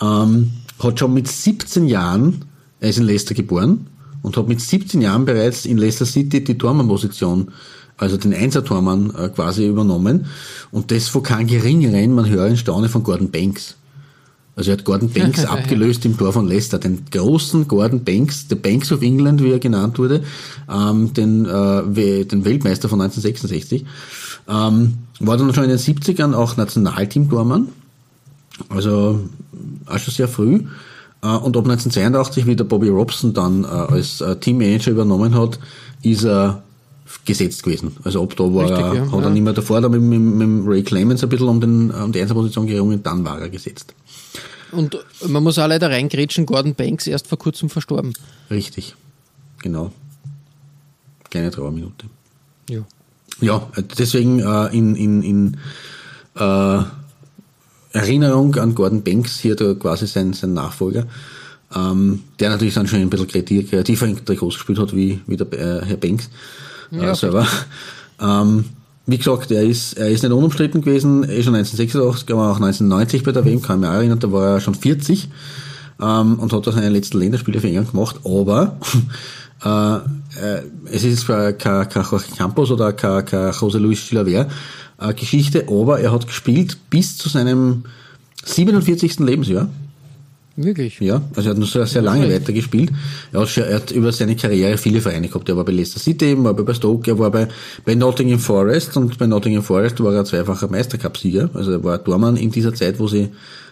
Ähm, 0.01 0.51
hat 0.79 0.99
schon 0.99 1.13
mit 1.13 1.27
17 1.27 1.87
Jahren, 1.87 2.45
er 2.79 2.89
ist 2.89 2.97
in 2.97 3.05
Leicester 3.05 3.35
geboren, 3.35 3.87
und 4.21 4.37
hat 4.37 4.47
mit 4.47 4.61
17 4.61 5.01
Jahren 5.01 5.25
bereits 5.25 5.65
in 5.65 5.77
Leicester 5.77 6.05
City 6.05 6.43
die 6.43 6.57
Tormann-Position, 6.57 7.51
also 7.97 8.17
den 8.17 8.33
Einser-Tormann 8.33 9.13
äh, 9.15 9.29
quasi 9.29 9.67
übernommen. 9.67 10.25
Und 10.71 10.91
das 10.91 11.07
von 11.07 11.23
keinem 11.23 11.47
geringeren, 11.47 12.13
man 12.13 12.27
höre 12.27 12.47
in 12.47 12.57
Staune 12.57 12.89
von 12.89 13.03
Gordon 13.03 13.31
Banks. 13.31 13.75
Also 14.55 14.69
er 14.71 14.77
hat 14.77 14.85
Gordon 14.85 15.09
Banks 15.09 15.45
abgelöst 15.45 16.05
im 16.05 16.15
Tor 16.15 16.31
von 16.31 16.47
Leicester, 16.47 16.77
den 16.77 17.05
großen 17.09 17.67
Gordon 17.67 18.03
Banks, 18.03 18.47
der 18.47 18.55
Banks 18.55 18.91
of 18.91 19.01
England, 19.01 19.43
wie 19.43 19.51
er 19.51 19.59
genannt 19.59 19.97
wurde, 19.97 20.23
ähm, 20.71 21.11
den, 21.13 21.45
äh, 21.45 22.25
den 22.25 22.45
Weltmeister 22.45 22.87
von 22.87 23.01
1966. 23.01 23.85
Ähm, 24.47 24.95
war 25.19 25.37
dann 25.37 25.53
schon 25.53 25.63
in 25.63 25.69
den 25.69 25.79
70ern 25.79 26.33
auch 26.33 26.57
Nationalteam-Tormann, 26.57 27.69
also 28.69 29.21
auch 29.87 29.97
schon 29.97 30.13
sehr 30.13 30.27
früh. 30.27 30.65
Äh, 31.23 31.27
Und 31.27 31.57
ab 31.57 31.63
1982, 31.63 32.45
wie 32.45 32.55
der 32.55 32.65
Bobby 32.65 32.89
Robson 32.89 33.33
dann 33.33 33.63
äh, 33.63 33.67
als 33.67 34.21
äh, 34.21 34.35
Teammanager 34.35 34.91
übernommen 34.91 35.33
hat, 35.35 35.57
ist 36.03 36.25
er 36.25 36.61
gesetzt 37.25 37.63
gewesen. 37.63 37.95
Also 38.03 38.23
ab 38.23 38.35
da 38.35 38.43
war 38.43 38.63
Richtig, 38.63 38.79
er, 38.79 38.95
ja, 38.95 39.05
hat 39.05 39.13
er 39.13 39.21
ja. 39.21 39.29
nicht 39.29 39.43
mehr 39.43 39.53
davor 39.53 39.81
da 39.81 39.89
mit, 39.89 40.01
mit, 40.01 40.19
mit 40.19 40.67
Ray 40.67 40.83
Clemens 40.83 41.23
ein 41.23 41.29
bisschen 41.29 41.47
um, 41.47 41.61
den, 41.61 41.91
um 41.91 42.11
die 42.11 42.21
Einzelposition 42.21 42.67
gerungen, 42.67 43.01
dann 43.03 43.23
war 43.23 43.39
er 43.39 43.49
gesetzt. 43.49 43.93
Und 44.71 44.97
man 45.27 45.43
muss 45.43 45.59
auch 45.59 45.67
leider 45.67 45.89
reingrätschen, 45.89 46.45
Gordon 46.45 46.73
Banks 46.73 47.05
erst 47.07 47.27
vor 47.27 47.37
kurzem 47.37 47.69
verstorben. 47.69 48.13
Richtig. 48.49 48.95
Genau. 49.61 49.91
Kleine 51.29 51.51
Trauerminute. 51.51 52.07
Ja. 52.69 52.81
Ja, 53.39 53.67
deswegen 53.97 54.39
äh, 54.39 54.67
in, 54.75 54.95
in, 54.95 55.23
in 55.23 55.57
äh, 56.35 56.83
Erinnerung 57.91 58.55
an 58.55 58.73
Gordon 58.73 59.03
Banks 59.03 59.39
hier 59.39 59.55
da 59.55 59.73
quasi 59.73 60.07
sein, 60.07 60.33
sein 60.33 60.53
Nachfolger, 60.53 61.05
ähm, 61.75 62.23
der 62.39 62.49
natürlich 62.49 62.73
dann 62.73 62.87
schon 62.87 62.99
ein 62.99 63.09
bisschen 63.09 63.27
kreativ, 63.27 63.69
kreativer 63.69 64.07
in 64.07 64.25
Trikots 64.25 64.55
gespielt 64.55 64.79
hat, 64.79 64.95
wie, 64.95 65.19
wie 65.27 65.37
der 65.37 65.51
äh, 65.53 65.85
Herr 65.85 65.97
Banks 65.97 66.27
äh, 66.27 66.29
Ja, 67.01 67.15
selber. 67.15 67.47
Ähm, 68.21 68.65
wie 69.05 69.17
gesagt, 69.17 69.51
er 69.51 69.63
ist, 69.63 69.93
er 69.93 70.09
ist 70.09 70.23
nicht 70.23 70.31
unumstritten 70.31 70.81
gewesen, 70.81 71.23
eh 71.23 71.43
schon 71.43 71.55
1986, 71.55 72.31
aber 72.31 72.51
auch 72.51 72.55
1990 72.55 73.23
bei 73.23 73.31
der 73.31 73.43
WM, 73.43 73.61
kann 73.61 73.77
ich 73.77 73.81
mich 73.81 73.89
auch 73.89 73.95
erinnern, 73.95 74.19
da 74.19 74.31
war 74.31 74.53
er 74.53 74.61
schon 74.61 74.75
40 74.75 75.29
ähm, 76.01 76.39
und 76.39 76.53
hat 76.53 76.65
da 76.65 76.71
seine 76.71 76.89
letzten 76.89 77.19
Länderspiele 77.19 77.59
für 77.59 77.67
England 77.67 77.91
gemacht, 77.91 78.17
aber 78.23 78.77
äh, 79.65 79.95
äh, 80.41 80.61
es 80.91 81.03
ist 81.03 81.21
zwar 81.21 81.51
kein, 81.53 81.89
kein 81.89 82.03
Jorge 82.03 82.25
Campos 82.37 82.71
oder 82.71 82.93
kein, 82.93 83.25
kein 83.25 83.51
José 83.51 83.79
Luis 83.79 83.99
Chilaver 83.99 84.47
äh, 84.99 85.13
Geschichte, 85.13 85.65
aber 85.67 85.99
er 85.99 86.11
hat 86.11 86.27
gespielt 86.27 86.77
bis 86.89 87.17
zu 87.17 87.27
seinem 87.27 87.83
47. 88.45 89.19
Lebensjahr. 89.19 89.67
Wirklich. 90.55 90.99
Ja, 90.99 91.21
also 91.35 91.49
er 91.49 91.55
hat 91.55 91.57
noch 91.57 91.67
sehr, 91.67 91.87
sehr 91.87 92.03
lange 92.03 92.29
weiter 92.31 92.53
gespielt. 92.53 92.91
Er 93.31 93.41
hat, 93.41 93.57
er 93.57 93.75
hat 93.75 93.91
über 93.91 94.11
seine 94.11 94.35
Karriere 94.35 94.77
viele 94.77 95.01
Vereine 95.01 95.27
gehabt. 95.27 95.49
Er 95.49 95.57
war 95.57 95.65
bei 95.65 95.71
Leicester 95.71 95.99
City, 95.99 96.33
er 96.33 96.43
war 96.43 96.53
bei 96.53 96.73
Stoke, 96.75 97.09
er 97.09 97.17
war 97.17 97.31
bei, 97.31 97.47
bei 97.83 97.95
Nottingham 97.95 98.39
Forest 98.39 98.95
und 98.97 99.17
bei 99.17 99.25
Nottingham 99.25 99.63
Forest 99.63 100.03
war 100.03 100.13
er 100.13 100.25
zweifacher 100.25 100.67
Meistercup-Sieger. 100.67 101.49
Also 101.55 101.71
er 101.71 101.83
war 101.83 102.03
Tormann 102.03 102.37
in 102.37 102.51
dieser 102.51 102.71
Zeit, 102.71 102.99
wo 102.99 103.07
sie 103.07 103.29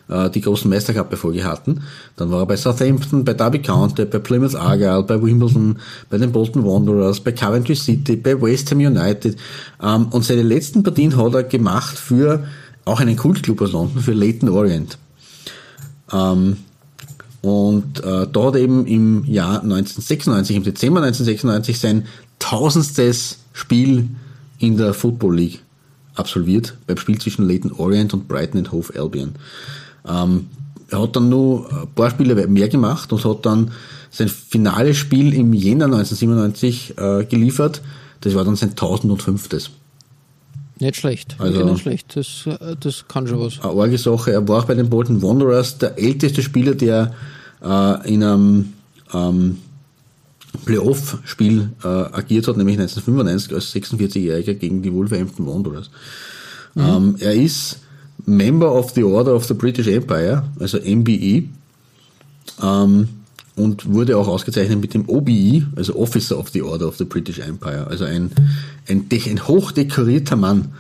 äh, 0.10 0.32
die 0.32 0.42
großen 0.42 0.68
Meistercup-Erfolge 0.72 1.44
hatten. 1.44 1.84
Dann 2.16 2.32
war 2.32 2.40
er 2.40 2.46
bei 2.48 2.58
Southampton, 2.58 3.24
bei 3.26 3.36
Derby 3.36 3.60
County, 3.60 4.06
bei 4.06 4.18
Plymouth 4.18 4.56
Argyle, 4.56 5.04
bei 5.04 5.22
Wimbledon, 5.22 5.78
bei 6.10 6.18
den 6.18 6.32
Bolton 6.32 6.66
Wanderers, 6.66 7.20
bei 7.20 7.32
Coventry 7.32 7.76
City, 7.76 8.16
bei 8.16 8.42
West 8.42 8.72
Ham 8.72 8.80
United. 8.80 9.38
Ähm, 9.84 10.08
und 10.08 10.26
seine 10.26 10.42
letzten 10.42 10.82
Partien 10.82 11.16
hat 11.16 11.36
er 11.36 11.44
gemacht 11.44 12.00
für 12.00 12.44
auch 12.86 13.00
einen 13.00 13.16
Kultclub 13.16 13.62
aus 13.62 13.72
London, 13.72 14.02
für 14.02 14.14
Leighton 14.14 14.50
Orient. 14.50 14.98
Ähm, 16.12 16.58
und 17.42 18.04
äh, 18.04 18.28
da 18.32 18.44
hat 18.44 18.56
eben 18.56 18.86
im 18.86 19.26
Jahr 19.26 19.62
1996, 19.62 20.56
im 20.56 20.64
Dezember 20.64 21.02
1996, 21.02 21.80
sein 21.80 22.06
tausendstes 22.40 23.40
Spiel 23.54 24.10
in 24.60 24.78
der 24.78 24.94
Football 24.94 25.36
League 25.36 25.64
absolviert, 26.16 26.78
beim 26.86 26.98
Spiel 26.98 27.18
zwischen 27.20 27.48
Leighton 27.48 27.72
Orient 27.72 28.14
und 28.14 28.28
Brighton 28.28 28.60
and 28.60 28.72
Hove 28.72 28.94
Albion. 28.96 29.34
Ähm, 30.08 30.48
er 30.90 31.02
hat 31.02 31.16
dann 31.16 31.30
nur 31.30 31.72
ein 31.72 31.88
paar 31.96 32.12
Spiele 32.12 32.48
mehr 32.48 32.70
gemacht 32.70 33.12
und 33.12 33.26
hat 33.26 33.46
dann 33.46 33.72
sein 34.12 34.28
finales 34.28 34.98
Spiel 34.98 35.34
im 35.34 35.54
Jänner 35.54 35.86
1997 35.86 36.98
äh, 36.98 37.26
geliefert. 37.26 37.82
Das 38.22 38.36
war 38.36 38.44
dann 38.44 38.56
sein 38.58 38.72
1005. 38.72 39.50
Nicht 40.82 40.96
schlecht. 40.96 41.36
Also- 41.38 41.64
nicht 41.64 41.82
schlecht. 41.82 42.16
Das, 42.16 42.46
äh, 42.48 42.76
das 42.80 43.08
kann 43.08 43.28
schon 43.28 43.40
was. 43.40 43.60
eine 43.62 43.80
arge 43.80 43.98
Sache. 43.98 44.32
Er 44.32 44.48
war 44.48 44.64
auch 44.64 44.66
bei 44.66 44.74
den 44.74 44.90
Bolton 44.90 45.22
Wanderers 45.22 45.78
der 45.78 45.98
älteste 45.98 46.42
Spieler, 46.42 46.74
der 46.74 47.14
äh, 47.64 48.12
in 48.12 48.24
einem 48.24 48.74
ähm, 49.14 49.58
Playoff-Spiel 50.66 51.70
äh, 51.84 51.88
agiert 51.88 52.48
hat, 52.48 52.58
nämlich 52.58 52.80
1995 52.80 53.54
als 53.54 53.74
46-Jähriger 53.76 54.56
gegen 54.56 54.82
die 54.82 54.92
Wolverhampton 54.92 55.46
Wanderers. 55.46 55.92
Ähm, 56.76 57.16
er 57.20 57.34
ist 57.36 57.80
Member 58.26 58.74
of 58.74 58.92
the 58.92 59.04
Order 59.04 59.36
of 59.36 59.46
the 59.46 59.54
British 59.54 59.88
Empire, 59.88 60.44
also 60.60 60.78
MBE, 60.78 61.44
ähm, 62.64 63.08
und 63.56 63.92
wurde 63.92 64.18
auch 64.18 64.28
ausgezeichnet 64.28 64.80
mit 64.80 64.94
dem 64.94 65.08
OBE, 65.08 65.68
also 65.76 65.96
Officer 65.96 66.38
of 66.38 66.50
the 66.50 66.62
Order 66.62 66.88
of 66.88 66.98
the 66.98 67.06
British 67.06 67.40
Empire, 67.40 67.88
also 67.88 68.06
ein, 68.06 68.32
ein, 68.88 69.08
ein 69.12 69.48
hochdekorierter 69.48 70.36
Mann. 70.36 70.74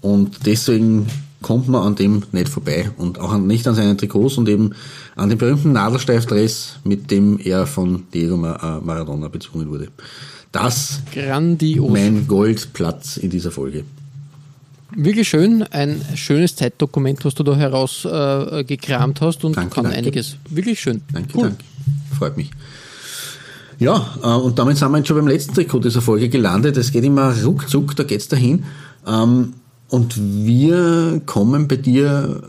Und 0.00 0.46
deswegen 0.46 1.06
kommt 1.42 1.68
man 1.68 1.82
an 1.82 1.94
dem 1.96 2.22
nicht 2.32 2.48
vorbei 2.48 2.90
und 2.96 3.18
auch 3.18 3.36
nicht 3.38 3.66
an 3.66 3.74
seinen 3.74 3.98
Trikots 3.98 4.36
und 4.38 4.48
eben 4.48 4.72
an 5.16 5.28
dem 5.28 5.38
berühmten 5.38 5.72
Nadelsteifdress, 5.72 6.76
mit 6.84 7.10
dem 7.10 7.38
er 7.38 7.66
von 7.66 8.04
Diego 8.12 8.34
äh, 8.34 8.80
Maradona 8.80 9.28
bezwungen 9.28 9.68
wurde. 9.70 9.88
Das 10.52 11.02
Grandios. 11.12 11.90
mein 11.90 12.26
Goldplatz 12.26 13.16
in 13.16 13.30
dieser 13.30 13.50
Folge. 13.50 13.84
Wirklich 14.94 15.28
schön. 15.28 15.62
Ein 15.64 16.00
schönes 16.14 16.56
Zeitdokument, 16.56 17.24
was 17.24 17.34
du 17.34 17.42
da 17.42 17.56
herausgekramt 17.56 19.20
äh, 19.20 19.24
hast 19.24 19.44
und 19.44 19.56
Danke, 19.56 19.74
kann 19.74 19.84
danke. 19.84 19.98
einiges. 19.98 20.36
Wirklich 20.48 20.80
schön. 20.80 21.02
Danke, 21.12 21.28
cool. 21.34 21.42
danke. 21.44 21.64
Freut 22.18 22.36
mich. 22.36 22.50
Ja, 23.78 24.06
äh, 24.22 24.26
und 24.26 24.58
damit 24.58 24.76
sind 24.78 24.90
wir 24.90 24.98
jetzt 24.98 25.08
schon 25.08 25.16
beim 25.18 25.28
letzten 25.28 25.54
Trikot 25.54 25.80
dieser 25.80 26.00
Folge 26.00 26.28
gelandet. 26.28 26.76
Es 26.76 26.92
geht 26.92 27.04
immer 27.04 27.34
ruckzuck, 27.44 27.94
da 27.96 28.04
geht's 28.04 28.28
dahin. 28.28 28.64
Ähm, 29.06 29.52
Und 29.88 30.16
wir 30.18 31.20
kommen 31.26 31.68
bei 31.68 31.76
dir, 31.76 32.42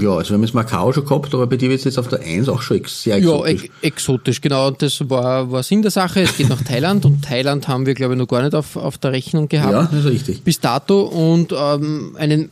ja, 0.00 0.10
also 0.12 0.30
wir 0.30 0.34
haben 0.36 0.42
jetzt 0.44 0.54
Macau 0.54 0.92
schon 0.92 1.04
gehabt, 1.04 1.34
aber 1.34 1.46
bei 1.46 1.56
dir 1.58 1.68
wird 1.68 1.80
es 1.80 1.84
jetzt 1.84 1.98
auf 1.98 2.08
der 2.08 2.20
1 2.20 2.48
auch 2.48 2.62
schon 2.62 2.80
sehr 2.86 3.18
Ja, 3.18 3.34
exotisch. 3.44 3.64
ex 3.64 3.72
exotisch, 3.82 4.40
genau. 4.40 4.70
Das 4.70 5.10
war, 5.10 5.50
war 5.50 5.62
Sinn 5.62 5.82
der 5.82 5.90
Sache. 5.90 6.22
Es 6.22 6.36
geht 6.38 6.48
nach 6.48 6.62
Thailand 6.62 7.04
und 7.04 7.22
Thailand 7.22 7.68
haben 7.68 7.84
wir, 7.84 7.92
glaube 7.94 8.14
ich, 8.14 8.18
noch 8.18 8.28
gar 8.28 8.42
nicht 8.42 8.54
auf, 8.54 8.76
auf 8.76 8.96
der 8.96 9.12
Rechnung 9.12 9.48
gehabt. 9.48 9.72
ja, 9.72 9.82
das 9.92 10.04
ist 10.06 10.10
richtig. 10.10 10.42
bis 10.42 10.60
dato 10.60 11.02
und 11.02 11.52
ähm, 11.54 12.14
einen 12.18 12.48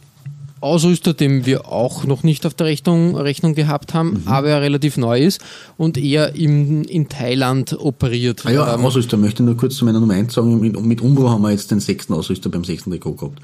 Ausrüster, 0.61 1.15
den 1.15 1.47
wir 1.47 1.69
auch 1.69 2.05
noch 2.05 2.23
nicht 2.23 2.47
auf 2.47 2.55
der 2.55 2.67
Rechnung, 2.67 3.17
Rechnung 3.17 3.55
gehabt 3.55 3.95
haben, 3.95 4.11
Mhm. 4.11 4.23
aber 4.29 4.49
er 4.49 4.61
relativ 4.63 4.97
neu 4.97 5.21
ist 5.21 5.41
und 5.77 5.97
eher 5.99 6.35
im, 6.35 6.83
in 6.85 7.09
Thailand 7.09 7.77
operiert. 7.79 8.43
Ah 8.45 8.51
ja, 8.51 8.75
Ähm, 8.75 8.85
Ausrüster 8.85 9.17
möchte 9.17 9.43
nur 9.43 9.57
kurz 9.57 9.77
zu 9.77 9.85
meiner 9.85 10.01
Nummer 10.01 10.15
1 10.15 10.35
sagen. 10.35 10.61
Mit, 10.61 10.81
mit 10.81 11.01
Umbro 11.01 11.31
haben 11.31 11.43
wir 11.43 11.51
jetzt 11.51 11.71
den 11.71 11.81
sechsten 11.81 12.13
Ausrüster 12.15 12.49
beim 12.51 12.65
sechsten 12.65 12.91
Trikot 12.91 13.13
gehabt. 13.15 13.39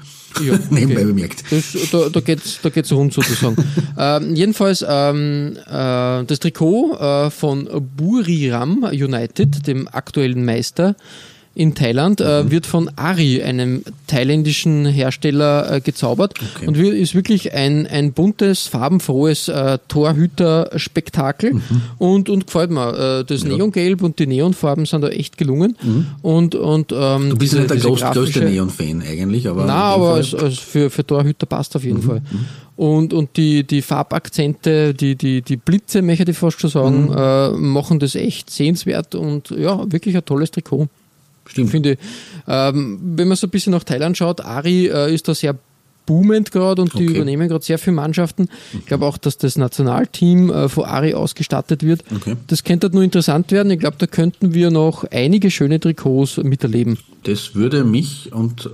Ja, 0.45 0.53
Nebenbei 0.69 1.01
okay. 1.01 1.05
bemerkt. 1.05 1.43
Das, 1.51 1.73
da, 1.91 2.09
da 2.09 2.19
geht's, 2.19 2.59
da 2.61 2.69
geht's 2.69 2.91
rund 2.91 3.13
sozusagen. 3.13 3.55
ähm, 3.97 4.35
jedenfalls 4.35 4.85
ähm, 4.87 5.57
äh, 5.65 6.23
das 6.25 6.39
Trikot 6.39 6.95
äh, 6.97 7.29
von 7.31 7.67
Buriram 7.95 8.83
United, 8.83 9.65
dem 9.67 9.87
aktuellen 9.87 10.43
Meister 10.45 10.95
in 11.55 11.73
Thailand, 11.73 12.19
Mhm. 12.19 12.25
äh, 12.25 12.51
wird 12.51 12.65
von 12.65 12.91
Ari, 12.97 13.41
einem 13.41 13.83
thailändischen 14.07 14.85
Hersteller, 14.85 15.71
äh, 15.71 15.79
gezaubert 15.81 16.33
Okay. 16.57 16.67
und 16.67 16.75
ist 16.77 17.15
wirklich 17.15 17.53
ein, 17.53 17.87
ein 17.87 18.11
buntes, 18.11 18.67
farbenfrohes 18.67 19.47
äh, 19.47 19.77
Torhüter-Spektakel 19.87 21.53
Mhm. 21.53 21.61
und, 21.97 22.29
und 22.29 22.45
gefällt 22.47 22.71
mir. 22.71 23.19
Äh, 23.21 23.23
das 23.25 23.43
Neongelb 23.43 24.03
und 24.03 24.19
die 24.19 24.27
Neonfarben 24.27 24.85
sind 24.85 25.01
da 25.01 25.07
echt 25.09 25.37
gelungen. 25.37 25.75
Und, 26.21 26.55
und, 26.55 26.91
ähm, 26.91 27.29
Du 27.29 27.37
bist 27.37 27.53
diese- 27.53 27.57
nicht 27.61 27.69
der 27.69 27.77
diese 27.77 27.87
größte, 28.11 28.41
Neon-Fan 28.43 29.01
eigentlich, 29.01 29.47
aber. 29.47 29.65
na, 29.65 29.93
in 29.95 29.99
dem 29.99 30.03
aber 30.03 30.13
als, 30.15 30.35
als 30.35 30.57
für, 30.59 30.89
für 30.89 31.05
Torhüter 31.05 31.45
passt 31.45 31.75
auf 31.75 31.83
jeden 31.83 31.99
Mhm, 31.99 32.03
Fall. 32.03 32.21
Und, 32.75 33.13
und 33.13 33.37
die, 33.37 33.63
die 33.63 33.81
Farbakzente, 33.81 34.93
die, 34.93 35.15
die, 35.15 35.41
die 35.41 35.55
Blitze, 35.55 36.01
möchte 36.01 36.29
ich 36.29 36.37
fast 36.37 36.59
schon 36.59 36.69
sagen, 36.69 37.05
Mhm. 37.05 37.15
äh, 37.17 37.49
machen 37.51 37.99
das 37.99 38.15
echt 38.15 38.49
sehenswert 38.49 39.15
und 39.15 39.49
ja, 39.51 39.89
wirklich 39.91 40.15
ein 40.17 40.25
tolles 40.25 40.51
Trikot. 40.51 40.87
Stimmt. 41.47 41.69
Finde 41.71 41.93
ich. 41.93 41.99
Ähm, 42.47 42.99
wenn 43.15 43.27
man 43.27 43.37
so 43.37 43.47
ein 43.47 43.49
bisschen 43.51 43.71
nach 43.71 43.83
Thailand 43.83 44.17
schaut, 44.17 44.41
Ari 44.41 44.87
äh, 44.87 45.13
ist 45.13 45.27
da 45.27 45.35
sehr 45.35 45.55
boomend 46.07 46.51
gerade 46.51 46.83
und 46.83 46.93
die 46.93 46.97
Okay. 46.97 47.09
Mhm. 47.09 47.15
übernehmen 47.15 47.47
gerade 47.49 47.65
sehr 47.65 47.79
viele 47.79 47.95
Mannschaften. 47.95 48.47
Ich 48.77 48.85
glaube 48.85 49.05
auch, 49.07 49.17
dass 49.17 49.39
das 49.39 49.57
Nationalteam 49.57 50.51
äh, 50.51 50.69
von 50.69 50.85
Ari 50.85 51.15
ausgestattet 51.15 51.81
wird. 51.81 52.03
Okay. 52.15 52.35
Das 52.45 52.63
könnte 52.63 52.91
nur 52.91 53.01
interessant 53.01 53.51
werden. 53.51 53.71
Ich 53.71 53.79
glaube, 53.79 53.95
da 53.97 54.05
könnten 54.05 54.53
wir 54.53 54.69
noch 54.69 55.03
einige 55.11 55.49
schöne 55.49 55.79
Trikots 55.79 56.37
miterleben. 56.37 56.99
Das 57.23 57.55
würde 57.55 57.83
mich 57.83 58.31
und 58.33 58.67
äh, 58.67 58.69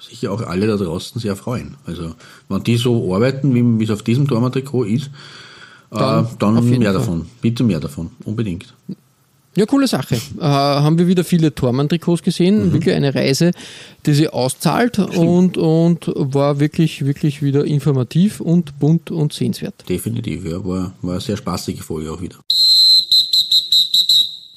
sicher 0.00 0.30
auch 0.30 0.42
alle 0.42 0.68
da 0.68 0.76
draußen 0.76 1.20
sehr 1.20 1.34
freuen. 1.34 1.74
Also, 1.86 2.14
wenn 2.48 2.62
die 2.62 2.76
so 2.76 3.12
arbeiten, 3.12 3.52
wie 3.80 3.82
es 3.84 3.90
auf 3.90 4.02
diesem 4.04 4.28
Dormer-Trikot 4.28 4.84
ist, 4.84 5.10
Dann 5.90 6.24
äh, 6.24 6.28
dann 6.38 6.54
mehr 6.68 6.80
Fall. 6.82 6.92
davon. 6.92 7.26
Bitte 7.40 7.64
mehr 7.64 7.80
davon. 7.80 8.10
Unbedingt. 8.24 8.72
Ja, 9.56 9.64
coole 9.64 9.88
Sache. 9.88 10.16
Äh, 10.16 10.42
haben 10.42 10.98
wir 10.98 11.06
wieder 11.06 11.24
viele 11.24 11.54
Tormann-Trikots 11.54 12.22
gesehen. 12.22 12.72
Wirklich 12.72 12.94
eine 12.94 13.14
Reise, 13.14 13.52
die 14.04 14.12
sie 14.12 14.28
auszahlt 14.28 14.98
und, 14.98 15.56
und 15.56 16.12
war 16.14 16.60
wirklich, 16.60 17.06
wirklich 17.06 17.42
wieder 17.42 17.64
informativ 17.64 18.40
und 18.40 18.78
bunt 18.78 19.10
und 19.10 19.32
sehenswert. 19.32 19.88
Definitiv, 19.88 20.44
ja. 20.44 20.62
War, 20.64 20.92
war 21.00 21.12
eine 21.12 21.20
sehr 21.20 21.38
spaßige 21.38 21.80
Folge 21.80 22.12
auch 22.12 22.20
wieder. 22.20 22.36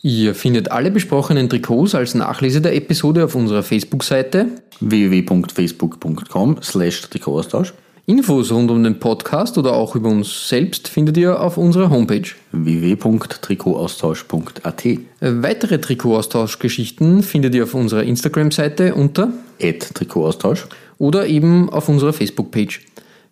Ihr 0.02 0.36
findet 0.36 0.72
alle 0.72 0.92
besprochenen 0.92 1.50
Trikots 1.50 1.96
als 1.96 2.14
Nachlese 2.16 2.62
der 2.62 2.76
Episode 2.76 3.26
auf 3.26 3.36
unserer 3.36 3.64
Facebook-Seite. 3.64 4.48
www.facebook.com 4.82 6.58
slash 6.62 7.02
Trikotaustausch 7.10 7.74
Infos 8.10 8.52
rund 8.52 8.72
um 8.72 8.84
den 8.84 8.98
Podcast 8.98 9.60
oder 9.60 9.74
auch 9.74 9.96
über 9.96 10.10
uns 10.10 10.50
selbst 10.50 10.88
findet 10.88 11.16
ihr 11.16 11.40
auf 11.40 11.58
unserer 11.58 11.92
Homepage. 11.92 12.28
www.trikotaustausch.at 12.52 14.84
Weitere 15.20 15.80
Trikotaustauschgeschichten 15.80 17.22
findet 17.22 17.54
ihr 17.54 17.66
auf 17.66 17.76
unserer 17.76 18.02
Instagram-Seite 18.02 18.96
unter 18.96 19.32
Trikotaustausch 19.60 20.66
oder 20.98 21.28
eben 21.28 21.70
auf 21.70 21.88
unserer 21.88 22.12
Facebook-Page. 22.12 22.82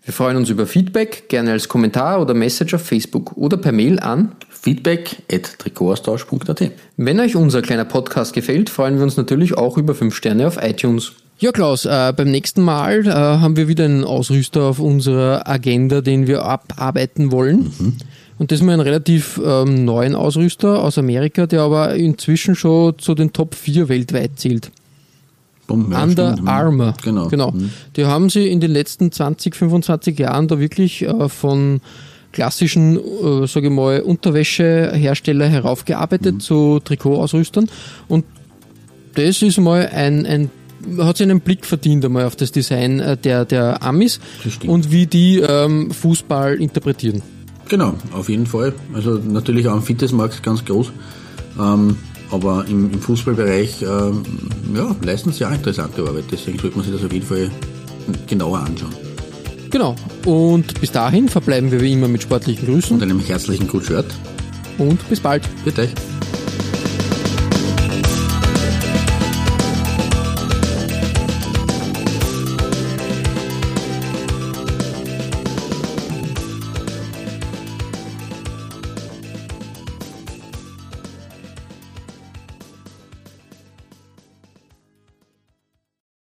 Wir 0.03 0.13
freuen 0.13 0.38
uns 0.38 0.51
über 0.51 0.67
Feedback, 0.67 1.28
gerne 1.28 1.53
als 1.53 1.67
Kommentar 1.67 2.21
oder 2.21 2.36
Message 2.36 2.75
auf 2.75 2.84
Facebook 2.84 3.36
oder 3.36 3.57
per 3.57 3.71
Mail 3.71 3.99
an. 3.99 4.34
feedback 4.47 5.23
at 5.32 5.57
Trikotaustausch.at 5.57 6.71
Wenn 6.97 7.19
euch 7.19 7.36
unser 7.36 7.63
kleiner 7.63 7.86
Podcast 7.86 8.34
gefällt, 8.34 8.69
freuen 8.69 8.97
wir 8.97 9.03
uns 9.05 9.17
natürlich 9.17 9.57
auch 9.57 9.80
über 9.80 9.95
5 9.95 10.15
Sterne 10.15 10.45
auf 10.45 10.61
iTunes. 10.61 11.13
Ja, 11.39 11.51
Klaus, 11.51 11.85
äh, 11.85 12.13
beim 12.17 12.31
nächsten 12.31 12.61
Mal 12.63 13.05
äh, 13.05 13.11
haben 13.11 13.57
wir 13.57 13.67
wieder 13.67 13.85
einen 13.85 14.03
Ausrüster 14.03 14.63
auf 14.63 14.79
unserer 14.79 15.47
Agenda, 15.47 16.01
den 16.01 16.25
wir 16.25 16.43
abarbeiten 16.43 17.31
wollen. 17.31 17.71
Und 18.39 18.51
das 18.51 18.61
mal 18.63 18.73
einen 18.73 18.81
relativ 18.81 19.39
ähm, 19.43 19.85
neuen 19.85 20.15
Ausrüster 20.15 20.81
aus 20.83 20.97
Amerika, 20.97 21.45
der 21.45 21.61
aber 21.61 21.93
inzwischen 21.95 22.55
schon 22.55 22.97
zu 22.97 23.13
den 23.13 23.33
Top 23.33 23.53
4 23.53 23.88
weltweit 23.88 24.31
zählt. 24.38 24.71
Ja, 25.69 25.75
Under 25.75 26.31
stimmt. 26.31 26.41
Mhm. 26.41 26.47
Armour. 26.47 26.93
Genau. 27.03 27.27
genau. 27.27 27.51
Mhm. 27.51 27.71
Die 27.95 28.05
haben 28.05 28.29
sie 28.29 28.47
in 28.47 28.59
den 28.59 28.71
letzten 28.71 29.11
20, 29.11 29.55
25 29.55 30.17
Jahren 30.17 30.47
da 30.47 30.59
wirklich 30.59 31.03
äh, 31.03 31.29
von 31.29 31.81
klassischen, 32.31 32.97
äh, 32.97 33.47
sage 33.47 33.67
ich 33.67 33.73
mal, 33.73 34.01
Unterwäschehersteller 34.01 35.47
heraufgearbeitet 35.47 36.35
Mhm. 36.35 36.39
zu 36.39 36.79
Trikotausrüstern. 36.83 37.69
Und 38.07 38.25
das 39.15 39.41
ist 39.43 39.59
mal 39.59 39.88
ein, 39.93 40.25
ein 40.25 40.49
hat 40.99 41.17
sich 41.17 41.25
einen 41.29 41.41
Blick 41.41 41.65
verdient 41.65 42.05
einmal 42.05 42.25
auf 42.25 42.35
das 42.35 42.51
Design 42.51 42.99
äh, 42.99 43.17
der, 43.17 43.45
der 43.45 43.83
Amis 43.83 44.19
und 44.65 44.91
wie 44.91 45.05
die 45.07 45.39
ähm, 45.39 45.91
Fußball 45.91 46.55
interpretieren. 46.61 47.21
Genau, 47.69 47.95
auf 48.13 48.29
jeden 48.29 48.45
Fall. 48.45 48.73
Also 48.93 49.15
natürlich 49.15 49.67
auch 49.67 49.75
im 49.75 49.83
Fitnessmarkt 49.83 50.41
ganz 50.43 50.63
groß. 50.63 50.91
Ähm, 51.59 51.97
aber 52.31 52.65
im, 52.67 52.91
im 52.91 53.01
Fußballbereich 53.01 53.81
ähm, 53.81 54.23
ja, 54.75 54.95
leisten 55.01 55.31
sie 55.31 55.45
auch 55.45 55.51
interessante 55.51 56.01
Arbeit. 56.01 56.25
Deswegen 56.31 56.59
sollte 56.59 56.75
man 56.77 56.85
sich 56.85 56.93
das 56.93 57.03
auf 57.03 57.13
jeden 57.13 57.25
Fall 57.25 57.49
genauer 58.27 58.59
anschauen. 58.59 58.93
Genau. 59.69 59.95
Und 60.25 60.79
bis 60.79 60.91
dahin 60.91 61.27
verbleiben 61.29 61.71
wir 61.71 61.81
wie 61.81 61.91
immer 61.93 62.07
mit 62.07 62.23
sportlichen 62.23 62.65
Grüßen 62.65 62.95
Und 62.95 63.03
einem 63.03 63.19
herzlichen 63.19 63.67
Good 63.67 63.85
Shirt. 63.85 64.05
und 64.77 65.07
bis 65.09 65.19
bald. 65.19 65.43
Bitte 65.65 65.81
euch. 65.83 65.93